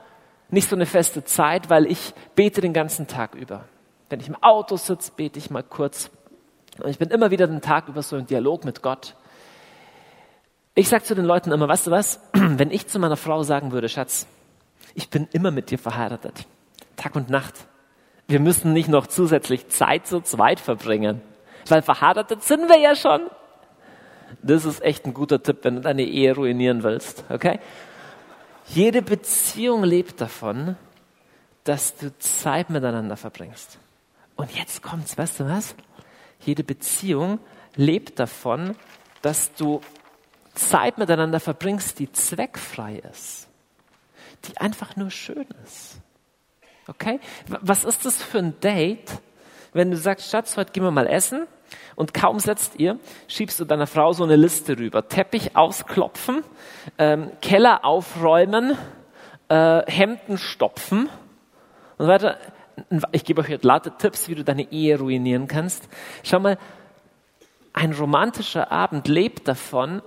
nicht 0.50 0.68
so 0.68 0.76
eine 0.76 0.86
feste 0.86 1.24
Zeit, 1.24 1.70
weil 1.70 1.86
ich 1.86 2.14
bete 2.34 2.60
den 2.60 2.72
ganzen 2.72 3.06
Tag 3.06 3.34
über. 3.34 3.64
Wenn 4.08 4.20
ich 4.20 4.28
im 4.28 4.40
Auto 4.42 4.76
sitze, 4.76 5.12
bete 5.16 5.38
ich 5.38 5.50
mal 5.50 5.62
kurz. 5.62 6.10
Und 6.78 6.90
ich 6.90 6.98
bin 6.98 7.10
immer 7.10 7.30
wieder 7.30 7.46
den 7.46 7.60
Tag 7.60 7.88
über 7.88 8.02
so 8.02 8.16
im 8.16 8.26
Dialog 8.26 8.64
mit 8.64 8.82
Gott. 8.82 9.14
Ich 10.74 10.88
sage 10.88 11.04
zu 11.04 11.14
den 11.14 11.24
Leuten 11.24 11.52
immer, 11.52 11.68
weißt 11.68 11.86
du 11.86 11.90
was, 11.90 12.20
wenn 12.32 12.70
ich 12.70 12.88
zu 12.88 12.98
meiner 12.98 13.16
Frau 13.16 13.42
sagen 13.42 13.72
würde, 13.72 13.88
Schatz, 13.88 14.26
ich 14.94 15.08
bin 15.10 15.28
immer 15.32 15.50
mit 15.50 15.70
dir 15.70 15.78
verheiratet, 15.78 16.46
Tag 16.96 17.16
und 17.16 17.30
Nacht. 17.30 17.54
Wir 18.26 18.40
müssen 18.40 18.72
nicht 18.72 18.88
noch 18.88 19.06
zusätzlich 19.06 19.68
Zeit 19.68 20.06
zu 20.06 20.20
zweit 20.20 20.60
verbringen. 20.60 21.20
Weil 21.68 21.82
verheiratet 21.82 22.42
sind 22.42 22.68
wir 22.68 22.78
ja 22.78 22.94
schon. 22.94 23.22
Das 24.42 24.64
ist 24.64 24.82
echt 24.82 25.06
ein 25.06 25.14
guter 25.14 25.42
Tipp, 25.42 25.58
wenn 25.62 25.76
du 25.76 25.80
deine 25.80 26.02
Ehe 26.02 26.34
ruinieren 26.34 26.82
willst, 26.82 27.24
okay? 27.28 27.60
Jede 28.66 29.02
Beziehung 29.02 29.84
lebt 29.84 30.20
davon, 30.20 30.76
dass 31.64 31.96
du 31.96 32.16
Zeit 32.18 32.70
miteinander 32.70 33.16
verbringst. 33.16 33.78
Und 34.36 34.50
jetzt 34.52 34.82
kommt's, 34.82 35.16
weißt 35.16 35.40
du 35.40 35.48
was? 35.48 35.74
Jede 36.40 36.64
Beziehung 36.64 37.38
lebt 37.76 38.18
davon, 38.18 38.76
dass 39.22 39.54
du 39.54 39.80
Zeit 40.54 40.98
miteinander 40.98 41.40
verbringst, 41.40 41.98
die 41.98 42.12
zweckfrei 42.12 43.02
ist, 43.10 43.48
die 44.44 44.58
einfach 44.58 44.96
nur 44.96 45.10
schön 45.10 45.46
ist. 45.64 45.96
Okay? 46.86 47.20
Was 47.46 47.84
ist 47.84 48.04
das 48.04 48.22
für 48.22 48.38
ein 48.38 48.60
Date, 48.60 49.20
wenn 49.72 49.90
du 49.90 49.96
sagst, 49.96 50.30
Schatz, 50.30 50.56
heute 50.56 50.72
gehen 50.72 50.84
wir 50.84 50.90
mal 50.90 51.06
essen 51.06 51.46
und 51.96 52.14
kaum 52.14 52.38
setzt 52.38 52.78
ihr, 52.78 52.98
schiebst 53.28 53.58
du 53.60 53.64
deiner 53.64 53.86
Frau 53.86 54.12
so 54.12 54.24
eine 54.24 54.36
Liste 54.36 54.78
rüber. 54.78 55.08
Teppich 55.08 55.56
ausklopfen, 55.56 56.42
ähm, 56.98 57.30
Keller 57.40 57.84
aufräumen, 57.84 58.76
äh, 59.48 59.82
Hemden 59.90 60.38
stopfen 60.38 61.08
und 61.98 62.06
weiter. 62.06 62.38
Ich 63.12 63.24
gebe 63.24 63.40
euch 63.40 63.48
jetzt 63.48 63.64
lauter 63.64 63.96
Tipps, 63.96 64.28
wie 64.28 64.34
du 64.34 64.42
deine 64.42 64.72
Ehe 64.72 64.98
ruinieren 64.98 65.46
kannst. 65.46 65.88
Schau 66.24 66.40
mal, 66.40 66.58
ein 67.72 67.92
romantischer 67.92 68.70
Abend 68.72 69.08
lebt 69.08 69.48
davon, 69.48 70.02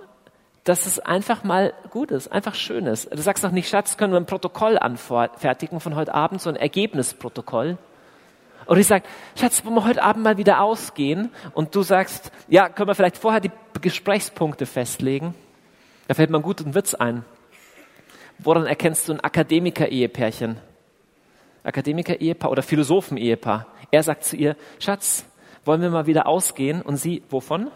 dass 0.64 0.84
es 0.84 0.98
einfach 0.98 1.44
mal 1.44 1.72
gut 1.90 2.10
ist, 2.10 2.30
einfach 2.30 2.54
schön 2.54 2.86
ist. 2.86 3.10
Du 3.10 3.22
sagst 3.22 3.42
noch 3.42 3.52
nicht, 3.52 3.70
Schatz, 3.70 3.96
können 3.96 4.12
wir 4.12 4.18
ein 4.18 4.26
Protokoll 4.26 4.78
anfertigen 4.78 5.80
von 5.80 5.96
heute 5.96 6.14
Abend, 6.14 6.42
so 6.42 6.50
ein 6.50 6.56
Ergebnisprotokoll. 6.56 7.78
Oder 8.68 8.80
ich 8.80 8.86
sage, 8.86 9.04
Schatz, 9.34 9.64
wollen 9.64 9.74
wir 9.76 9.84
heute 9.84 10.02
Abend 10.02 10.22
mal 10.22 10.36
wieder 10.36 10.60
ausgehen? 10.60 11.30
Und 11.54 11.74
du 11.74 11.82
sagst, 11.82 12.30
ja, 12.48 12.68
können 12.68 12.88
wir 12.88 12.94
vielleicht 12.94 13.16
vorher 13.16 13.40
die 13.40 13.50
Gesprächspunkte 13.80 14.66
festlegen? 14.66 15.34
Da 16.06 16.12
fällt 16.12 16.28
mir 16.28 16.38
ein 16.38 16.42
guter 16.42 16.74
Witz 16.74 16.92
ein. 16.94 17.24
Woran 18.38 18.66
erkennst 18.66 19.08
du 19.08 19.14
ein 19.14 19.20
Akademiker-Ehepärchen? 19.20 20.58
Akademiker-Ehepaar 21.64 22.50
oder 22.50 22.62
Philosophen-Ehepaar. 22.62 23.66
Er 23.90 24.02
sagt 24.02 24.24
zu 24.24 24.36
ihr, 24.36 24.54
Schatz, 24.78 25.24
wollen 25.64 25.80
wir 25.80 25.90
mal 25.90 26.06
wieder 26.06 26.26
ausgehen? 26.26 26.82
Und 26.82 26.98
sie, 26.98 27.22
wovon? 27.30 27.70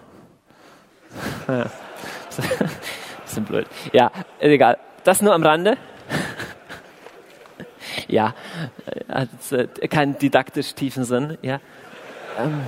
Bisschen 3.25 3.45
blöd. 3.45 3.67
Ja, 3.95 4.13
egal. 4.41 4.77
Das 5.05 5.23
nur 5.23 5.33
am 5.33 5.43
Rande. 5.43 5.79
Ja, 8.13 8.35
hat 9.09 9.29
äh, 9.53 9.67
keinen 9.89 10.19
didaktisch 10.19 10.75
tiefen 10.75 11.05
Sinn. 11.05 11.39
Ja. 11.43 11.61
Ähm. 12.39 12.61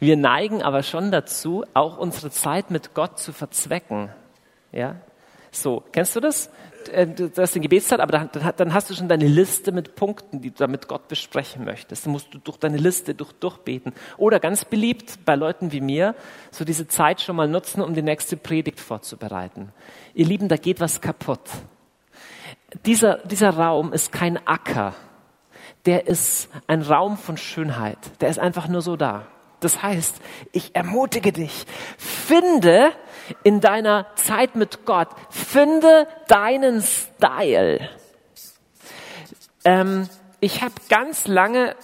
Wir 0.00 0.16
neigen 0.16 0.62
aber 0.62 0.82
schon 0.82 1.10
dazu, 1.10 1.64
auch 1.72 1.96
unsere 1.96 2.30
Zeit 2.30 2.70
mit 2.70 2.94
Gott 2.94 3.18
zu 3.18 3.32
verzwecken. 3.32 4.10
Ja. 4.70 4.96
So, 5.50 5.82
kennst 5.92 6.14
du 6.14 6.20
das? 6.20 6.50
Äh, 6.88 7.06
du 7.06 7.30
hast 7.36 7.54
den 7.54 7.62
Gebetszeit, 7.62 8.00
aber 8.00 8.28
dann, 8.56 8.74
hast 8.74 8.90
du 8.90 8.94
schon 8.94 9.08
deine 9.08 9.26
Liste 9.26 9.72
mit 9.72 9.94
Punkten, 9.94 10.40
die 10.40 10.50
du 10.50 10.56
da 10.56 10.66
mit 10.66 10.88
Gott 10.88 11.08
besprechen 11.08 11.64
möchtest. 11.64 12.06
Dann 12.06 12.12
musst 12.12 12.32
du 12.32 12.38
durch 12.38 12.56
deine 12.56 12.76
Liste 12.76 13.14
durch, 13.14 13.32
durchbeten. 13.32 13.92
Oder 14.16 14.40
ganz 14.40 14.64
beliebt 14.64 15.24
bei 15.24 15.34
Leuten 15.34 15.72
wie 15.72 15.80
mir, 15.80 16.14
so 16.50 16.64
diese 16.64 16.86
Zeit 16.88 17.20
schon 17.20 17.36
mal 17.36 17.48
nutzen, 17.48 17.80
um 17.82 17.94
die 17.94 18.02
nächste 18.02 18.36
Predigt 18.36 18.80
vorzubereiten. 18.80 19.72
Ihr 20.14 20.26
Lieben, 20.26 20.48
da 20.48 20.56
geht 20.56 20.80
was 20.80 21.00
kaputt. 21.00 21.50
Dieser, 22.86 23.18
dieser 23.18 23.50
Raum 23.50 23.92
ist 23.92 24.12
kein 24.12 24.44
Acker. 24.46 24.94
Der 25.86 26.06
ist 26.06 26.48
ein 26.66 26.82
Raum 26.82 27.16
von 27.16 27.36
Schönheit. 27.36 27.98
Der 28.20 28.28
ist 28.28 28.38
einfach 28.38 28.68
nur 28.68 28.82
so 28.82 28.96
da. 28.96 29.26
Das 29.60 29.82
heißt, 29.82 30.20
ich 30.52 30.74
ermutige 30.74 31.32
dich, 31.32 31.64
finde 31.96 32.92
in 33.42 33.60
deiner 33.60 34.06
Zeit 34.16 34.56
mit 34.56 34.84
Gott, 34.84 35.08
finde 35.30 36.06
deinen 36.28 36.82
Style. 36.82 37.88
Ähm, 39.64 40.08
ich 40.40 40.62
habe 40.62 40.74
ganz 40.88 41.26
lange 41.26 41.74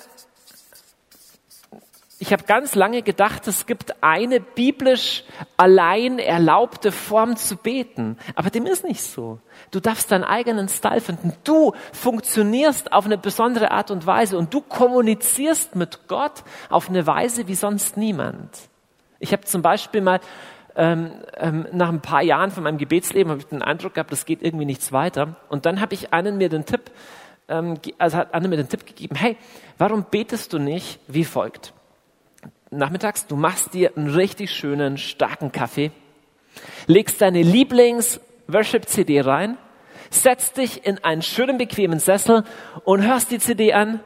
ich 2.22 2.34
habe 2.34 2.44
ganz 2.44 2.74
lange 2.74 3.00
gedacht, 3.00 3.48
es 3.48 3.64
gibt 3.64 4.02
eine 4.02 4.40
biblisch 4.40 5.24
allein 5.56 6.18
erlaubte 6.18 6.92
Form 6.92 7.36
zu 7.36 7.56
beten. 7.56 8.18
Aber 8.34 8.50
dem 8.50 8.66
ist 8.66 8.84
nicht 8.84 9.02
so. 9.02 9.38
Du 9.70 9.80
darfst 9.80 10.12
deinen 10.12 10.24
eigenen 10.24 10.68
Style 10.68 11.00
finden. 11.00 11.32
Du 11.44 11.72
funktionierst 11.94 12.92
auf 12.92 13.06
eine 13.06 13.16
besondere 13.16 13.70
Art 13.70 13.90
und 13.90 14.04
Weise 14.04 14.36
und 14.36 14.52
du 14.52 14.60
kommunizierst 14.60 15.76
mit 15.76 16.08
Gott 16.08 16.44
auf 16.68 16.90
eine 16.90 17.06
Weise 17.06 17.48
wie 17.48 17.54
sonst 17.54 17.96
niemand. 17.96 18.50
Ich 19.18 19.32
habe 19.32 19.46
zum 19.46 19.62
Beispiel 19.62 20.02
mal 20.02 20.20
ähm, 20.76 21.10
ähm, 21.36 21.66
nach 21.72 21.88
ein 21.88 22.00
paar 22.00 22.22
Jahren 22.22 22.50
von 22.50 22.64
meinem 22.64 22.78
Gebetsleben 22.78 23.30
habe 23.30 23.40
ich 23.40 23.46
den 23.46 23.62
Eindruck 23.62 23.94
gehabt, 23.94 24.12
das 24.12 24.24
geht 24.24 24.42
irgendwie 24.42 24.66
nichts 24.66 24.92
weiter. 24.92 25.36
Und 25.48 25.66
dann 25.66 25.80
habe 25.80 25.94
ich 25.94 26.12
einen 26.12 26.38
mir 26.38 26.48
den 26.48 26.64
Tipp, 26.64 26.90
ähm, 27.48 27.78
also 27.98 28.18
hat 28.18 28.34
Anne 28.34 28.48
mir 28.48 28.56
den 28.56 28.68
Tipp 28.68 28.86
gegeben, 28.86 29.16
hey, 29.16 29.36
warum 29.78 30.06
betest 30.10 30.52
du 30.52 30.58
nicht 30.58 31.00
wie 31.08 31.24
folgt? 31.24 31.72
nachmittags, 32.70 33.26
du 33.26 33.36
machst 33.36 33.74
dir 33.74 33.96
einen 33.96 34.10
richtig 34.10 34.52
schönen, 34.52 34.96
starken 34.96 35.52
Kaffee, 35.52 35.90
legst 36.86 37.20
deine 37.20 37.42
Lieblings-Worship-CD 37.42 39.20
rein, 39.22 39.58
setzt 40.10 40.56
dich 40.56 40.86
in 40.86 41.02
einen 41.04 41.22
schönen, 41.22 41.58
bequemen 41.58 41.98
Sessel 41.98 42.44
und 42.84 43.02
hörst 43.06 43.30
die 43.30 43.38
CD 43.38 43.72
an, 43.72 44.00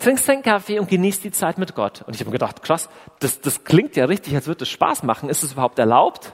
trinkst 0.00 0.28
deinen 0.28 0.42
Kaffee 0.42 0.78
und 0.78 0.88
genießt 0.88 1.22
die 1.22 1.30
Zeit 1.30 1.58
mit 1.58 1.74
Gott. 1.74 2.02
Und 2.06 2.14
ich 2.14 2.20
habe 2.20 2.30
mir 2.30 2.34
gedacht, 2.34 2.62
krass, 2.62 2.88
das, 3.20 3.40
das 3.40 3.64
klingt 3.64 3.96
ja 3.96 4.06
richtig, 4.06 4.34
als 4.34 4.46
würde 4.46 4.64
es 4.64 4.70
Spaß 4.70 5.02
machen. 5.04 5.28
Ist 5.28 5.42
es 5.42 5.52
überhaupt 5.52 5.78
erlaubt? 5.78 6.32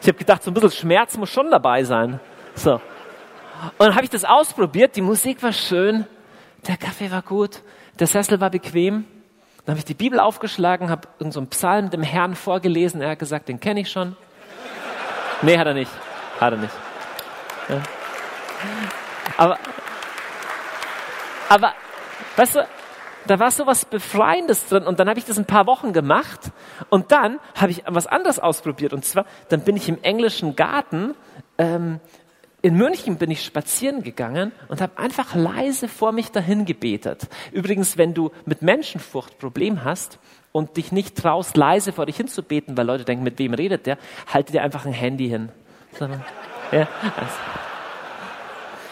Ich 0.00 0.08
habe 0.08 0.16
gedacht, 0.16 0.42
so 0.42 0.50
ein 0.50 0.54
bisschen 0.54 0.70
Schmerz 0.70 1.16
muss 1.18 1.28
schon 1.28 1.50
dabei 1.50 1.84
sein. 1.84 2.20
So. 2.54 2.74
Und 2.74 2.80
dann 3.78 3.94
habe 3.94 4.04
ich 4.04 4.10
das 4.10 4.24
ausprobiert, 4.24 4.96
die 4.96 5.02
Musik 5.02 5.42
war 5.42 5.52
schön, 5.52 6.06
der 6.66 6.78
Kaffee 6.78 7.10
war 7.10 7.22
gut, 7.22 7.60
der 7.98 8.06
Sessel 8.06 8.40
war 8.40 8.50
bequem. 8.50 9.04
Dann 9.64 9.74
habe 9.74 9.78
ich 9.78 9.84
die 9.84 9.94
Bibel 9.94 10.18
aufgeschlagen, 10.18 10.88
habe 10.88 11.08
irgendeinen 11.18 11.32
so 11.32 11.50
Psalm 11.50 11.90
dem 11.90 12.02
Herrn 12.02 12.34
vorgelesen. 12.34 13.02
Er 13.02 13.10
hat 13.10 13.18
gesagt, 13.18 13.48
den 13.48 13.60
kenne 13.60 13.80
ich 13.80 13.90
schon. 13.90 14.16
Nee, 15.42 15.58
hat 15.58 15.66
er 15.66 15.74
nicht. 15.74 15.90
Hat 16.40 16.52
er 16.54 16.58
nicht. 16.58 16.74
Ja. 17.68 17.82
Aber, 19.36 19.58
aber, 21.48 21.74
weißt 22.36 22.56
du, 22.56 22.66
da 23.30 23.38
war 23.38 23.52
so 23.52 23.64
was 23.64 23.84
Befreiendes 23.84 24.66
drin 24.66 24.82
und 24.82 24.98
dann 24.98 25.08
habe 25.08 25.20
ich 25.20 25.24
das 25.24 25.38
ein 25.38 25.44
paar 25.44 25.68
Wochen 25.68 25.92
gemacht 25.92 26.50
und 26.88 27.12
dann 27.12 27.38
habe 27.54 27.70
ich 27.70 27.84
was 27.86 28.08
anderes 28.08 28.40
ausprobiert 28.40 28.92
und 28.92 29.04
zwar, 29.04 29.24
dann 29.50 29.60
bin 29.60 29.76
ich 29.76 29.88
im 29.88 30.02
englischen 30.02 30.56
Garten, 30.56 31.14
ähm, 31.56 32.00
in 32.60 32.74
München 32.74 33.18
bin 33.18 33.30
ich 33.30 33.44
spazieren 33.44 34.02
gegangen 34.02 34.50
und 34.66 34.80
habe 34.80 34.98
einfach 34.98 35.36
leise 35.36 35.86
vor 35.86 36.10
mich 36.10 36.32
dahin 36.32 36.64
gebetet. 36.64 37.28
Übrigens, 37.52 37.96
wenn 37.96 38.14
du 38.14 38.32
mit 38.46 38.62
Menschenfurcht 38.62 39.38
Problem 39.38 39.84
hast 39.84 40.18
und 40.50 40.76
dich 40.76 40.90
nicht 40.90 41.16
traust, 41.16 41.56
leise 41.56 41.92
vor 41.92 42.06
dich 42.06 42.16
hinzubeten, 42.16 42.76
weil 42.76 42.84
Leute 42.84 43.04
denken, 43.04 43.22
mit 43.22 43.38
wem 43.38 43.54
redet 43.54 43.86
der, 43.86 43.96
halte 44.26 44.50
dir 44.50 44.62
einfach 44.62 44.86
ein 44.86 44.92
Handy 44.92 45.28
hin. 45.28 45.50
Ja, 46.00 46.88
also. 47.16 47.34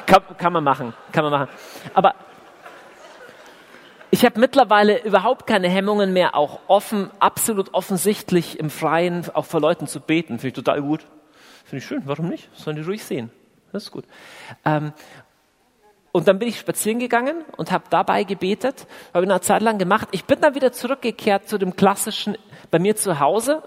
kann, 0.07 0.23
kann 0.39 0.53
man 0.53 0.63
machen, 0.63 0.95
kann 1.11 1.25
man 1.25 1.33
machen. 1.33 1.49
Aber 1.93 2.15
ich 4.11 4.25
habe 4.25 4.41
mittlerweile 4.41 5.03
überhaupt 5.05 5.47
keine 5.47 5.69
Hemmungen 5.69 6.13
mehr, 6.13 6.35
auch 6.35 6.61
offen, 6.67 7.11
absolut 7.19 7.75
offensichtlich 7.75 8.59
im 8.59 8.71
Freien 8.71 9.25
auch 9.35 9.45
vor 9.45 9.61
Leuten 9.61 9.87
zu 9.87 10.01
beten. 10.01 10.39
Finde 10.39 10.49
ich 10.49 10.55
total 10.55 10.83
gut. 10.83 11.07
Finde 11.65 11.79
ich 11.79 11.87
schön. 11.87 12.03
Warum 12.07 12.29
nicht? 12.29 12.49
Sollen 12.55 12.77
die 12.77 12.83
ruhig 12.83 13.05
sehen. 13.05 13.31
Das 13.73 13.85
ist 13.85 13.91
gut. 13.91 14.05
Ähm, 14.65 14.93
und 16.13 16.27
dann 16.27 16.39
bin 16.39 16.49
ich 16.49 16.59
spazieren 16.59 16.99
gegangen 16.99 17.45
und 17.57 17.71
habe 17.71 17.85
dabei 17.91 18.25
gebetet, 18.25 18.87
habe 19.13 19.25
ich 19.25 19.31
eine 19.31 19.41
Zeit 19.41 19.63
lang 19.63 19.79
gemacht. 19.79 20.09
Ich 20.13 20.25
bin 20.25 20.41
dann 20.41 20.55
wieder 20.55 20.73
zurückgekehrt 20.73 21.49
zu 21.49 21.59
dem 21.59 21.77
klassischen 21.77 22.37
bei 22.71 22.79
mir 22.79 22.97
zu 22.97 23.21
Hause, 23.21 23.63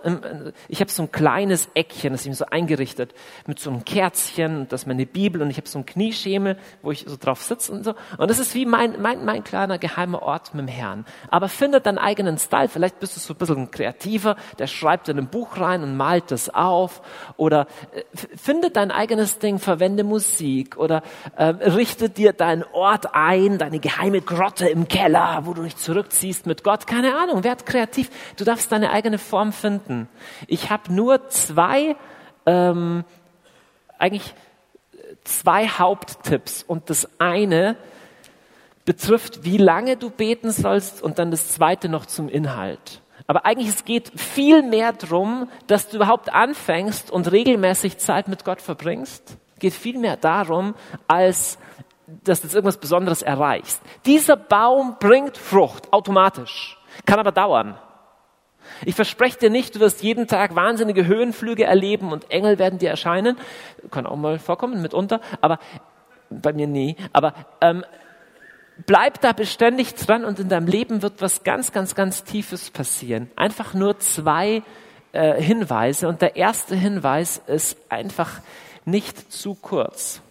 ich 0.68 0.80
habe 0.80 0.92
so 0.92 1.04
ein 1.04 1.12
kleines 1.12 1.70
Eckchen, 1.74 2.12
das 2.14 2.26
ist 2.26 2.38
so 2.38 2.46
eingerichtet, 2.46 3.14
mit 3.48 3.60
so 3.60 3.70
einem 3.70 3.86
Kerzchen, 3.86 4.68
das 4.70 4.82
ist 4.82 4.88
meine 4.88 5.06
Bibel 5.06 5.42
und 5.42 5.50
ich 5.50 5.58
habe 5.58 5.68
so 5.68 5.80
ein 5.80 5.86
Knieschemel, 5.86 6.58
wo 6.82 6.92
ich 6.92 7.06
so 7.08 7.18
drauf 7.18 7.42
sitze 7.42 7.72
und 7.72 7.84
so. 7.84 7.94
Und 8.18 8.30
das 8.30 8.40
ist 8.40 8.54
wie 8.56 8.66
mein, 8.66 9.02
mein, 9.02 9.26
mein 9.26 9.44
kleiner 9.44 9.78
geheimer 9.78 10.22
Ort 10.22 10.54
mit 10.54 10.68
dem 10.68 10.68
Herrn. 10.68 11.06
Aber 11.30 11.50
finde 11.50 11.82
deinen 11.82 11.98
eigenen 11.98 12.38
Style. 12.38 12.70
Vielleicht 12.70 13.00
bist 13.00 13.16
du 13.16 13.20
so 13.20 13.34
ein 13.34 13.38
bisschen 13.38 13.72
kreativer, 13.72 14.36
der 14.60 14.68
schreibt 14.68 15.10
in 15.10 15.18
ein 15.18 15.28
Buch 15.28 15.58
rein 15.60 15.84
und 15.84 15.98
malt 15.98 16.32
das 16.32 16.54
auf. 16.54 17.02
Oder 17.38 17.68
äh, 17.94 18.04
finde 18.36 18.70
dein 18.70 18.92
eigenes 18.92 19.40
Ding, 19.40 19.60
verwende 19.60 20.04
Musik 20.04 20.78
oder 20.78 21.02
äh, 21.36 21.46
richte 21.46 22.10
dir 22.10 22.34
deinen 22.34 22.64
Ort 22.72 23.14
ein, 23.14 23.58
deine 23.58 23.80
geheime 23.80 24.22
Grotte 24.22 24.68
im 24.70 24.88
Keller, 24.88 25.42
wo 25.46 25.54
du 25.54 25.64
dich 25.64 25.78
zurückziehst 25.78 26.46
mit 26.46 26.64
Gott. 26.64 26.88
Keine 26.88 27.16
Ahnung, 27.16 27.44
werd 27.44 27.66
kreativ. 27.66 28.10
Du 28.38 28.44
darfst 28.44 28.72
deine 28.72 28.91
eigene 28.92 29.18
Form 29.18 29.54
finden. 29.54 30.08
Ich 30.48 30.70
habe 30.70 30.94
nur 30.94 31.30
zwei, 31.30 31.96
ähm, 32.46 33.04
eigentlich 33.98 34.34
zwei 35.24 35.68
Haupttipps 35.68 36.64
und 36.64 36.90
das 36.90 37.10
eine 37.20 37.76
betrifft, 38.86 39.44
wie 39.44 39.58
lange 39.58 39.98
du 39.98 40.10
beten 40.10 40.52
sollst 40.52 41.02
und 41.02 41.20
dann 41.20 41.32
das 41.32 41.50
zweite 41.50 41.90
noch 41.90 42.06
zum 42.06 42.30
Inhalt. 42.30 43.02
Aber 43.28 43.46
eigentlich 43.46 43.70
es 43.70 43.86
geht 43.86 44.12
viel 44.20 44.64
mehr 44.64 44.94
darum, 44.94 45.50
dass 45.68 45.88
du 45.88 45.98
überhaupt 45.98 46.34
anfängst 46.34 47.12
und 47.12 47.32
regelmäßig 47.32 47.98
Zeit 48.00 48.28
mit 48.28 48.44
Gott 48.44 48.62
verbringst. 48.62 49.38
Geht 49.60 49.74
viel 49.74 49.98
mehr 50.00 50.18
darum, 50.18 50.76
als 51.08 51.58
dass 52.24 52.42
du 52.42 52.48
jetzt 52.48 52.56
irgendwas 52.56 52.78
Besonderes 52.78 53.22
erreichst. 53.22 53.82
Dieser 54.06 54.36
Baum 54.36 54.98
bringt 55.00 55.38
Frucht 55.38 55.94
automatisch, 55.94 56.78
kann 57.06 57.20
aber 57.20 57.32
dauern. 57.32 57.78
Ich 58.86 58.96
verspreche 58.96 59.38
dir 59.38 59.50
nicht, 59.50 59.76
du 59.76 59.80
wirst 59.80 60.04
jeden 60.04 60.28
Tag 60.28 60.56
wahnsinnige 60.56 61.06
Höhenflüge 61.06 61.66
erleben 61.66 62.12
und 62.12 62.32
Engel 62.32 62.60
werden 62.60 62.80
dir 62.80 62.90
erscheinen. 62.90 63.38
Kann 63.92 64.06
auch 64.06 64.16
mal 64.16 64.40
vorkommen, 64.40 64.82
mitunter, 64.82 65.22
aber 65.42 65.60
bei 66.30 66.54
mir 66.54 66.68
nie. 66.68 66.96
Aber 67.14 67.34
ähm, 67.62 67.84
bleib 68.86 69.22
da 69.22 69.34
beständig 69.34 69.96
dran 69.96 70.26
und 70.26 70.40
in 70.40 70.50
deinem 70.50 70.68
Leben 70.68 71.02
wird 71.02 71.22
was 71.22 71.44
ganz, 71.44 71.72
ganz, 71.72 71.96
ganz 71.96 72.24
Tiefes 72.24 72.70
passieren. 72.72 73.30
Einfach 73.36 73.74
nur 73.74 74.00
zwei 74.00 74.64
äh, 75.12 75.42
Hinweise. 75.42 76.08
Und 76.08 76.22
der 76.22 76.36
erste 76.36 76.76
Hinweis 76.76 77.42
ist 77.48 77.78
einfach 77.90 78.42
nicht 78.86 79.32
zu 79.32 79.56
kurz. 79.56 80.22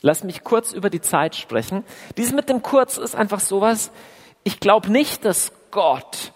Lass 0.00 0.24
mich 0.24 0.44
kurz 0.44 0.72
über 0.72 0.90
die 0.90 1.00
Zeit 1.00 1.34
sprechen. 1.34 1.84
Dies 2.16 2.32
mit 2.32 2.48
dem 2.48 2.62
Kurz 2.62 2.98
ist 2.98 3.16
einfach 3.16 3.40
sowas, 3.40 3.90
ich 4.44 4.60
glaube 4.60 4.90
nicht, 4.90 5.24
dass 5.24 5.52
Gott 5.70 6.32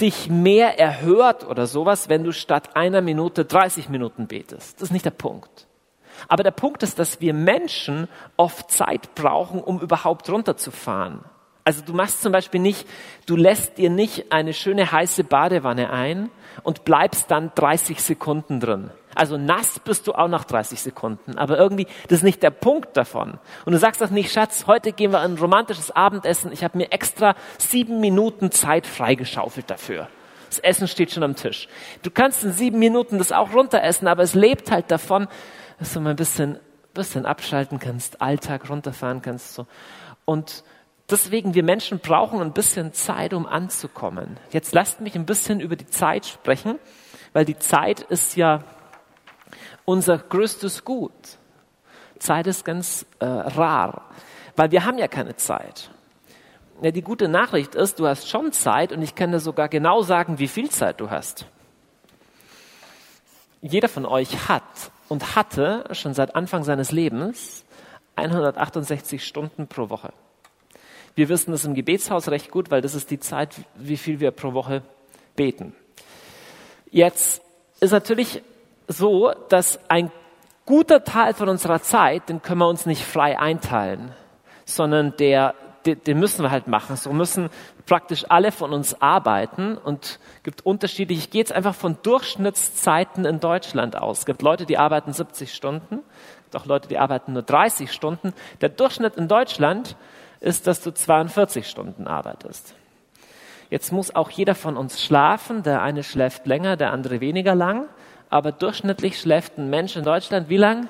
dich 0.00 0.28
mehr 0.28 0.78
erhört 0.78 1.46
oder 1.48 1.66
sowas, 1.66 2.08
wenn 2.08 2.24
du 2.24 2.32
statt 2.32 2.76
einer 2.76 3.00
Minute 3.00 3.44
30 3.44 3.88
Minuten 3.88 4.26
betest. 4.26 4.76
Das 4.76 4.88
ist 4.88 4.92
nicht 4.92 5.04
der 5.04 5.10
Punkt. 5.10 5.66
Aber 6.28 6.42
der 6.42 6.50
Punkt 6.50 6.82
ist, 6.82 6.98
dass 6.98 7.20
wir 7.20 7.34
Menschen 7.34 8.08
oft 8.36 8.70
Zeit 8.70 9.14
brauchen, 9.14 9.60
um 9.60 9.80
überhaupt 9.80 10.28
runterzufahren. 10.30 11.20
Also 11.64 11.82
du 11.82 11.92
machst 11.94 12.22
zum 12.22 12.32
Beispiel 12.32 12.60
nicht, 12.60 12.86
du 13.26 13.36
lässt 13.36 13.78
dir 13.78 13.90
nicht 13.90 14.32
eine 14.32 14.54
schöne 14.54 14.92
heiße 14.92 15.24
Badewanne 15.24 15.90
ein 15.90 16.30
und 16.62 16.84
bleibst 16.84 17.30
dann 17.30 17.50
30 17.54 18.00
Sekunden 18.02 18.60
drin. 18.60 18.90
Also 19.16 19.38
nass 19.38 19.78
bist 19.78 20.06
du 20.06 20.12
auch 20.12 20.28
nach 20.28 20.44
30 20.44 20.80
Sekunden. 20.80 21.38
Aber 21.38 21.56
irgendwie, 21.58 21.86
das 22.04 22.18
ist 22.18 22.22
nicht 22.22 22.42
der 22.42 22.50
Punkt 22.50 22.96
davon. 22.96 23.38
Und 23.64 23.72
du 23.72 23.78
sagst 23.78 24.00
doch 24.00 24.10
nicht, 24.10 24.30
Schatz, 24.30 24.66
heute 24.66 24.92
gehen 24.92 25.10
wir 25.10 25.20
ein 25.20 25.36
romantisches 25.36 25.90
Abendessen. 25.90 26.52
Ich 26.52 26.62
habe 26.62 26.76
mir 26.76 26.92
extra 26.92 27.34
sieben 27.58 28.00
Minuten 28.00 28.50
Zeit 28.50 28.86
freigeschaufelt 28.86 29.70
dafür. 29.70 30.08
Das 30.48 30.58
Essen 30.58 30.86
steht 30.86 31.10
schon 31.12 31.22
am 31.22 31.34
Tisch. 31.34 31.68
Du 32.02 32.10
kannst 32.10 32.44
in 32.44 32.52
sieben 32.52 32.78
Minuten 32.78 33.18
das 33.18 33.32
auch 33.32 33.52
runteressen, 33.52 34.06
aber 34.06 34.22
es 34.22 34.34
lebt 34.34 34.70
halt 34.70 34.90
davon, 34.90 35.28
dass 35.78 35.92
du 35.92 36.00
mal 36.00 36.10
ein 36.10 36.16
bisschen, 36.16 36.58
bisschen 36.94 37.26
abschalten 37.26 37.78
kannst, 37.78 38.20
Alltag 38.20 38.68
runterfahren 38.68 39.22
kannst. 39.22 39.54
So. 39.54 39.66
Und 40.24 40.62
deswegen, 41.10 41.54
wir 41.54 41.62
Menschen 41.62 41.98
brauchen 41.98 42.40
ein 42.40 42.52
bisschen 42.52 42.92
Zeit, 42.92 43.32
um 43.32 43.46
anzukommen. 43.46 44.36
Jetzt 44.50 44.74
lasst 44.74 45.00
mich 45.00 45.14
ein 45.14 45.26
bisschen 45.26 45.60
über 45.60 45.76
die 45.76 45.86
Zeit 45.86 46.26
sprechen, 46.26 46.78
weil 47.32 47.44
die 47.44 47.58
Zeit 47.58 48.00
ist 48.00 48.36
ja 48.36 48.62
unser 49.86 50.18
größtes 50.18 50.84
Gut. 50.84 51.12
Zeit 52.18 52.46
ist 52.46 52.64
ganz 52.64 53.06
äh, 53.20 53.24
rar, 53.24 54.10
weil 54.56 54.70
wir 54.70 54.84
haben 54.84 54.98
ja 54.98 55.08
keine 55.08 55.36
Zeit. 55.36 55.90
Ja, 56.82 56.90
die 56.90 57.02
gute 57.02 57.28
Nachricht 57.28 57.74
ist, 57.74 57.98
du 57.98 58.06
hast 58.06 58.28
schon 58.28 58.52
Zeit 58.52 58.92
und 58.92 59.00
ich 59.00 59.14
kann 59.14 59.32
dir 59.32 59.40
sogar 59.40 59.68
genau 59.68 60.02
sagen, 60.02 60.38
wie 60.38 60.48
viel 60.48 60.68
Zeit 60.68 61.00
du 61.00 61.08
hast. 61.08 61.46
Jeder 63.62 63.88
von 63.88 64.04
euch 64.04 64.48
hat 64.48 64.62
und 65.08 65.36
hatte 65.36 65.84
schon 65.92 66.12
seit 66.12 66.36
Anfang 66.36 66.64
seines 66.64 66.92
Lebens 66.92 67.64
168 68.16 69.24
Stunden 69.24 69.68
pro 69.68 69.88
Woche. 69.88 70.12
Wir 71.14 71.30
wissen 71.30 71.50
das 71.52 71.64
im 71.64 71.74
Gebetshaus 71.74 72.28
recht 72.28 72.50
gut, 72.50 72.70
weil 72.70 72.82
das 72.82 72.94
ist 72.94 73.10
die 73.10 73.20
Zeit, 73.20 73.54
wie 73.76 73.96
viel 73.96 74.20
wir 74.20 74.30
pro 74.32 74.52
Woche 74.52 74.82
beten. 75.34 75.74
Jetzt 76.90 77.42
ist 77.80 77.92
natürlich 77.92 78.42
so, 78.88 79.32
dass 79.48 79.78
ein 79.88 80.10
guter 80.64 81.04
Teil 81.04 81.34
von 81.34 81.48
unserer 81.48 81.80
Zeit, 81.80 82.28
den 82.28 82.42
können 82.42 82.60
wir 82.60 82.68
uns 82.68 82.86
nicht 82.86 83.04
frei 83.04 83.38
einteilen, 83.38 84.12
sondern 84.64 85.16
der, 85.16 85.54
den, 85.86 86.18
müssen 86.18 86.42
wir 86.42 86.50
halt 86.50 86.66
machen. 86.66 86.96
So 86.96 87.12
müssen 87.12 87.48
praktisch 87.86 88.24
alle 88.28 88.50
von 88.50 88.72
uns 88.72 89.00
arbeiten 89.00 89.78
und 89.78 90.18
gibt 90.42 90.66
unterschiedliche, 90.66 91.20
ich 91.20 91.30
gehe 91.30 91.40
jetzt 91.40 91.52
einfach 91.52 91.74
von 91.74 91.98
Durchschnittszeiten 92.02 93.24
in 93.24 93.38
Deutschland 93.38 93.96
aus. 93.96 94.20
Es 94.20 94.26
gibt 94.26 94.42
Leute, 94.42 94.66
die 94.66 94.76
arbeiten 94.76 95.12
70 95.12 95.54
Stunden, 95.54 96.00
es 96.38 96.42
gibt 96.44 96.56
auch 96.56 96.66
Leute, 96.66 96.88
die 96.88 96.98
arbeiten 96.98 97.32
nur 97.32 97.42
30 97.42 97.92
Stunden. 97.92 98.34
Der 98.60 98.68
Durchschnitt 98.68 99.16
in 99.16 99.28
Deutschland 99.28 99.96
ist, 100.40 100.66
dass 100.66 100.82
du 100.82 100.92
42 100.92 101.68
Stunden 101.68 102.08
arbeitest. 102.08 102.74
Jetzt 103.70 103.92
muss 103.92 104.14
auch 104.14 104.30
jeder 104.30 104.54
von 104.54 104.76
uns 104.76 105.02
schlafen. 105.02 105.64
Der 105.64 105.82
eine 105.82 106.04
schläft 106.04 106.46
länger, 106.46 106.76
der 106.76 106.92
andere 106.92 107.20
weniger 107.20 107.54
lang 107.54 107.88
aber 108.30 108.52
durchschnittlich 108.52 109.20
schläft 109.20 109.58
ein 109.58 109.70
Mensch 109.70 109.96
in 109.96 110.04
Deutschland 110.04 110.48
wie 110.48 110.56
lang? 110.56 110.88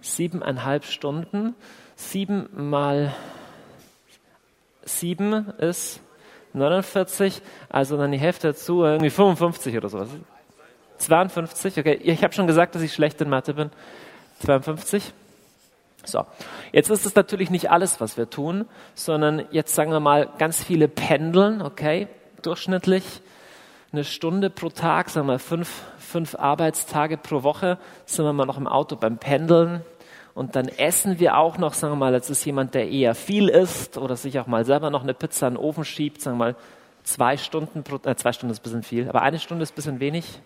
Siebeneinhalb 0.00 0.84
Stunden. 0.84 1.54
Sieben 1.96 2.48
mal 2.54 3.14
sieben 4.84 5.50
ist 5.58 6.00
49, 6.54 7.42
also 7.68 7.96
dann 7.96 8.12
die 8.12 8.18
Hälfte 8.18 8.48
dazu, 8.48 8.82
irgendwie 8.82 9.10
55 9.10 9.76
oder 9.76 9.88
sowas. 9.88 10.08
52, 10.98 11.78
okay. 11.78 11.98
Ich 12.02 12.24
habe 12.24 12.32
schon 12.34 12.46
gesagt, 12.46 12.74
dass 12.74 12.82
ich 12.82 12.92
schlecht 12.92 13.20
in 13.20 13.28
Mathe 13.28 13.54
bin. 13.54 13.70
52. 14.44 15.12
So, 16.04 16.24
jetzt 16.72 16.90
ist 16.90 17.04
es 17.04 17.14
natürlich 17.14 17.50
nicht 17.50 17.70
alles, 17.70 18.00
was 18.00 18.16
wir 18.16 18.30
tun, 18.30 18.66
sondern 18.94 19.44
jetzt 19.50 19.74
sagen 19.74 19.90
wir 19.90 20.00
mal 20.00 20.28
ganz 20.38 20.62
viele 20.62 20.88
pendeln, 20.88 21.60
okay, 21.60 22.08
durchschnittlich 22.42 23.04
eine 23.92 24.04
Stunde 24.04 24.50
pro 24.50 24.68
Tag, 24.68 25.08
sagen 25.08 25.28
wir 25.28 25.38
fünf, 25.38 25.82
fünf 25.98 26.34
Arbeitstage 26.34 27.16
pro 27.16 27.42
Woche, 27.42 27.78
sind 28.04 28.24
wir 28.24 28.32
mal 28.32 28.46
noch 28.46 28.58
im 28.58 28.66
Auto 28.66 28.96
beim 28.96 29.18
Pendeln. 29.18 29.82
Und 30.34 30.54
dann 30.54 30.68
essen 30.68 31.18
wir 31.18 31.36
auch 31.36 31.58
noch, 31.58 31.74
sagen 31.74 31.94
wir 31.94 31.96
mal, 31.96 32.12
jetzt 32.12 32.30
ist 32.30 32.44
jemand, 32.44 32.74
der 32.74 32.88
eher 32.88 33.14
viel 33.14 33.48
isst 33.48 33.98
oder 33.98 34.14
sich 34.14 34.38
auch 34.38 34.46
mal 34.46 34.64
selber 34.64 34.90
noch 34.90 35.02
eine 35.02 35.14
Pizza 35.14 35.48
in 35.48 35.54
den 35.54 35.62
Ofen 35.62 35.84
schiebt, 35.84 36.20
sagen 36.20 36.38
wir 36.38 36.44
mal, 36.44 36.56
zwei 37.02 37.36
Stunden 37.36 37.82
pro, 37.82 37.98
äh, 38.08 38.14
zwei 38.14 38.32
Stunden 38.32 38.52
ist 38.52 38.60
ein 38.60 38.62
bisschen 38.62 38.82
viel, 38.82 39.08
aber 39.08 39.22
eine 39.22 39.38
Stunde 39.38 39.62
ist 39.62 39.72
ein 39.72 39.74
bisschen 39.74 40.00
wenig. 40.00 40.40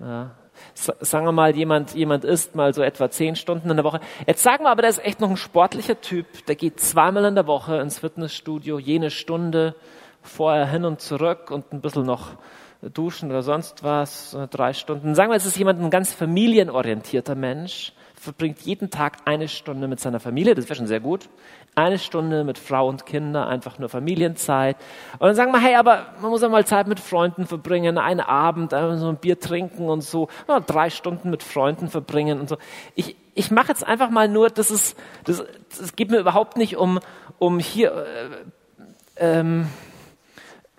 Ja. 0.00 0.30
Sagen 0.74 1.26
wir 1.26 1.32
mal, 1.32 1.56
jemand, 1.56 1.94
jemand 1.94 2.24
isst 2.24 2.54
mal 2.54 2.72
so 2.74 2.82
etwa 2.82 3.10
zehn 3.10 3.34
Stunden 3.34 3.70
in 3.70 3.76
der 3.76 3.84
Woche. 3.84 4.00
Jetzt 4.26 4.42
sagen 4.42 4.64
wir 4.64 4.70
aber, 4.70 4.82
der 4.82 4.90
ist 4.90 5.04
echt 5.04 5.20
noch 5.20 5.30
ein 5.30 5.36
sportlicher 5.36 6.00
Typ, 6.00 6.46
der 6.46 6.54
geht 6.54 6.80
zweimal 6.80 7.24
in 7.24 7.34
der 7.34 7.46
Woche 7.46 7.78
ins 7.78 7.98
Fitnessstudio, 7.98 8.78
jene 8.78 9.10
Stunde, 9.10 9.74
vorher 10.22 10.66
hin 10.66 10.84
und 10.84 11.00
zurück 11.00 11.50
und 11.50 11.72
ein 11.72 11.80
bisschen 11.80 12.04
noch 12.04 12.36
duschen 12.82 13.30
oder 13.30 13.42
sonst 13.42 13.84
was, 13.84 14.36
drei 14.50 14.72
Stunden. 14.72 15.14
Sagen 15.14 15.30
wir, 15.30 15.36
es 15.36 15.46
ist 15.46 15.58
jemand, 15.58 15.80
ein 15.80 15.90
ganz 15.90 16.14
familienorientierter 16.14 17.34
Mensch, 17.34 17.92
verbringt 18.14 18.60
jeden 18.60 18.90
Tag 18.90 19.18
eine 19.24 19.48
Stunde 19.48 19.88
mit 19.88 19.98
seiner 20.00 20.20
Familie, 20.20 20.54
das 20.54 20.66
wäre 20.66 20.76
schon 20.76 20.86
sehr 20.86 21.00
gut. 21.00 21.30
Eine 21.74 21.98
Stunde 21.98 22.44
mit 22.44 22.58
Frau 22.58 22.86
und 22.88 23.06
Kinder, 23.06 23.46
einfach 23.46 23.78
nur 23.78 23.88
Familienzeit. 23.88 24.76
Und 25.14 25.22
dann 25.22 25.34
sagen 25.34 25.52
wir, 25.52 25.60
hey, 25.60 25.76
aber 25.76 26.06
man 26.20 26.30
muss 26.30 26.42
ja 26.42 26.48
mal 26.48 26.66
Zeit 26.66 26.86
mit 26.86 27.00
Freunden 27.00 27.46
verbringen, 27.46 27.96
einen 27.96 28.20
Abend, 28.20 28.72
so 28.72 29.08
ein 29.08 29.16
Bier 29.16 29.40
trinken 29.40 29.88
und 29.88 30.02
so, 30.02 30.28
ja, 30.48 30.60
drei 30.60 30.90
Stunden 30.90 31.30
mit 31.30 31.42
Freunden 31.42 31.88
verbringen 31.88 32.40
und 32.40 32.48
so. 32.48 32.58
Ich, 32.94 33.16
ich 33.34 33.50
mache 33.50 33.68
jetzt 33.68 33.86
einfach 33.86 34.10
mal 34.10 34.28
nur, 34.28 34.50
das 34.50 34.70
ist, 34.70 34.98
das, 35.24 35.42
das 35.78 35.96
geht 35.96 36.10
mir 36.10 36.18
überhaupt 36.18 36.58
nicht 36.58 36.76
um, 36.76 37.00
um 37.38 37.58
hier, 37.58 37.92
äh, 37.94 39.38
ähm, 39.38 39.66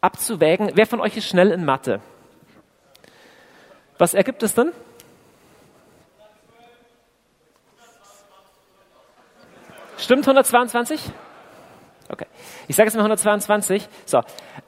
abzuwägen, 0.02 0.72
wer 0.76 0.88
von 0.88 1.00
euch 1.00 1.16
ist 1.16 1.28
schnell 1.28 1.52
in 1.52 1.64
Mathe? 1.64 2.02
Was 3.98 4.14
ergibt 4.14 4.44
es 4.44 4.54
dann? 4.54 4.72
Stimmt 9.98 10.28
122? 10.28 11.00
Okay. 12.10 12.26
Ich 12.68 12.76
sage 12.76 12.88
jetzt 12.88 12.96
mal 12.96 13.02
122. 13.04 13.88
So. 14.06 14.22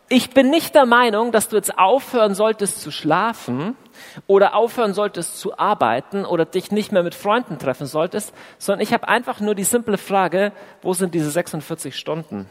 Ich 0.08 0.30
bin 0.30 0.52
nicht 0.52 0.76
der 0.76 0.86
Meinung, 0.86 1.32
dass 1.32 1.50
du 1.50 1.56
jetzt 1.56 1.78
aufhören 1.78 2.36
solltest 2.36 2.82
zu 2.82 2.92
schlafen 2.92 3.76
oder 4.28 4.56
aufhören 4.56 4.94
solltest 4.94 5.40
zu 5.40 5.58
arbeiten 5.58 6.24
oder 6.24 6.46
dich 6.46 6.72
nicht 6.72 6.92
mehr 6.92 7.04
mit 7.04 7.16
Freunden 7.16 7.58
treffen 7.58 7.88
solltest, 7.88 8.34
sondern 8.60 8.82
ich 8.82 8.94
habe 8.94 9.08
einfach 9.08 9.40
nur 9.40 9.56
die 9.56 9.64
simple 9.64 9.98
Frage, 9.98 10.52
wo 10.84 10.94
sind 10.94 11.16
diese 11.16 11.32
46 11.32 11.98
Stunden? 11.98 12.48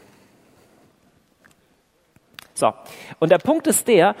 So. 2.63 2.73
Und 3.19 3.29
der 3.29 3.39
Punkt 3.39 3.67
ist 3.67 3.89
der, 3.89 4.15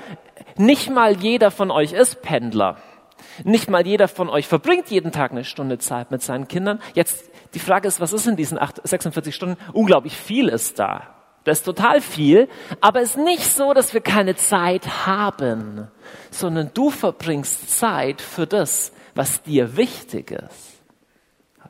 nicht 0.57 0.89
mal 0.89 1.15
jeder 1.15 1.49
von 1.49 1.71
euch 1.71 1.93
ist 1.93 2.21
Pendler. 2.21 2.75
Nicht 3.45 3.69
mal 3.69 3.87
jeder 3.87 4.09
von 4.09 4.27
euch 4.27 4.49
verbringt 4.49 4.91
jeden 4.91 5.13
Tag 5.13 5.31
eine 5.31 5.45
Stunde 5.45 5.77
Zeit 5.77 6.11
mit 6.11 6.21
seinen 6.21 6.49
Kindern. 6.49 6.81
Jetzt, 6.93 7.31
die 7.53 7.59
Frage 7.59 7.87
ist, 7.87 8.01
was 8.01 8.11
ist 8.11 8.27
in 8.27 8.35
diesen 8.35 8.59
8, 8.59 8.85
46 8.85 9.33
Stunden? 9.33 9.55
Unglaublich 9.71 10.17
viel 10.17 10.49
ist 10.49 10.77
da. 10.77 11.07
Das 11.45 11.59
ist 11.59 11.63
total 11.63 12.01
viel, 12.01 12.49
aber 12.81 12.99
es 12.99 13.11
ist 13.11 13.23
nicht 13.23 13.45
so, 13.45 13.73
dass 13.73 13.93
wir 13.93 14.01
keine 14.01 14.35
Zeit 14.35 15.07
haben, 15.07 15.87
sondern 16.29 16.71
du 16.73 16.89
verbringst 16.89 17.79
Zeit 17.79 18.21
für 18.21 18.45
das, 18.45 18.91
was 19.15 19.41
dir 19.43 19.77
wichtig 19.77 20.31
ist. 20.31 20.82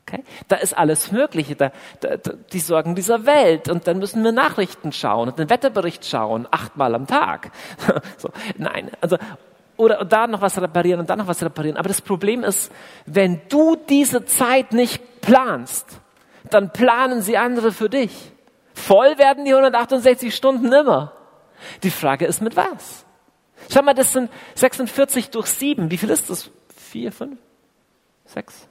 Okay? 0.06 0.24
Da 0.48 0.58
ist 0.58 0.78
alles 0.78 1.12
Mögliche, 1.12 1.56
da, 1.56 1.72
da, 2.02 2.18
die 2.52 2.60
Sorgen 2.60 2.96
dieser 2.96 3.26
Welt 3.26 3.70
und 3.70 3.88
dann 3.88 4.00
müssen 4.00 4.24
wir 4.24 4.32
Nachrichten 4.32 4.92
schauen 4.92 5.30
und 5.30 5.40
den 5.40 5.50
Wetterbericht 5.50 6.06
schauen, 6.06 6.48
achtmal 6.52 6.94
am 6.94 7.08
Tag. 7.08 7.52
so, 8.18 8.30
nein, 8.58 8.92
also 9.00 9.18
oder 9.78 10.06
da 10.06 10.28
noch 10.28 10.42
was 10.42 10.62
reparieren 10.62 11.00
und 11.00 11.10
da 11.10 11.16
noch 11.16 11.28
was 11.28 11.42
reparieren. 11.42 11.78
Aber 11.78 11.88
das 11.88 12.02
Problem 12.02 12.44
ist, 12.44 12.72
wenn 13.06 13.42
du 13.50 13.76
diese 13.76 14.26
Zeit 14.26 14.72
nicht 14.72 15.22
planst, 15.22 15.88
dann 16.50 16.72
planen 16.72 17.22
sie 17.22 17.38
andere 17.38 17.72
für 17.72 17.90
dich. 17.90 18.32
Voll 18.74 19.18
werden 19.18 19.46
die 19.46 19.52
168 19.52 20.36
Stunden 20.36 20.72
immer. 20.72 21.14
Die 21.82 21.92
Frage 21.92 22.26
ist 22.26 22.42
mit 22.42 22.56
was? 22.56 23.06
Schau 23.72 23.82
mal, 23.82 23.94
das 23.94 24.14
sind 24.14 24.30
46 24.56 25.30
durch 25.30 25.48
7. 25.48 25.90
Wie 25.90 25.98
viel 25.98 26.10
ist 26.10 26.30
das? 26.30 26.52
Vier, 26.76 27.12
fünf, 27.12 27.40
sechs? 28.26 28.68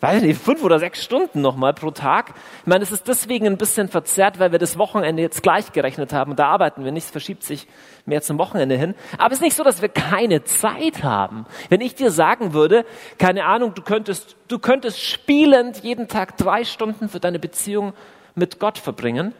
Weiß 0.00 0.22
nicht, 0.22 0.40
fünf 0.40 0.62
oder 0.62 0.78
sechs 0.78 1.04
Stunden 1.04 1.40
nochmal 1.40 1.74
pro 1.74 1.90
Tag. 1.90 2.32
Ich 2.60 2.66
meine, 2.66 2.82
es 2.82 2.92
ist 2.92 3.06
deswegen 3.06 3.46
ein 3.46 3.58
bisschen 3.58 3.88
verzerrt, 3.88 4.38
weil 4.38 4.52
wir 4.52 4.58
das 4.58 4.78
Wochenende 4.78 5.22
jetzt 5.22 5.42
gleich 5.42 5.72
gerechnet 5.72 6.12
haben. 6.12 6.36
Da 6.36 6.46
arbeiten 6.48 6.84
wir 6.84 6.92
nicht, 6.92 7.04
es 7.04 7.10
verschiebt 7.10 7.42
sich 7.42 7.66
mehr 8.06 8.22
zum 8.22 8.38
Wochenende 8.38 8.76
hin. 8.76 8.94
Aber 9.18 9.32
es 9.32 9.38
ist 9.38 9.42
nicht 9.42 9.56
so, 9.56 9.64
dass 9.64 9.82
wir 9.82 9.88
keine 9.88 10.44
Zeit 10.44 11.02
haben. 11.02 11.46
Wenn 11.68 11.80
ich 11.80 11.94
dir 11.94 12.10
sagen 12.10 12.54
würde, 12.54 12.84
keine 13.18 13.44
Ahnung, 13.44 13.74
du 13.74 13.82
könntest, 13.82 14.36
du 14.48 14.58
könntest 14.58 15.00
spielend 15.00 15.82
jeden 15.82 16.08
Tag 16.08 16.36
drei 16.36 16.64
Stunden 16.64 17.08
für 17.08 17.20
deine 17.20 17.38
Beziehung 17.38 17.92
mit 18.34 18.58
Gott 18.58 18.78
verbringen, 18.78 19.34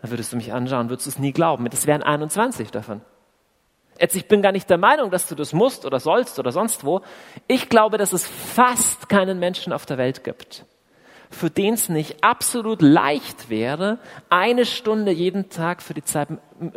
dann 0.00 0.10
würdest 0.10 0.32
du 0.32 0.36
mich 0.36 0.52
anschauen, 0.52 0.88
würdest 0.88 1.06
du 1.06 1.10
es 1.10 1.18
nie 1.18 1.32
glauben. 1.32 1.68
Das 1.70 1.86
wären 1.86 2.02
21 2.02 2.70
davon. 2.70 3.00
Jetzt, 4.00 4.14
ich 4.14 4.28
bin 4.28 4.42
gar 4.42 4.52
nicht 4.52 4.68
der 4.68 4.78
Meinung, 4.78 5.10
dass 5.10 5.26
du 5.26 5.34
das 5.34 5.52
musst 5.52 5.84
oder 5.84 6.00
sollst 6.00 6.38
oder 6.38 6.52
sonst 6.52 6.84
wo. 6.84 7.00
Ich 7.46 7.68
glaube, 7.68 7.98
dass 7.98 8.12
es 8.12 8.26
fast 8.26 9.08
keinen 9.08 9.38
Menschen 9.38 9.72
auf 9.72 9.86
der 9.86 9.98
Welt 9.98 10.24
gibt, 10.24 10.64
für 11.30 11.50
den 11.50 11.74
es 11.74 11.88
nicht 11.88 12.22
absolut 12.22 12.82
leicht 12.82 13.50
wäre, 13.50 13.98
eine 14.30 14.64
Stunde 14.64 15.12
jeden 15.12 15.48
Tag 15.50 15.82
für 15.82 15.94
die 15.94 16.04
Zeit 16.04 16.28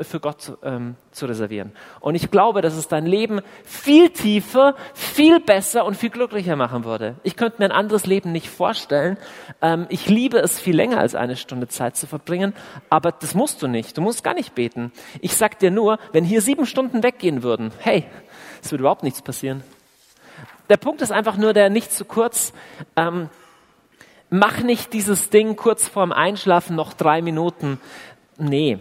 für 0.02 0.20
Gott 0.20 0.42
zu, 0.42 0.58
ähm, 0.64 0.96
zu 1.12 1.26
reservieren. 1.26 1.72
Und 2.02 2.16
ich 2.16 2.32
glaube, 2.32 2.62
dass 2.62 2.76
es 2.76 2.88
dein 2.88 3.06
Leben 3.06 3.42
viel 3.64 4.10
tiefer, 4.10 4.76
viel 4.94 5.40
besser 5.40 5.86
und 5.86 5.96
viel 5.96 6.10
glücklicher 6.10 6.56
machen 6.56 6.84
würde. 6.84 7.16
Ich 7.24 7.36
könnte 7.36 7.58
mir 7.60 7.66
ein 7.66 7.72
anderes 7.72 8.06
Leben 8.06 8.32
nicht 8.32 8.50
vorstellen. 8.50 9.18
Ähm, 9.62 9.86
ich 9.90 10.10
liebe 10.10 10.40
es 10.40 10.60
viel 10.60 10.76
länger 10.76 11.00
als 11.00 11.16
eine 11.16 11.38
Stunde 11.38 11.68
Zeit 11.68 11.96
zu 11.96 12.08
verbringen, 12.08 12.54
aber 12.90 13.12
das 13.12 13.36
musst 13.36 13.62
du 13.62 13.68
nicht. 13.68 13.98
Du 13.98 14.02
musst 14.02 14.24
gar 14.24 14.34
nicht 14.34 14.56
beten. 14.56 14.92
Ich 15.22 15.36
sag 15.36 15.60
dir 15.60 15.72
nur, 15.72 16.00
wenn 16.12 16.26
hier 16.26 16.42
sieben 16.42 16.66
Stunden 16.66 17.04
weggehen 17.04 17.44
würden, 17.44 17.72
hey, 17.80 18.06
es 18.62 18.72
würde 18.72 18.82
überhaupt 18.82 19.04
nichts 19.04 19.22
passieren. 19.22 19.64
Der 20.70 20.78
Punkt 20.78 21.02
ist 21.02 21.12
einfach 21.12 21.38
nur 21.38 21.54
der 21.54 21.70
nicht 21.70 21.92
zu 21.92 22.06
kurz. 22.06 22.54
Ähm, 22.96 23.30
mach 24.30 24.62
nicht 24.62 24.94
dieses 24.94 25.30
Ding 25.30 25.56
kurz 25.56 25.88
vorm 25.88 26.12
Einschlafen 26.12 26.76
noch 26.76 26.94
drei 26.94 27.22
Minuten. 27.22 27.80
Nee. 28.38 28.80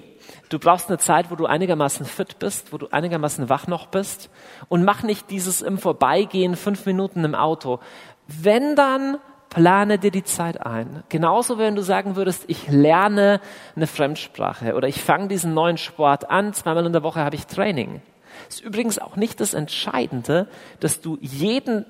Du 0.49 0.59
brauchst 0.59 0.89
eine 0.89 0.99
Zeit, 0.99 1.31
wo 1.31 1.37
du 1.37 1.47
einigermaßen 1.47 2.07
fit 2.07 2.39
bist, 2.39 2.73
wo 2.73 2.79
du 2.79 2.89
einigermaßen 2.91 3.49
wach 3.49 3.67
noch 3.67 3.87
bist. 3.87 4.31
Und 4.69 4.85
mach 4.85 5.03
nicht 5.03 5.31
dieses 5.31 5.61
im 5.63 5.79
Vorbeigehen 5.79 6.57
fünf 6.57 6.87
Minuten 6.87 7.25
im 7.25 7.35
Auto. 7.35 7.81
Wenn 8.27 8.77
dann, 8.77 9.19
plane 9.51 9.99
dir 9.99 10.11
die 10.11 10.25
Zeit 10.25 10.65
ein. 10.65 11.03
Genauso, 11.09 11.59
wenn 11.59 11.75
du 11.75 11.83
sagen 11.83 12.17
würdest, 12.17 12.45
ich 12.49 12.69
lerne 12.69 13.41
eine 13.77 13.87
Fremdsprache 13.87 14.75
oder 14.75 14.89
ich 14.89 15.03
fange 15.03 15.29
diesen 15.29 15.55
neuen 15.55 15.79
Sport 15.79 16.31
an, 16.31 16.53
zweimal 16.53 16.87
in 16.87 16.93
der 16.93 17.03
Woche 17.03 17.21
habe 17.21 17.37
ich 17.37 17.47
Training. 17.47 18.03
Ist 18.49 18.61
übrigens 18.61 18.99
auch 18.99 19.17
nicht 19.17 19.41
das 19.41 19.55
Entscheidende, 19.55 20.49
dass 20.81 21.01
du 21.01 21.19
jeden, 21.21 21.87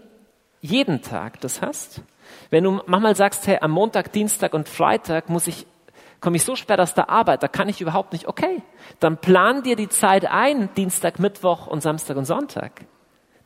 jeden 0.61 1.02
Tag 1.02 1.40
das 1.40 1.62
hast, 1.62 2.02
wenn 2.51 2.64
du 2.64 2.80
manchmal 2.86 3.16
sagst, 3.16 3.46
hey, 3.46 3.59
am 3.61 3.70
Montag, 3.70 4.12
Dienstag 4.12 4.55
und 4.55 4.68
Freitag 4.68 5.28
muss 5.28 5.46
ich, 5.46 5.66
komme 6.20 6.36
ich 6.36 6.44
so 6.44 6.57
spät 6.57 6.80
aus 6.80 6.94
der 6.94 7.11
Arbeit, 7.11 7.42
da 7.42 7.49
kann 7.49 7.68
ich 7.68 7.80
überhaupt 7.80 8.12
nicht, 8.12 8.26
okay, 8.26 8.62
dann 9.01 9.18
plan 9.18 9.62
dir 9.62 9.76
die 9.76 9.88
Zeit 9.88 10.26
ein, 10.26 10.68
Dienstag, 10.74 11.18
Mittwoch 11.18 11.66
und 11.66 11.82
Samstag 11.82 12.16
und 12.16 12.24
Sonntag. 12.24 12.72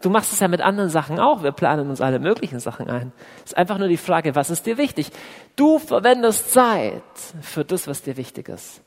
Du 0.03 0.11
machst 0.11 0.33
es 0.33 0.41
ja 0.41 0.49
mit 0.49 0.61
anderen 0.61 0.91
Sachen 0.91 1.21
auch. 1.21 1.45
Wir 1.45 1.53
planen 1.53 1.89
uns 1.89 2.01
alle 2.01 2.19
möglichen 2.19 2.59
Sachen 2.59 2.91
ein. 2.91 3.13
Es 3.45 3.53
ist 3.53 3.57
einfach 3.57 3.79
nur 3.79 3.87
die 3.87 3.97
Frage, 3.97 4.35
was 4.35 4.51
ist 4.51 4.67
dir 4.67 4.77
wichtig? 4.77 5.11
Du 5.55 5.79
verwendest 5.79 6.53
Zeit 6.53 7.03
für 7.41 7.65
das, 7.65 7.87
was 7.87 8.03
dir 8.03 8.17
wichtig 8.17 8.49
ist. 8.49 8.83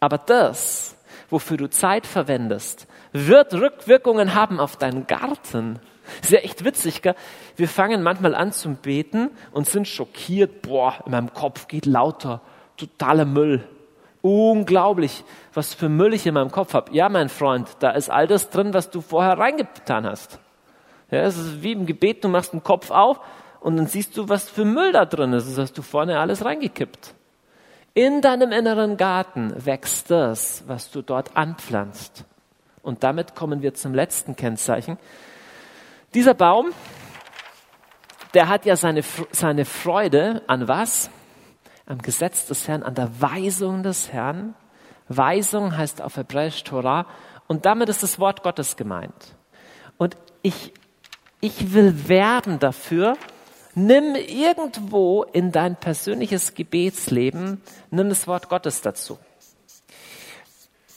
Aber 0.00 0.18
das, 0.18 0.96
wofür 1.30 1.56
du 1.56 1.70
Zeit 1.70 2.06
verwendest, 2.06 2.86
wird 3.12 3.54
Rückwirkungen 3.54 4.34
haben 4.34 4.60
auf 4.60 4.76
deinen 4.76 5.06
Garten. 5.06 5.80
Ist 6.22 6.30
ja 6.30 6.40
echt 6.40 6.64
witzig, 6.64 7.02
gell? 7.02 7.14
Wir 7.56 7.68
fangen 7.68 8.02
manchmal 8.02 8.34
an 8.34 8.52
zum 8.52 8.76
Beten 8.76 9.30
und 9.52 9.66
sind 9.66 9.88
schockiert. 9.88 10.62
Boah, 10.62 10.94
in 11.04 11.12
meinem 11.12 11.32
Kopf 11.32 11.68
geht 11.68 11.86
lauter 11.86 12.40
totaler 12.80 13.24
Müll. 13.24 13.66
Unglaublich, 14.22 15.24
was 15.54 15.72
für 15.72 15.88
Müll 15.88 16.12
ich 16.12 16.26
in 16.26 16.34
meinem 16.34 16.50
Kopf 16.50 16.74
habe. 16.74 16.92
Ja, 16.92 17.08
mein 17.08 17.28
Freund, 17.28 17.68
da 17.80 17.90
ist 17.90 18.10
all 18.10 18.26
das 18.26 18.50
drin, 18.50 18.74
was 18.74 18.90
du 18.90 19.00
vorher 19.00 19.38
reingetan 19.38 20.06
hast. 20.06 20.38
Ja, 21.10 21.22
es 21.22 21.38
ist 21.38 21.62
wie 21.62 21.72
im 21.72 21.86
Gebet, 21.86 22.22
du 22.24 22.28
machst 22.28 22.52
den 22.52 22.62
Kopf 22.62 22.90
auf 22.90 23.20
und 23.60 23.76
dann 23.76 23.86
siehst 23.86 24.16
du, 24.16 24.28
was 24.28 24.48
für 24.48 24.64
Müll 24.64 24.92
da 24.92 25.06
drin 25.06 25.32
ist. 25.32 25.48
Das 25.48 25.58
hast 25.58 25.78
du 25.78 25.82
vorne 25.82 26.18
alles 26.18 26.44
reingekippt. 26.44 27.14
In 27.94 28.20
deinem 28.20 28.52
inneren 28.52 28.96
Garten 28.96 29.52
wächst 29.56 30.10
das, 30.10 30.64
was 30.66 30.90
du 30.90 31.02
dort 31.02 31.36
anpflanzt. 31.36 32.24
Und 32.82 33.02
damit 33.02 33.34
kommen 33.34 33.62
wir 33.62 33.74
zum 33.74 33.94
letzten 33.94 34.36
Kennzeichen. 34.36 34.98
Dieser 36.14 36.34
Baum, 36.34 36.72
der 38.34 38.48
hat 38.48 38.66
ja 38.66 38.74
seine, 38.74 39.02
seine 39.30 39.64
Freude 39.64 40.42
an 40.48 40.66
was? 40.66 41.08
Am 41.86 41.98
Gesetz 42.02 42.46
des 42.46 42.66
Herrn, 42.66 42.82
an 42.82 42.96
der 42.96 43.20
Weisung 43.20 43.84
des 43.84 44.12
Herrn. 44.12 44.54
Weisung 45.08 45.76
heißt 45.76 46.02
auf 46.02 46.16
Hebräisch 46.16 46.64
Torah. 46.64 47.06
Und 47.46 47.64
damit 47.64 47.88
ist 47.88 48.02
das 48.02 48.18
Wort 48.18 48.42
Gottes 48.42 48.76
gemeint. 48.76 49.36
Und 49.98 50.16
ich, 50.42 50.72
ich 51.40 51.74
will 51.74 52.08
werben 52.08 52.58
dafür, 52.58 53.16
nimm 53.74 54.16
irgendwo 54.16 55.22
in 55.22 55.52
dein 55.52 55.76
persönliches 55.76 56.54
Gebetsleben, 56.54 57.62
nimm 57.90 58.08
das 58.08 58.26
Wort 58.26 58.48
Gottes 58.48 58.82
dazu. 58.82 59.18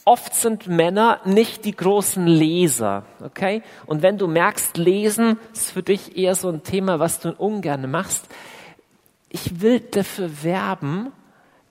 Oft 0.05 0.35
sind 0.35 0.67
Männer 0.67 1.21
nicht 1.23 1.63
die 1.63 1.75
großen 1.75 2.27
Leser, 2.27 3.05
okay? 3.23 3.63
Und 3.85 4.01
wenn 4.01 4.17
du 4.17 4.27
merkst, 4.27 4.75
lesen 4.77 5.39
ist 5.53 5.71
für 5.71 5.83
dich 5.83 6.17
eher 6.17 6.35
so 6.35 6.49
ein 6.49 6.63
Thema, 6.63 6.99
was 6.99 7.19
du 7.19 7.31
ungern 7.31 7.89
machst, 7.89 8.25
ich 9.29 9.61
will 9.61 9.79
dafür 9.79 10.43
werben, 10.43 11.11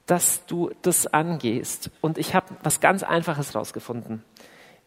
dass 0.06 0.46
du 0.46 0.70
das 0.82 1.06
angehst. 1.06 1.90
Und 2.00 2.16
ich 2.18 2.34
habe 2.34 2.46
was 2.62 2.80
ganz 2.80 3.02
Einfaches 3.02 3.54
rausgefunden, 3.54 4.24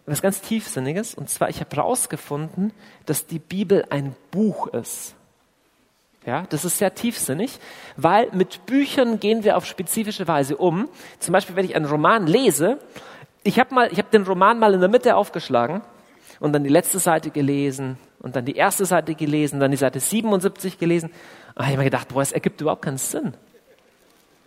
was 0.05 0.21
ganz 0.21 0.41
Tiefsinniges. 0.41 1.13
Und 1.13 1.29
zwar, 1.29 1.49
ich 1.49 1.59
habe 1.59 1.75
rausgefunden, 1.75 2.73
dass 3.05 3.27
die 3.27 3.39
Bibel 3.39 3.85
ein 3.91 4.15
Buch 4.31 4.67
ist. 4.67 5.15
Ja, 6.25 6.45
das 6.49 6.65
ist 6.65 6.79
sehr 6.79 6.95
tiefsinnig, 6.95 7.59
weil 7.97 8.29
mit 8.31 8.65
Büchern 8.65 9.19
gehen 9.19 9.43
wir 9.43 9.57
auf 9.57 9.67
spezifische 9.67 10.27
Weise 10.27 10.57
um. 10.57 10.89
Zum 11.19 11.33
Beispiel, 11.33 11.55
wenn 11.55 11.65
ich 11.65 11.75
einen 11.75 11.85
Roman 11.85 12.25
lese, 12.25 12.79
ich 13.45 13.59
habe 13.59 13.73
mal, 13.73 13.89
ich 13.91 14.01
den 14.01 14.23
Roman 14.23 14.59
mal 14.59 14.73
in 14.73 14.79
der 14.79 14.89
Mitte 14.89 15.15
aufgeschlagen 15.15 15.81
und 16.39 16.51
dann 16.51 16.63
die 16.63 16.69
letzte 16.69 16.99
Seite 16.99 17.29
gelesen 17.29 17.97
und 18.19 18.35
dann 18.35 18.43
die 18.43 18.55
erste 18.55 18.85
Seite 18.85 19.15
gelesen, 19.15 19.59
dann 19.59 19.71
die 19.71 19.77
Seite 19.77 19.99
77 19.99 20.77
gelesen. 20.79 21.11
Und 21.53 21.63
ich 21.63 21.67
habe 21.67 21.77
mir 21.77 21.83
gedacht, 21.85 22.09
boah, 22.09 22.21
es 22.21 22.31
ergibt 22.31 22.59
überhaupt 22.59 22.81
keinen 22.81 22.97
Sinn. 22.97 23.35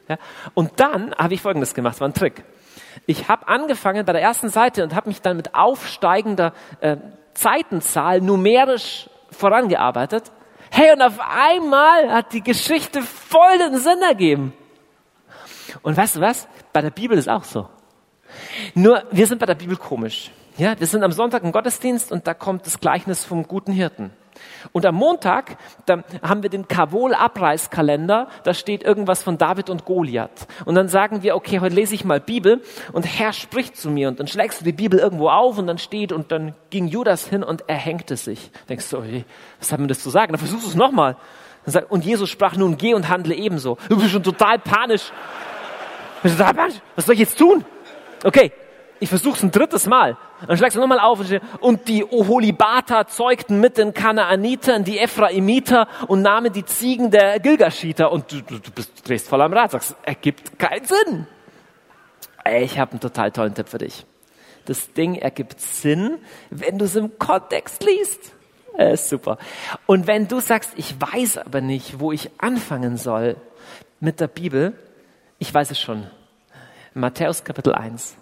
Ja? 0.09 0.19
Und 0.55 0.73
dann 0.81 1.15
habe 1.15 1.33
ich 1.33 1.41
Folgendes 1.41 1.75
gemacht, 1.75 2.01
war 2.01 2.09
ein 2.09 2.15
Trick. 2.15 2.45
Ich 3.07 3.29
habe 3.29 3.47
angefangen 3.47 4.05
bei 4.05 4.13
der 4.13 4.23
ersten 4.23 4.49
Seite 4.49 4.83
und 4.83 4.95
habe 4.95 5.09
mich 5.09 5.23
dann 5.23 5.37
mit 5.37 5.55
aufsteigender 5.55 6.53
äh, 6.81 6.97
Zeitenzahl 7.35 8.21
numerisch 8.21 9.09
vorangearbeitet 9.31 10.33
Hey, 10.71 10.93
und 10.93 11.03
auf 11.03 11.19
einmal 11.21 12.13
hat 12.13 12.33
die 12.33 12.43
Geschichte 12.43 13.01
voll 13.03 13.59
den 13.59 13.79
Sinn 13.79 14.03
ergeben. 14.03 14.53
Und 15.83 15.97
weißt 15.97 16.17
du 16.17 16.21
was? 16.21 16.47
Bei 16.73 16.83
der 16.83 16.91
Bibel 16.91 17.17
ist 17.17 17.29
auch 17.29 17.45
so. 17.45 17.69
Nur, 18.75 19.03
wir 19.11 19.27
sind 19.27 19.39
bei 19.39 19.47
der 19.47 19.55
Bibel 19.55 19.77
komisch. 19.77 20.31
Ja, 20.57 20.79
wir 20.79 20.87
sind 20.87 21.05
am 21.05 21.13
Sonntag 21.13 21.45
im 21.45 21.53
Gottesdienst 21.53 22.11
und 22.11 22.27
da 22.27 22.35
kommt 22.35 22.67
das 22.67 22.81
Gleichnis 22.81 23.25
vom 23.25 23.45
guten 23.47 23.73
Hirten. 23.73 24.11
Und 24.73 24.87
am 24.87 24.95
Montag, 24.95 25.57
da 25.87 26.03
haben 26.23 26.43
wir 26.43 26.51
den 26.51 26.69
Kavol-Abreißkalender, 26.69 28.29
da 28.45 28.55
steht 28.55 28.83
irgendwas 28.83 29.23
von 29.23 29.39
David 29.39 29.71
und 29.71 29.85
Goliath. 29.85 30.47
Und 30.65 30.75
dann 30.75 30.89
sagen 30.89 31.23
wir, 31.23 31.37
okay, 31.37 31.61
heute 31.61 31.75
lese 31.75 31.95
ich 31.95 32.05
mal 32.05 32.21
Bibel 32.21 32.63
und 32.93 33.05
Herr 33.05 33.33
spricht 33.33 33.77
zu 33.77 33.91
mir 33.91 34.09
und 34.09 34.21
dann 34.21 34.27
schlägst 34.27 34.61
du 34.61 34.65
die 34.65 34.73
Bibel 34.73 34.99
irgendwo 34.99 35.29
auf 35.29 35.59
und 35.59 35.67
dann 35.67 35.79
steht 35.79 36.13
und 36.13 36.31
dann 36.33 36.55
ging 36.71 36.87
Judas 36.87 37.27
hin 37.27 37.43
und 37.43 37.65
er 37.69 37.77
hängte 37.77 38.17
sich. 38.17 38.51
Denkst 38.69 38.91
du, 38.91 39.03
hey, 39.03 39.25
was 39.59 39.73
hat 39.73 39.81
mir 39.81 39.87
das 39.87 40.03
zu 40.03 40.11
sagen? 40.11 40.33
Dann 40.33 40.39
versuchst 40.39 40.67
du 40.67 40.71
es 40.71 40.77
nochmal. 40.77 41.17
Und 41.89 42.05
Jesus 42.05 42.31
sprach 42.31 42.57
nun, 42.57 42.79
geh 42.79 42.95
und 42.95 43.09
handle 43.09 43.35
ebenso. 43.35 43.77
Du 43.89 43.97
bist 43.97 44.11
schon 44.11 44.23
total 44.23 44.59
panisch. 44.59 45.13
Was 46.23 47.07
soll 47.07 47.15
ich 47.15 47.21
jetzt 47.21 47.39
tun? 47.39 47.65
Okay, 48.25 48.53
ich 49.01 49.09
versuch's 49.09 49.43
ein 49.43 49.51
drittes 49.51 49.87
Mal. 49.87 50.17
Dann 50.47 50.57
schlägst 50.57 50.77
du 50.77 50.81
nochmal 50.81 51.01
auf 51.01 51.21
und 51.61 51.89
die 51.89 52.05
Oholibata 52.05 53.07
zeugten 53.07 53.61
mit 53.61 53.79
den 53.79 53.95
Kanaanitern, 53.95 54.85
die 54.85 54.99
Ephraimiter 54.99 55.89
und 56.07 56.23
nahmen 56.23 56.53
die 56.53 56.65
Ziegen 56.65 57.11
der 57.11 57.41
Gilgashiter 57.41 58.13
und 58.13 58.31
du, 58.33 58.41
du, 58.43 58.59
du, 58.59 58.71
bist, 58.71 59.09
drehst 59.09 59.29
voll 59.29 59.43
am 59.43 59.53
Rad, 59.53 59.73
sagst, 59.73 59.97
ergibt 60.03 60.59
keinen 60.59 60.85
Sinn. 60.85 61.27
Ich 62.61 62.79
habe 62.79 62.93
einen 62.93 63.01
total 63.01 63.31
tollen 63.31 63.55
Tipp 63.55 63.69
für 63.69 63.79
dich. 63.79 64.07
Das 64.65 64.93
Ding 64.93 65.15
ergibt 65.17 65.61
Sinn, 65.61 66.19
wenn 66.51 66.79
du 66.79 66.85
es 66.85 66.97
im 66.97 67.19
Kontext 67.19 67.85
liest. 67.85 68.33
Ist 68.77 69.09
super. 69.09 69.39
Und 69.87 70.07
wenn 70.07 70.29
du 70.29 70.41
sagst, 70.41 70.73
ich 70.77 71.01
weiß 71.01 71.39
aber 71.39 71.61
nicht, 71.61 72.01
wo 72.01 72.13
ich 72.13 72.31
anfangen 72.39 72.97
soll 72.97 73.37
mit 73.99 74.21
der 74.21 74.29
Bibel, 74.29 74.79
ich 75.39 75.53
weiß 75.53 75.71
es 75.71 75.81
schon. 75.81 76.07
Matthäus 76.95 77.45
Kapitel 77.45 77.75
1 77.75 78.17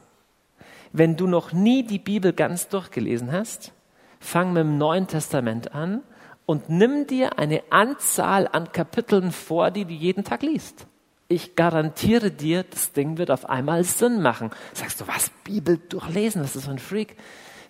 wenn 0.98 1.16
du 1.16 1.26
noch 1.26 1.52
nie 1.52 1.82
die 1.82 1.98
Bibel 1.98 2.32
ganz 2.32 2.68
durchgelesen 2.68 3.30
hast, 3.30 3.72
fang 4.18 4.52
mit 4.52 4.62
dem 4.62 4.78
Neuen 4.78 5.06
Testament 5.06 5.74
an 5.74 6.02
und 6.46 6.70
nimm 6.70 7.06
dir 7.06 7.38
eine 7.38 7.62
Anzahl 7.70 8.48
an 8.50 8.72
Kapiteln 8.72 9.30
vor, 9.32 9.70
die 9.70 9.84
du 9.84 9.92
jeden 9.92 10.24
Tag 10.24 10.42
liest. 10.42 10.86
Ich 11.28 11.56
garantiere 11.56 12.30
dir, 12.30 12.62
das 12.62 12.92
Ding 12.92 13.18
wird 13.18 13.30
auf 13.30 13.48
einmal 13.50 13.84
Sinn 13.84 14.22
machen. 14.22 14.50
Sagst 14.72 15.00
du, 15.00 15.08
was? 15.08 15.30
Bibel 15.44 15.76
durchlesen? 15.76 16.42
Was 16.42 16.56
ist 16.56 16.64
so 16.64 16.70
ein 16.70 16.78
Freak? 16.78 17.16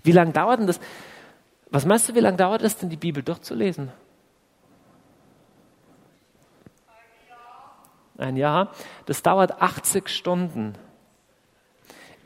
Wie 0.03 0.13
lange 0.13 0.33
dauert 0.33 0.61
denn 0.61 0.67
das? 0.67 0.79
Was 1.71 1.85
meinst 1.85 2.09
du, 2.09 2.15
wie 2.15 2.21
lange 2.21 2.37
dauert 2.37 2.63
es 2.63 2.77
denn, 2.77 2.91
die 2.91 2.97
Bibel 2.97 3.23
durchzulesen? 3.23 3.91
Ein 6.87 7.29
Jahr. 7.29 8.29
Ein 8.29 8.37
Jahr. 8.37 8.73
Das 9.07 9.23
dauert 9.23 9.61
80 9.61 10.09
Stunden. 10.09 10.75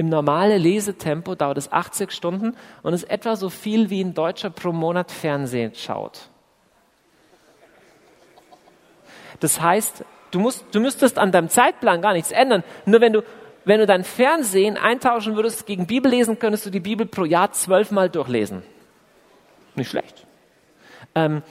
Im 0.01 0.09
normalen 0.09 0.62
Lesetempo 0.62 1.34
dauert 1.34 1.59
es 1.59 1.70
80 1.70 2.11
Stunden 2.11 2.57
und 2.82 2.94
ist 2.94 3.05
etwa 3.11 3.36
so 3.36 3.51
viel, 3.51 3.90
wie 3.90 4.03
ein 4.03 4.14
Deutscher 4.14 4.48
pro 4.48 4.72
Monat 4.72 5.11
Fernsehen 5.11 5.74
schaut. 5.74 6.30
Das 9.40 9.61
heißt, 9.61 10.03
du, 10.30 10.38
musst, 10.38 10.64
du 10.72 10.80
müsstest 10.80 11.18
an 11.18 11.32
deinem 11.32 11.51
Zeitplan 11.51 12.01
gar 12.01 12.14
nichts 12.14 12.30
ändern. 12.30 12.64
Nur 12.86 13.03
wenn 13.03 13.12
du, 13.12 13.22
wenn 13.66 13.78
du 13.78 13.84
dein 13.84 14.03
Fernsehen 14.03 14.78
eintauschen 14.78 15.36
würdest 15.36 15.66
gegen 15.66 15.86
Bibel 15.86 16.11
lesen, 16.11 16.38
könntest 16.38 16.64
du 16.64 16.70
die 16.70 16.80
Bibel 16.80 17.05
pro 17.05 17.26
Jahr 17.26 17.53
zwölfmal 17.53 18.09
durchlesen. 18.09 18.62
Nicht 19.74 19.90
schlecht. 19.90 20.26
Ähm, 21.14 21.42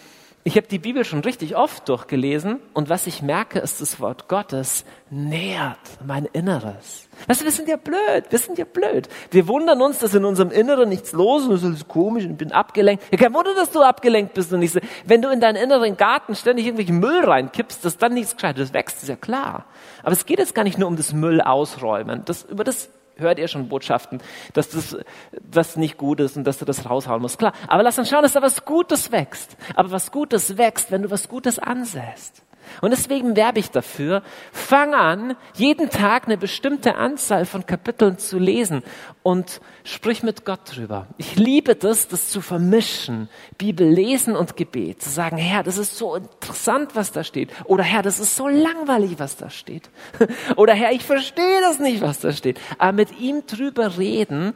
ich 0.49 0.57
habe 0.57 0.65
die 0.65 0.79
Bibel 0.79 1.05
schon 1.05 1.19
richtig 1.19 1.55
oft 1.55 1.87
durchgelesen 1.87 2.59
und 2.73 2.89
was 2.89 3.05
ich 3.05 3.21
merke, 3.21 3.59
ist, 3.59 3.81
das 3.81 3.99
Wort 3.99 4.27
Gottes 4.27 4.83
nährt 5.11 5.77
mein 6.03 6.25
Inneres. 6.25 7.07
Weißt 7.27 7.41
du, 7.41 7.45
wir 7.45 7.51
sind 7.51 7.69
ja 7.69 7.77
blöd, 7.77 8.25
wir 8.29 8.39
sind 8.39 8.57
ja 8.57 8.65
blöd. 8.65 9.09
Wir 9.29 9.47
wundern 9.47 9.79
uns, 9.79 9.99
dass 9.99 10.15
in 10.15 10.25
unserem 10.25 10.49
Inneren 10.49 10.89
nichts 10.89 11.11
los 11.11 11.45
ist 11.45 11.63
das 11.63 11.71
ist 11.71 11.87
komisch 11.87 12.25
und 12.25 12.31
ich 12.31 12.37
bin 12.37 12.51
abgelenkt. 12.51 13.03
Ja, 13.11 13.19
kein 13.19 13.33
Wunder, 13.35 13.53
dass 13.53 13.69
du 13.69 13.83
abgelenkt 13.83 14.33
bist 14.33 14.51
und 14.51 14.61
nicht 14.61 14.73
so. 14.73 14.79
Wenn 15.05 15.21
du 15.21 15.29
in 15.29 15.39
deinen 15.39 15.55
inneren 15.55 15.97
Garten 15.97 16.33
ständig 16.33 16.65
irgendwelchen 16.65 16.99
Müll 16.99 17.23
reinkippst, 17.23 17.85
dass 17.85 17.97
dann 17.97 18.15
nichts 18.15 18.35
Gescheites 18.35 18.73
wächst, 18.73 19.03
ist 19.03 19.09
ja 19.09 19.17
klar. 19.17 19.65
Aber 20.01 20.13
es 20.13 20.25
geht 20.25 20.39
jetzt 20.39 20.55
gar 20.55 20.63
nicht 20.63 20.79
nur 20.79 20.87
um 20.87 20.97
das 20.97 21.13
Müll 21.13 21.41
ausräumen. 21.41 22.23
Das, 22.25 22.43
über 22.43 22.63
das 22.63 22.89
hört 23.19 23.39
ihr 23.39 23.47
schon 23.47 23.69
Botschaften, 23.69 24.19
dass 24.53 24.69
das, 24.69 24.97
das 25.41 25.75
nicht 25.75 25.97
gut 25.97 26.19
ist 26.19 26.37
und 26.37 26.43
dass 26.43 26.57
du 26.57 26.65
das 26.65 26.89
raushauen 26.89 27.21
musst. 27.21 27.39
Klar, 27.39 27.53
aber 27.67 27.83
lass 27.83 27.99
uns 27.99 28.09
schauen, 28.09 28.23
dass 28.23 28.33
da 28.33 28.41
was 28.41 28.65
Gutes 28.65 29.11
wächst. 29.11 29.57
Aber 29.75 29.91
was 29.91 30.11
Gutes 30.11 30.57
wächst, 30.57 30.91
wenn 30.91 31.03
du 31.03 31.11
was 31.11 31.29
Gutes 31.29 31.59
ansäst. 31.59 32.43
Und 32.81 32.91
deswegen 32.91 33.35
werbe 33.35 33.59
ich 33.59 33.71
dafür, 33.71 34.23
fang 34.51 34.93
an, 34.93 35.35
jeden 35.53 35.89
Tag 35.89 36.25
eine 36.25 36.37
bestimmte 36.37 36.95
Anzahl 36.95 37.45
von 37.45 37.65
Kapiteln 37.65 38.17
zu 38.17 38.39
lesen 38.39 38.83
und 39.23 39.61
sprich 39.83 40.23
mit 40.23 40.45
Gott 40.45 40.61
drüber. 40.65 41.07
Ich 41.17 41.35
liebe 41.35 41.75
das, 41.75 42.07
das 42.07 42.29
zu 42.29 42.41
vermischen, 42.41 43.29
Bibel 43.57 43.87
lesen 43.87 44.35
und 44.35 44.55
Gebet, 44.55 45.01
zu 45.01 45.09
sagen, 45.09 45.37
Herr, 45.37 45.63
das 45.63 45.77
ist 45.77 45.97
so 45.97 46.15
interessant, 46.15 46.95
was 46.95 47.11
da 47.11 47.23
steht. 47.23 47.49
Oder 47.65 47.83
Herr, 47.83 48.01
das 48.01 48.19
ist 48.19 48.35
so 48.35 48.47
langweilig, 48.47 49.19
was 49.19 49.37
da 49.37 49.49
steht. 49.49 49.89
Oder 50.55 50.73
Herr, 50.73 50.91
ich 50.91 51.03
verstehe 51.03 51.61
das 51.61 51.79
nicht, 51.79 52.01
was 52.01 52.19
da 52.19 52.31
steht. 52.31 52.59
Aber 52.77 52.93
mit 52.93 53.19
ihm 53.19 53.45
drüber 53.45 53.97
reden, 53.97 54.53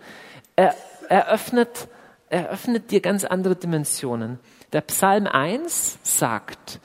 er, 0.55 0.75
eröffnet, 1.09 1.87
eröffnet 2.29 2.91
dir 2.91 3.01
ganz 3.01 3.23
andere 3.25 3.55
Dimensionen. 3.55 4.39
Der 4.71 4.81
Psalm 4.81 5.27
1 5.27 5.99
sagt, 6.01 6.79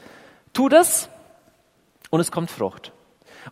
tu 0.52 0.68
das, 0.68 1.08
und 2.10 2.20
es 2.20 2.30
kommt 2.30 2.50
Frucht. 2.50 2.92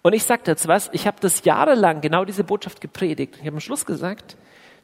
Und 0.02 0.12
ich 0.12 0.24
sage 0.24 0.42
jetzt 0.46 0.68
was, 0.68 0.90
ich 0.92 1.06
habe 1.06 1.18
das 1.20 1.44
jahrelang 1.44 2.00
genau 2.00 2.24
diese 2.24 2.44
Botschaft 2.44 2.80
gepredigt. 2.80 3.36
Ich 3.36 3.46
habe 3.46 3.56
am 3.56 3.60
Schluss 3.60 3.86
gesagt, 3.86 4.36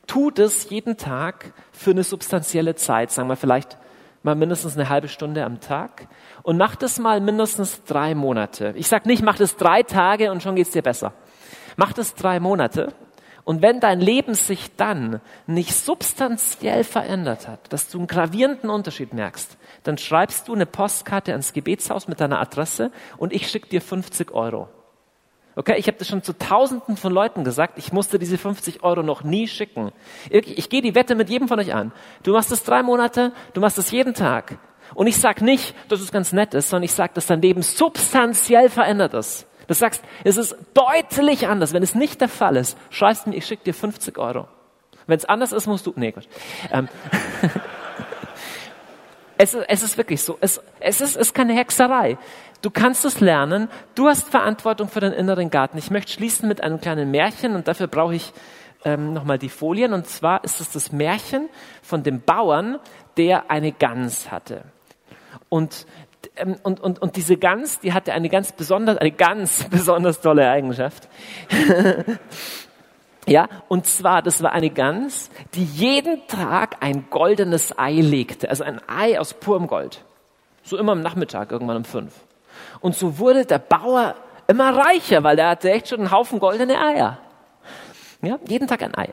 tu 0.07 0.31
das 0.31 0.70
jeden 0.70 0.97
Tag 0.97 1.53
für 1.73 1.91
eine 1.91 2.05
substanzielle 2.05 2.75
Zeit, 2.75 3.11
sagen 3.11 3.29
wir 3.29 3.37
vielleicht 3.37 3.79
mal 4.23 4.35
mindestens 4.35 4.77
eine 4.77 4.89
halbe 4.89 5.09
Stunde 5.09 5.45
am 5.45 5.61
Tag 5.61 6.07
und 6.43 6.57
mach 6.57 6.77
das 6.77 6.99
mal 6.99 7.20
mindestens 7.20 7.83
drei 7.85 8.14
Monate. 8.14 8.73
Ich 8.77 8.89
sage 8.89 9.09
nicht, 9.09 9.23
mach 9.23 9.37
das 9.37 9.57
drei 9.57 9.83
Tage 9.83 10.31
und 10.31 10.43
schon 10.43 10.55
geht's 10.55 10.70
dir 10.70 10.83
besser. 10.83 11.12
Mach 11.77 11.93
das 11.93 12.14
drei 12.14 12.39
Monate 12.39 12.93
und 13.45 13.62
wenn 13.62 13.81
dein 13.81 14.01
Leben 14.01 14.35
sich 14.35 14.77
dann 14.77 15.20
nicht 15.47 15.75
substanziell 15.75 16.85
verändert 16.85 17.49
hat, 17.49 17.73
dass 17.73 17.89
du 17.89 17.99
einen 17.99 18.07
gravierenden 18.07 18.70
Unterschied 18.70 19.12
merkst, 19.12 19.57
dann 19.83 19.99
schreibst 19.99 20.49
du 20.49 20.55
eine 20.55 20.66
Postkarte 20.66 21.33
ans 21.33 21.53
Gebetshaus 21.53 22.09
mit 22.09 22.20
deiner 22.20 22.41
Adresse 22.41 22.91
und 23.16 23.33
ich 23.33 23.49
schicke 23.49 23.68
dir 23.68 23.80
50 23.80 24.33
Euro. 24.33 24.68
Okay, 25.55 25.74
ich 25.76 25.87
habe 25.87 25.99
das 25.99 26.09
schon 26.09 26.22
zu 26.22 26.39
Tausenden 26.39 26.97
von 26.97 27.12
Leuten 27.12 27.45
gesagt. 27.45 27.74
Ich 27.76 27.93
musste 27.93 28.18
diese 28.18 28.39
50 28.39 28.83
Euro 28.83 29.03
noch 29.03 29.22
nie 29.22 29.47
schicken. 29.47 29.93
Ich, 30.30 30.57
ich 30.59 30.68
gehe 30.70 30.80
die 30.80 30.95
Wette 30.95 31.14
mit 31.14 31.28
jedem 31.28 31.47
von 31.47 31.61
euch 31.61 31.74
an. 31.74 31.93
Du 32.22 32.33
machst 32.33 32.51
es 32.53 32.64
drei 32.64 32.83
Monate, 32.83 33.33
du 33.53 33.61
machst 33.61 33.76
es 33.76 33.91
jeden 33.91 34.14
Tag. 34.14 34.59
Und 34.95 35.07
ich 35.07 35.18
sag 35.18 35.43
nicht, 35.43 35.74
dass 35.89 36.01
es 36.01 36.11
ganz 36.11 36.33
nett 36.33 36.55
ist, 36.55 36.70
sondern 36.70 36.85
ich 36.85 36.93
sag, 36.93 37.12
dass 37.14 37.26
dein 37.26 37.43
Leben 37.43 37.62
substanziell 37.62 38.70
verändert 38.70 39.12
ist. 39.14 39.47
Du 39.68 39.74
sagst, 39.74 40.03
es 40.24 40.37
ist 40.37 40.57
deutlich 40.74 41.47
anders. 41.49 41.72
Wenn 41.72 41.83
es 41.83 41.95
nicht 41.95 42.20
der 42.20 42.28
Fall 42.28 42.57
ist, 42.57 42.76
schreibst 42.91 43.26
du 43.26 43.30
mir, 43.30 43.37
ich 43.37 43.47
schicke 43.47 43.64
dir 43.64 43.74
50 43.74 44.18
Euro. 44.18 44.49
Wenn 45.07 45.18
es 45.18 45.24
anders 45.24 45.53
ist, 45.53 45.66
musst 45.66 45.87
du. 45.87 45.93
Nee, 45.97 46.12
Gott. 46.12 46.28
Ähm, 46.70 46.89
es, 49.39 49.55
es, 49.55 49.83
ist 49.83 49.97
wirklich 49.97 50.22
so. 50.22 50.39
Es, 50.41 50.61
es, 50.80 51.01
ist, 51.01 51.11
es 51.11 51.28
ist 51.28 51.35
keine 51.35 51.55
Hexerei. 51.55 52.18
Du 52.61 52.70
kannst 52.70 53.05
es 53.05 53.20
lernen. 53.20 53.68
Du 53.95 54.09
hast 54.09 54.28
Verantwortung 54.28 54.89
für 54.89 55.01
deinen 55.01 55.14
inneren 55.14 55.51
Garten. 55.51 55.78
Ich 55.78 55.91
möchte 55.91 56.12
schließen 56.12 56.49
mit 56.49 56.62
einem 56.62 56.80
kleinen 56.80 57.11
Märchen 57.11 57.55
und 57.55 57.68
dafür 57.68 57.89
brauche 57.89 58.14
ich 58.14 58.33
ähm, 58.85 59.12
nochmal 59.12 59.39
die 59.39 59.49
Folien. 59.49 59.93
Und 59.93 60.07
zwar 60.07 60.45
ist 60.45 60.61
es 60.61 60.70
das 60.70 60.93
Märchen 60.93 61.49
von 61.83 62.03
dem 62.03 62.20
Bauern, 62.20 62.78
der 63.16 63.51
eine 63.51 63.72
Gans 63.72 64.30
hatte. 64.30 64.64
Und 65.49 65.87
ähm, 66.37 66.57
und, 66.62 66.80
und, 66.80 67.01
und 67.01 67.16
diese 67.16 67.37
Gans, 67.37 67.80
die 67.80 67.93
hatte 67.93 68.12
eine 68.12 68.28
ganz 68.28 68.53
besonders, 68.53 68.97
eine 68.99 69.11
ganz 69.11 69.64
besonders 69.70 70.20
tolle 70.20 70.49
Eigenschaft. 70.49 71.09
Ja, 73.27 73.49
und 73.68 73.87
zwar, 73.87 74.20
das 74.23 74.43
war 74.43 74.53
eine 74.53 74.70
Gans, 74.70 75.31
die 75.55 75.64
jeden 75.64 76.27
Tag 76.27 76.77
ein 76.81 77.07
goldenes 77.09 77.79
Ei 77.79 78.01
legte, 78.01 78.49
also 78.49 78.64
ein 78.64 78.81
Ei 78.89 79.18
aus 79.20 79.35
purem 79.35 79.68
Gold. 79.68 80.05
So 80.64 80.77
immer 80.77 80.93
am 80.93 81.03
Nachmittag, 81.03 81.53
irgendwann 81.53 81.79
um 81.79 81.85
fünf. 81.85 82.14
Und 82.81 82.97
so 82.97 83.18
wurde 83.18 83.47
der 83.47 83.59
Bauer 83.59 84.16
immer 84.49 84.77
reicher, 84.77 85.23
weil 85.23 85.39
er 85.39 85.51
hatte 85.51 85.70
echt 85.70 85.89
schon 85.89 86.01
einen 86.01 86.11
Haufen 86.11 86.41
goldene 86.41 86.79
Eier. 86.79 87.18
Ja, 88.23 88.39
jeden 88.47 88.66
Tag 88.66 88.83
ein 88.83 88.97
Ei. 88.97 89.12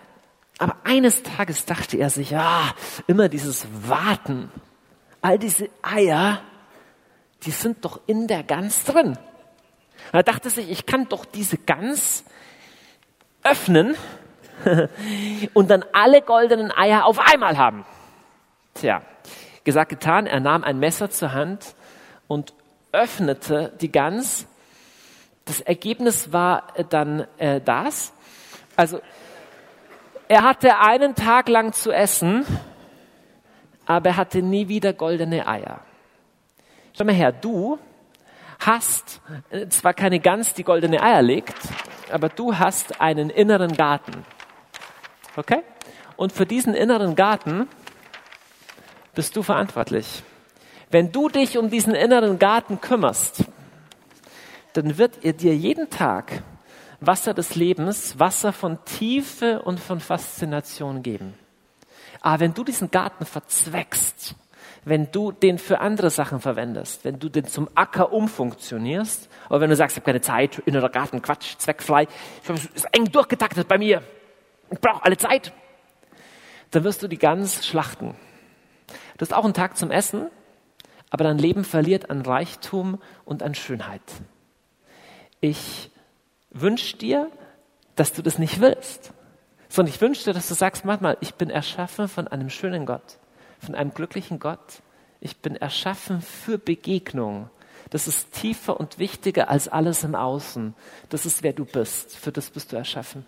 Aber 0.57 0.75
eines 0.83 1.23
Tages 1.23 1.65
dachte 1.65 1.97
er 1.97 2.09
sich, 2.09 2.31
ja, 2.31 2.73
immer 3.07 3.29
dieses 3.29 3.67
Warten, 3.87 4.51
all 5.21 5.39
diese 5.39 5.69
Eier, 5.81 6.41
die 7.43 7.51
sind 7.51 7.85
doch 7.85 8.01
in 8.07 8.27
der 8.27 8.43
Gans 8.43 8.83
drin. 8.83 9.17
Er 10.11 10.23
dachte 10.23 10.49
sich, 10.49 10.69
ich 10.69 10.85
kann 10.85 11.07
doch 11.07 11.25
diese 11.25 11.57
Gans 11.57 12.25
öffnen 13.43 13.95
und 15.53 15.69
dann 15.69 15.85
alle 15.93 16.21
goldenen 16.21 16.71
Eier 16.71 17.05
auf 17.05 17.19
einmal 17.19 17.57
haben. 17.57 17.85
Tja, 18.73 19.01
gesagt, 19.63 19.89
getan, 19.89 20.27
er 20.27 20.39
nahm 20.39 20.63
ein 20.63 20.79
Messer 20.79 21.09
zur 21.09 21.33
Hand 21.33 21.75
und 22.27 22.53
öffnete 22.91 23.73
die 23.81 23.91
Gans. 23.91 24.47
Das 25.45 25.61
Ergebnis 25.61 26.31
war 26.31 26.67
dann 26.89 27.25
äh, 27.37 27.61
das. 27.61 28.13
Also, 28.75 29.01
er 30.27 30.43
hatte 30.43 30.77
einen 30.79 31.15
Tag 31.15 31.49
lang 31.49 31.73
zu 31.73 31.91
essen, 31.91 32.45
aber 33.85 34.09
er 34.09 34.17
hatte 34.17 34.41
nie 34.41 34.67
wieder 34.67 34.93
goldene 34.93 35.47
Eier. 35.47 35.81
Schau 36.95 37.03
mal 37.03 37.15
her, 37.15 37.31
du 37.31 37.79
hast 38.59 39.21
äh, 39.49 39.67
zwar 39.67 39.93
keine 39.93 40.19
Gans, 40.19 40.53
die 40.53 40.63
goldene 40.63 41.01
Eier 41.01 41.21
legt, 41.21 41.57
aber 42.11 42.29
du 42.29 42.57
hast 42.57 43.01
einen 43.01 43.29
inneren 43.29 43.75
Garten. 43.75 44.25
Okay? 45.35 45.61
Und 46.17 46.31
für 46.31 46.45
diesen 46.45 46.73
inneren 46.73 47.15
Garten 47.15 47.67
bist 49.15 49.35
du 49.35 49.43
verantwortlich. 49.43 50.23
Wenn 50.91 51.11
du 51.11 51.29
dich 51.29 51.57
um 51.57 51.69
diesen 51.69 51.93
inneren 51.93 52.39
Garten 52.39 52.81
kümmerst, 52.81 53.45
dann 54.73 54.97
wird 54.97 55.23
er 55.23 55.33
dir 55.33 55.55
jeden 55.55 55.89
Tag 55.89 56.43
Wasser 56.99 57.33
des 57.33 57.55
Lebens, 57.55 58.19
Wasser 58.19 58.51
von 58.51 58.83
Tiefe 58.85 59.61
und 59.61 59.79
von 59.79 59.99
Faszination 59.99 61.03
geben. 61.03 61.33
Aber 62.21 62.41
wenn 62.41 62.53
du 62.53 62.63
diesen 62.63 62.91
Garten 62.91 63.25
verzweckst, 63.25 64.35
wenn 64.89 65.11
du 65.11 65.31
den 65.31 65.59
für 65.59 65.79
andere 65.79 66.09
Sachen 66.09 66.39
verwendest, 66.39 67.05
wenn 67.05 67.19
du 67.19 67.29
den 67.29 67.45
zum 67.45 67.69
Acker 67.75 68.11
umfunktionierst, 68.11 69.29
oder 69.49 69.61
wenn 69.61 69.69
du 69.69 69.75
sagst, 69.75 69.95
ich 69.95 70.01
habe 70.01 70.11
keine 70.11 70.21
Zeit, 70.21 70.59
innerer 70.59 70.89
Garten, 70.89 71.21
Quatsch, 71.21 71.57
zweckfrei, 71.57 72.07
es 72.47 72.65
ist 72.65 72.87
eng 72.91 73.11
durchgetaktet 73.11 73.67
bei 73.67 73.77
mir, 73.77 74.01
ich 74.71 74.79
brauche 74.79 75.05
alle 75.05 75.17
Zeit, 75.17 75.53
dann 76.71 76.83
wirst 76.83 77.03
du 77.03 77.07
die 77.07 77.17
ganz 77.17 77.65
schlachten. 77.65 78.15
Du 79.17 79.21
hast 79.21 79.33
auch 79.33 79.45
einen 79.45 79.53
Tag 79.53 79.77
zum 79.77 79.91
Essen, 79.91 80.27
aber 81.11 81.23
dein 81.23 81.37
Leben 81.37 81.63
verliert 81.63 82.09
an 82.09 82.21
Reichtum 82.21 82.99
und 83.25 83.43
an 83.43 83.53
Schönheit. 83.53 84.01
Ich 85.39 85.91
wünsche 86.49 86.97
dir, 86.97 87.29
dass 87.95 88.13
du 88.13 88.21
das 88.21 88.39
nicht 88.39 88.59
willst, 88.59 89.13
sondern 89.67 89.93
ich 89.93 90.01
wünsche 90.01 90.23
dir, 90.23 90.33
dass 90.33 90.47
du 90.47 90.55
sagst, 90.55 90.83
manchmal, 90.83 91.17
ich 91.21 91.35
bin 91.35 91.49
erschaffen 91.49 92.07
von 92.07 92.27
einem 92.27 92.49
schönen 92.49 92.85
Gott 92.85 93.19
von 93.59 93.75
einem 93.75 93.93
glücklichen 93.93 94.39
Gott. 94.39 94.81
Ich 95.21 95.37
bin 95.37 95.55
erschaffen 95.55 96.21
für 96.21 96.57
Begegnung. 96.57 97.49
Das 97.89 98.07
ist 98.07 98.31
tiefer 98.33 98.79
und 98.79 98.99
wichtiger 98.99 99.49
als 99.49 99.67
alles 99.67 100.03
im 100.03 100.15
Außen. 100.15 100.73
Das 101.09 101.25
ist, 101.25 101.43
wer 101.43 101.53
du 101.53 101.65
bist. 101.65 102.15
Für 102.15 102.31
das 102.31 102.49
bist 102.49 102.71
du 102.71 102.75
erschaffen. 102.75 103.25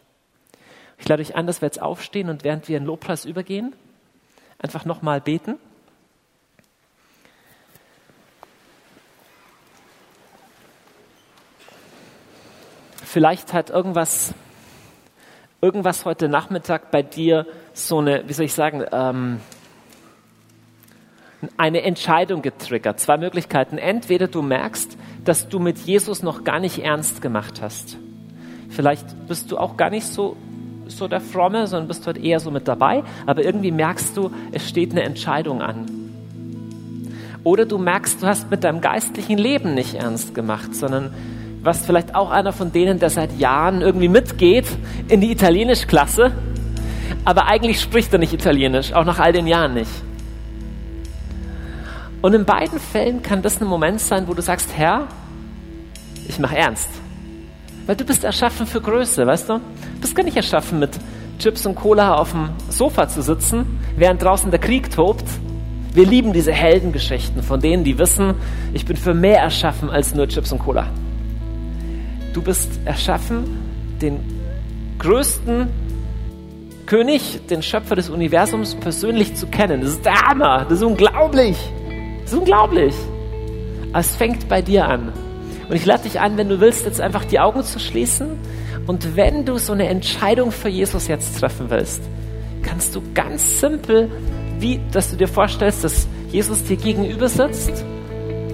Ich 1.00 1.08
lade 1.08 1.24
dich 1.24 1.36
an, 1.36 1.48
dass 1.48 1.62
wir 1.62 1.66
jetzt 1.66 1.82
aufstehen 1.82 2.30
und 2.30 2.44
während 2.44 2.68
wir 2.68 2.78
in 2.78 2.86
Lobpreis 2.86 3.26
übergehen, 3.26 3.74
einfach 4.60 4.86
nochmal 4.86 5.20
beten. 5.20 5.58
Vielleicht 13.04 13.52
hat 13.52 13.72
irgendwas, 13.72 14.34
irgendwas 15.60 16.06
heute 16.06 16.30
Nachmittag 16.30 16.92
bei 16.92 17.02
dir 17.02 17.46
so 17.74 17.98
eine, 17.98 18.30
wie 18.30 18.34
soll 18.34 18.46
ich 18.46 18.54
sagen, 18.54 18.86
ähm, 18.92 19.42
eine 21.58 21.82
Entscheidung 21.84 22.42
getriggert. 22.42 23.00
Zwei 23.00 23.18
Möglichkeiten. 23.18 23.78
Entweder 23.78 24.28
du 24.28 24.42
merkst, 24.42 24.98
dass 25.26 25.50
du 25.50 25.60
mit 25.60 25.80
Jesus 25.80 26.24
noch 26.24 26.44
gar 26.44 26.60
nicht 26.60 26.80
ernst 26.80 27.22
gemacht 27.22 27.62
hast. 27.62 27.98
Vielleicht 28.70 29.28
bist 29.28 29.52
du 29.52 29.58
auch 29.58 29.76
gar 29.78 29.90
nicht 29.90 30.06
so, 30.06 30.38
so 30.88 31.08
der 31.08 31.22
Fromme, 31.22 31.68
sondern 31.68 31.88
bist 31.88 32.06
dort 32.08 32.18
eher 32.18 32.40
so 32.40 32.52
mit 32.52 32.68
dabei, 32.68 33.04
aber 33.26 33.44
irgendwie 33.44 33.72
merkst 33.72 34.16
du, 34.16 34.32
es 34.52 34.68
steht 34.68 34.92
eine 34.92 35.04
Entscheidung 35.04 35.62
an. 35.62 35.86
Oder 37.44 37.66
du 37.66 37.78
merkst, 37.78 38.22
du 38.22 38.28
hast 38.28 38.52
mit 38.52 38.64
deinem 38.64 38.82
geistlichen 38.82 39.38
Leben 39.38 39.74
nicht 39.74 39.96
ernst 39.96 40.36
gemacht, 40.36 40.76
sondern 40.76 41.14
warst 41.64 41.86
vielleicht 41.86 42.16
auch 42.16 42.32
einer 42.32 42.54
von 42.54 42.72
denen, 42.72 43.00
der 43.00 43.10
seit 43.10 43.38
Jahren 43.40 43.82
irgendwie 43.82 44.08
mitgeht 44.08 44.66
in 45.08 45.22
die 45.22 45.32
Italienischklasse, 45.32 46.32
aber 47.26 47.48
eigentlich 47.48 47.82
spricht 47.82 48.14
er 48.14 48.20
nicht 48.20 48.34
Italienisch, 48.34 48.94
auch 48.94 49.06
nach 49.06 49.20
all 49.20 49.34
den 49.34 49.48
Jahren 49.48 49.74
nicht. 49.74 49.92
Und 52.22 52.34
in 52.34 52.46
beiden 52.46 52.80
Fällen 52.80 53.24
kann 53.24 53.42
das 53.42 53.60
ein 53.62 53.68
Moment 53.68 54.00
sein, 54.00 54.28
wo 54.28 54.34
du 54.34 54.42
sagst, 54.42 54.70
Herr, 54.76 55.08
ich 56.28 56.38
mache 56.40 56.56
ernst. 56.56 56.90
Weil 57.88 57.96
du 57.96 58.06
bist 58.06 58.24
erschaffen 58.24 58.68
für 58.68 58.80
Größe, 58.80 59.26
weißt 59.26 59.50
du? 59.50 59.54
Du 59.56 60.02
bist 60.02 60.16
gar 60.16 60.24
nicht 60.24 60.38
erschaffen, 60.38 60.80
mit 60.80 60.92
Chips 61.40 61.66
und 61.66 61.76
Cola 61.76 62.16
auf 62.16 62.32
dem 62.32 62.50
Sofa 62.70 63.08
zu 63.08 63.24
sitzen, 63.24 63.80
während 63.98 64.22
draußen 64.22 64.52
der 64.52 64.60
Krieg 64.60 64.92
tobt. 64.92 65.26
Wir 65.94 66.06
lieben 66.06 66.32
diese 66.32 66.54
Heldengeschichten 66.54 67.42
von 67.42 67.60
denen, 67.60 67.84
die 67.84 67.98
wissen, 67.98 68.36
ich 68.74 68.86
bin 68.86 68.96
für 68.96 69.14
mehr 69.14 69.40
erschaffen 69.40 69.90
als 69.90 70.14
nur 70.14 70.28
Chips 70.28 70.52
und 70.52 70.60
Cola. 70.60 70.88
Du 72.34 72.42
bist 72.42 72.70
erschaffen, 72.86 73.60
den 74.02 74.20
größten 75.00 75.68
König, 76.86 77.48
den 77.50 77.64
Schöpfer 77.64 77.96
des 77.96 78.10
Universums 78.10 78.76
persönlich 78.76 79.36
zu 79.36 79.48
kennen. 79.48 79.82
Das 79.82 79.92
ist 79.92 80.06
der 80.06 80.14
Hammer, 80.14 80.66
das 80.70 80.80
ist 80.80 80.84
unglaublich. 80.84 81.58
Ist 82.32 82.38
unglaublich. 82.38 82.96
Aber 83.90 84.00
es 84.00 84.16
fängt 84.16 84.48
bei 84.48 84.62
dir 84.62 84.88
an. 84.88 85.12
Und 85.68 85.76
ich 85.76 85.86
lade 85.86 86.04
dich 86.04 86.22
ein, 86.22 86.38
wenn 86.38 86.48
du 86.48 86.62
willst, 86.62 86.86
jetzt 86.86 87.02
einfach 87.02 87.26
die 87.26 87.42
Augen 87.42 87.62
zu 87.62 87.78
schließen. 87.78 88.40
Und 88.88 89.18
wenn 89.18 89.44
du 89.44 89.58
so 89.58 89.74
eine 89.74 89.90
Entscheidung 89.90 90.54
für 90.54 90.70
Jesus 90.70 91.10
jetzt 91.10 91.38
treffen 91.38 91.70
willst, 91.70 92.02
kannst 92.64 92.96
du 92.96 93.02
ganz 93.14 93.60
simpel, 93.60 94.10
wie, 94.60 94.80
dass 94.94 95.12
du 95.12 95.18
dir 95.18 95.28
vorstellst, 95.28 95.84
dass 95.84 96.08
Jesus 96.32 96.64
dir 96.64 96.78
gegenüber 96.78 97.28
sitzt, 97.28 97.84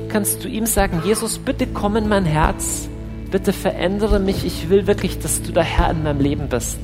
kannst 0.10 0.44
du 0.44 0.48
ihm 0.48 0.66
sagen, 0.66 1.04
Jesus, 1.06 1.38
bitte 1.38 1.68
komm 1.68 1.98
in 1.98 2.10
mein 2.10 2.26
Herz, 2.26 2.90
bitte 3.30 3.54
verändere 3.54 4.20
mich, 4.20 4.44
ich 4.44 4.72
will 4.72 4.88
wirklich, 4.88 5.20
dass 5.20 5.44
du 5.44 5.52
der 5.52 5.64
Herr 5.64 5.92
in 5.92 6.02
meinem 6.02 6.20
Leben 6.20 6.50
bist. 6.50 6.80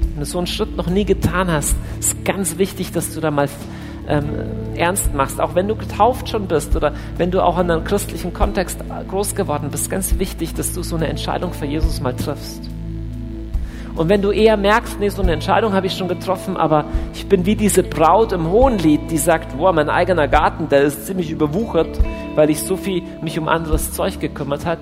Wenn 0.00 0.18
du 0.18 0.26
so 0.26 0.38
einen 0.38 0.48
Schritt 0.48 0.76
noch 0.76 0.88
nie 0.88 1.04
getan 1.04 1.48
hast, 1.48 1.76
ist 2.00 2.24
ganz 2.24 2.58
wichtig, 2.58 2.90
dass 2.90 3.14
du 3.14 3.20
da 3.20 3.30
mal 3.30 3.48
ähm, 4.08 4.30
ernst 4.76 5.14
machst, 5.14 5.40
auch 5.40 5.54
wenn 5.54 5.68
du 5.68 5.76
getauft 5.76 6.28
schon 6.28 6.46
bist 6.46 6.76
oder 6.76 6.92
wenn 7.16 7.30
du 7.30 7.42
auch 7.42 7.58
in 7.58 7.70
einem 7.70 7.84
christlichen 7.84 8.32
Kontext 8.32 8.80
groß 9.08 9.34
geworden 9.34 9.68
bist, 9.70 9.90
ganz 9.90 10.18
wichtig, 10.18 10.54
dass 10.54 10.72
du 10.72 10.82
so 10.82 10.96
eine 10.96 11.08
Entscheidung 11.08 11.52
für 11.52 11.66
Jesus 11.66 12.00
mal 12.00 12.14
triffst. 12.14 12.68
Und 13.96 14.08
wenn 14.08 14.22
du 14.22 14.32
eher 14.32 14.56
merkst, 14.56 14.98
nee, 14.98 15.08
so 15.08 15.22
eine 15.22 15.32
Entscheidung 15.32 15.72
habe 15.72 15.86
ich 15.86 15.96
schon 15.96 16.08
getroffen, 16.08 16.56
aber 16.56 16.86
ich 17.12 17.28
bin 17.28 17.46
wie 17.46 17.54
diese 17.54 17.84
Braut 17.84 18.32
im 18.32 18.50
Hohenlied, 18.50 19.10
die 19.10 19.18
sagt, 19.18 19.56
boah, 19.56 19.72
mein 19.72 19.88
eigener 19.88 20.26
Garten, 20.26 20.68
der 20.68 20.82
ist 20.82 21.06
ziemlich 21.06 21.30
überwuchert, 21.30 22.00
weil 22.34 22.50
ich 22.50 22.60
so 22.60 22.76
viel 22.76 23.04
mich 23.22 23.38
um 23.38 23.48
anderes 23.48 23.92
Zeug 23.92 24.18
gekümmert 24.18 24.66
habe, 24.66 24.80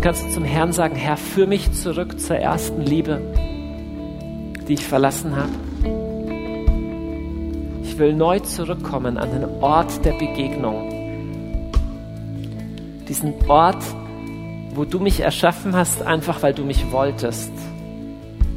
kannst 0.00 0.26
du 0.26 0.30
zum 0.30 0.44
Herrn 0.44 0.72
sagen, 0.72 0.96
Herr, 0.96 1.16
führ 1.16 1.46
mich 1.46 1.72
zurück 1.72 2.18
zur 2.18 2.36
ersten 2.36 2.80
Liebe, 2.80 3.20
die 4.66 4.74
ich 4.74 4.84
verlassen 4.84 5.36
habe. 5.36 5.69
Will 8.00 8.14
neu 8.14 8.38
zurückkommen 8.38 9.18
an 9.18 9.30
den 9.30 9.44
Ort 9.62 10.06
der 10.06 10.12
Begegnung. 10.12 10.88
Diesen 13.06 13.34
Ort, 13.46 13.84
wo 14.74 14.86
du 14.86 15.00
mich 15.00 15.20
erschaffen 15.20 15.76
hast, 15.76 16.00
einfach 16.00 16.42
weil 16.42 16.54
du 16.54 16.64
mich 16.64 16.90
wolltest. 16.92 17.52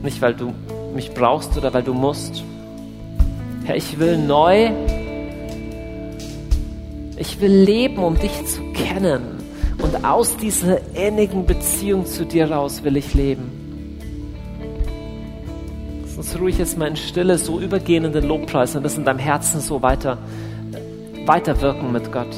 Nicht 0.01 0.21
weil 0.21 0.33
du 0.33 0.53
mich 0.95 1.13
brauchst 1.13 1.57
oder 1.57 1.73
weil 1.73 1.83
du 1.83 1.93
musst. 1.93 2.41
Herr, 3.65 3.75
ich 3.75 3.99
will 3.99 4.17
neu, 4.17 4.71
ich 7.17 7.41
will 7.41 7.53
leben, 7.53 8.01
um 8.01 8.17
dich 8.17 8.45
zu 8.45 8.61
kennen. 8.71 9.43
Und 9.77 10.05
aus 10.05 10.37
dieser 10.37 10.77
innigen 10.95 11.45
Beziehung 11.45 12.05
zu 12.05 12.25
dir 12.25 12.49
raus 12.49 12.85
will 12.85 12.95
ich 12.95 13.13
leben. 13.13 13.62
Uns 16.23 16.39
ruhig 16.39 16.57
jetzt 16.57 16.77
mal 16.77 16.87
in 16.87 16.95
Stille 16.95 17.37
so 17.37 17.59
übergehen 17.59 18.05
in 18.05 18.13
den 18.13 18.23
Lobpreis 18.23 18.77
und 18.77 18.83
das 18.83 18.97
in 18.97 19.03
deinem 19.03 19.19
Herzen 19.19 19.59
so 19.59 19.81
weiter, 19.81 20.17
weiter 21.25 21.59
wirken 21.59 21.91
mit 21.91 22.13
Gott. 22.13 22.29